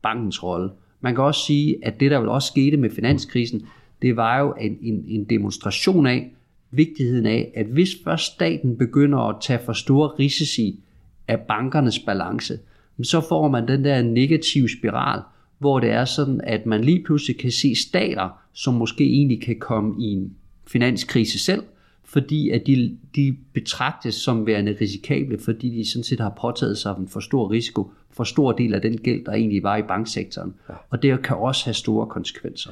bankens 0.02 0.44
rolle. 0.44 0.70
Man 1.02 1.16
kan 1.16 1.24
også 1.24 1.46
sige, 1.46 1.78
at 1.82 2.00
det 2.00 2.12
der 2.12 2.20
vel 2.20 2.30
også 2.30 2.48
skete 2.48 2.78
med 2.78 2.90
finanskrisen, 2.90 3.62
det 4.02 4.16
var 4.16 4.40
jo 4.40 4.54
en, 4.60 4.78
en, 4.82 5.06
en 5.08 5.24
demonstration 5.24 6.08
af 6.08 6.32
vigtigheden 6.72 7.26
af, 7.26 7.52
at 7.56 7.66
hvis 7.66 7.90
først 8.04 8.34
staten 8.34 8.78
begynder 8.78 9.20
at 9.20 9.36
tage 9.42 9.60
for 9.66 9.74
store 9.74 10.08
risici 10.08 10.80
af 11.28 11.40
bankernes 11.40 12.00
balance, 12.00 12.60
så 13.04 13.22
får 13.30 13.48
man 13.48 13.68
den 13.68 13.84
der 13.84 14.02
negative 14.02 14.70
spiral, 14.70 15.22
hvor 15.58 15.80
det 15.80 15.92
er 15.92 16.06
sådan, 16.06 16.42
at 16.44 16.66
man 16.66 16.84
lige 16.84 17.04
pludselig 17.04 17.38
kan 17.38 17.52
se 17.52 17.76
stater, 17.76 18.30
som 18.54 18.74
måske 18.74 19.04
egentlig 19.04 19.42
kan 19.42 19.60
komme 19.60 20.04
i 20.04 20.06
en 20.06 20.34
finanskrise 20.68 21.40
selv, 21.40 21.64
fordi 22.04 22.50
at 22.50 22.68
de, 22.68 22.98
de 23.16 23.38
betragtes 23.54 24.16
som 24.16 24.48
værende 24.48 24.78
risikable, 24.82 25.40
fordi 25.40 25.70
de 25.70 25.90
sådan 25.90 26.04
set 26.04 26.20
har 26.20 26.38
påtaget 26.42 26.78
sig 26.78 26.96
en 27.00 27.08
for 27.08 27.20
stor 27.20 27.52
risiko, 27.52 27.92
for 28.12 28.24
stor 28.24 28.52
del 28.52 28.74
af 28.74 28.82
den 28.82 28.98
gæld, 28.98 29.26
der 29.26 29.32
egentlig 29.32 29.64
var 29.64 29.78
i 29.78 29.82
banksektoren. 29.82 30.54
Ja. 30.70 30.74
Og 30.90 31.02
det 31.04 31.24
kan 31.24 31.36
også 31.36 31.66
have 31.66 31.74
store 31.74 32.08
konsekvenser. 32.08 32.72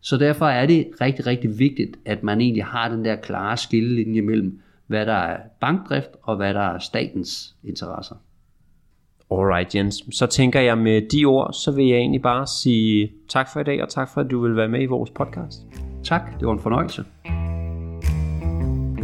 Så 0.00 0.16
derfor 0.16 0.46
er 0.46 0.66
det 0.66 0.86
rigtig, 1.00 1.26
rigtig 1.26 1.58
vigtigt, 1.58 1.96
at 2.04 2.22
man 2.22 2.40
egentlig 2.40 2.64
har 2.64 2.88
den 2.88 3.04
der 3.04 3.16
klare 3.16 3.56
skillelinje 3.56 4.22
mellem, 4.22 4.60
hvad 4.86 5.06
der 5.06 5.12
er 5.12 5.36
bankdrift 5.60 6.10
og 6.22 6.36
hvad 6.36 6.54
der 6.54 6.60
er 6.60 6.78
statens 6.78 7.54
interesser. 7.64 8.14
Alright 9.32 9.74
Jens, 9.74 9.94
så 10.12 10.26
tænker 10.26 10.60
jeg 10.60 10.78
med 10.78 11.02
de 11.12 11.24
ord, 11.24 11.52
så 11.52 11.70
vil 11.70 11.86
jeg 11.86 11.98
egentlig 11.98 12.22
bare 12.22 12.46
sige 12.46 13.12
tak 13.28 13.48
for 13.52 13.60
i 13.60 13.64
dag, 13.64 13.82
og 13.82 13.88
tak 13.88 14.08
for 14.14 14.20
at 14.20 14.30
du 14.30 14.40
vil 14.40 14.56
være 14.56 14.68
med 14.68 14.82
i 14.82 14.86
vores 14.86 15.10
podcast. 15.10 15.66
Tak, 16.04 16.38
det 16.40 16.46
var 16.46 16.52
en 16.52 16.60
fornøjelse. 16.60 17.04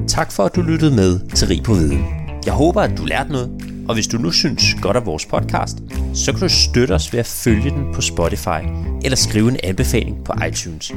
Tak 0.09 0.33
for 0.33 0.43
at 0.43 0.57
du 0.57 0.63
lyttede 0.63 0.95
med 0.97 1.29
til 1.29 1.49
Rig 1.49 1.63
på 1.67 1.73
Viden. 1.73 2.05
Jeg 2.47 2.55
håber 2.55 2.81
at 2.81 2.99
du 2.99 3.05
lærte 3.05 3.33
noget, 3.33 3.76
og 3.89 3.95
hvis 3.95 4.07
du 4.07 4.19
nu 4.19 4.31
synes 4.31 4.77
godt 4.83 4.97
af 4.97 5.07
vores 5.07 5.27
podcast, 5.27 5.79
så 6.15 6.33
kan 6.33 6.41
du 6.41 6.49
støtte 6.49 6.93
os 6.93 7.13
ved 7.13 7.21
at 7.21 7.27
følge 7.27 7.71
den 7.71 7.95
på 7.95 8.01
Spotify 8.01 8.61
eller 9.05 9.17
skrive 9.17 9.49
en 9.49 9.57
anbefaling 9.65 10.25
på 10.25 10.33
iTunes. 10.49 10.93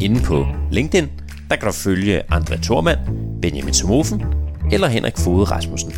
Inde 0.00 0.20
på 0.20 0.46
LinkedIn, 0.70 1.08
der 1.50 1.56
kan 1.56 1.66
du 1.66 1.72
følge 1.72 2.32
André 2.32 2.62
Thormand, 2.62 2.98
Benjamin 3.42 3.74
Somofen 3.74 4.22
eller 4.72 4.88
Henrik 4.88 5.18
Fode 5.18 5.44
Rasmussen. 5.44 5.92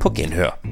På 0.00 0.10
genhør. 0.10 0.67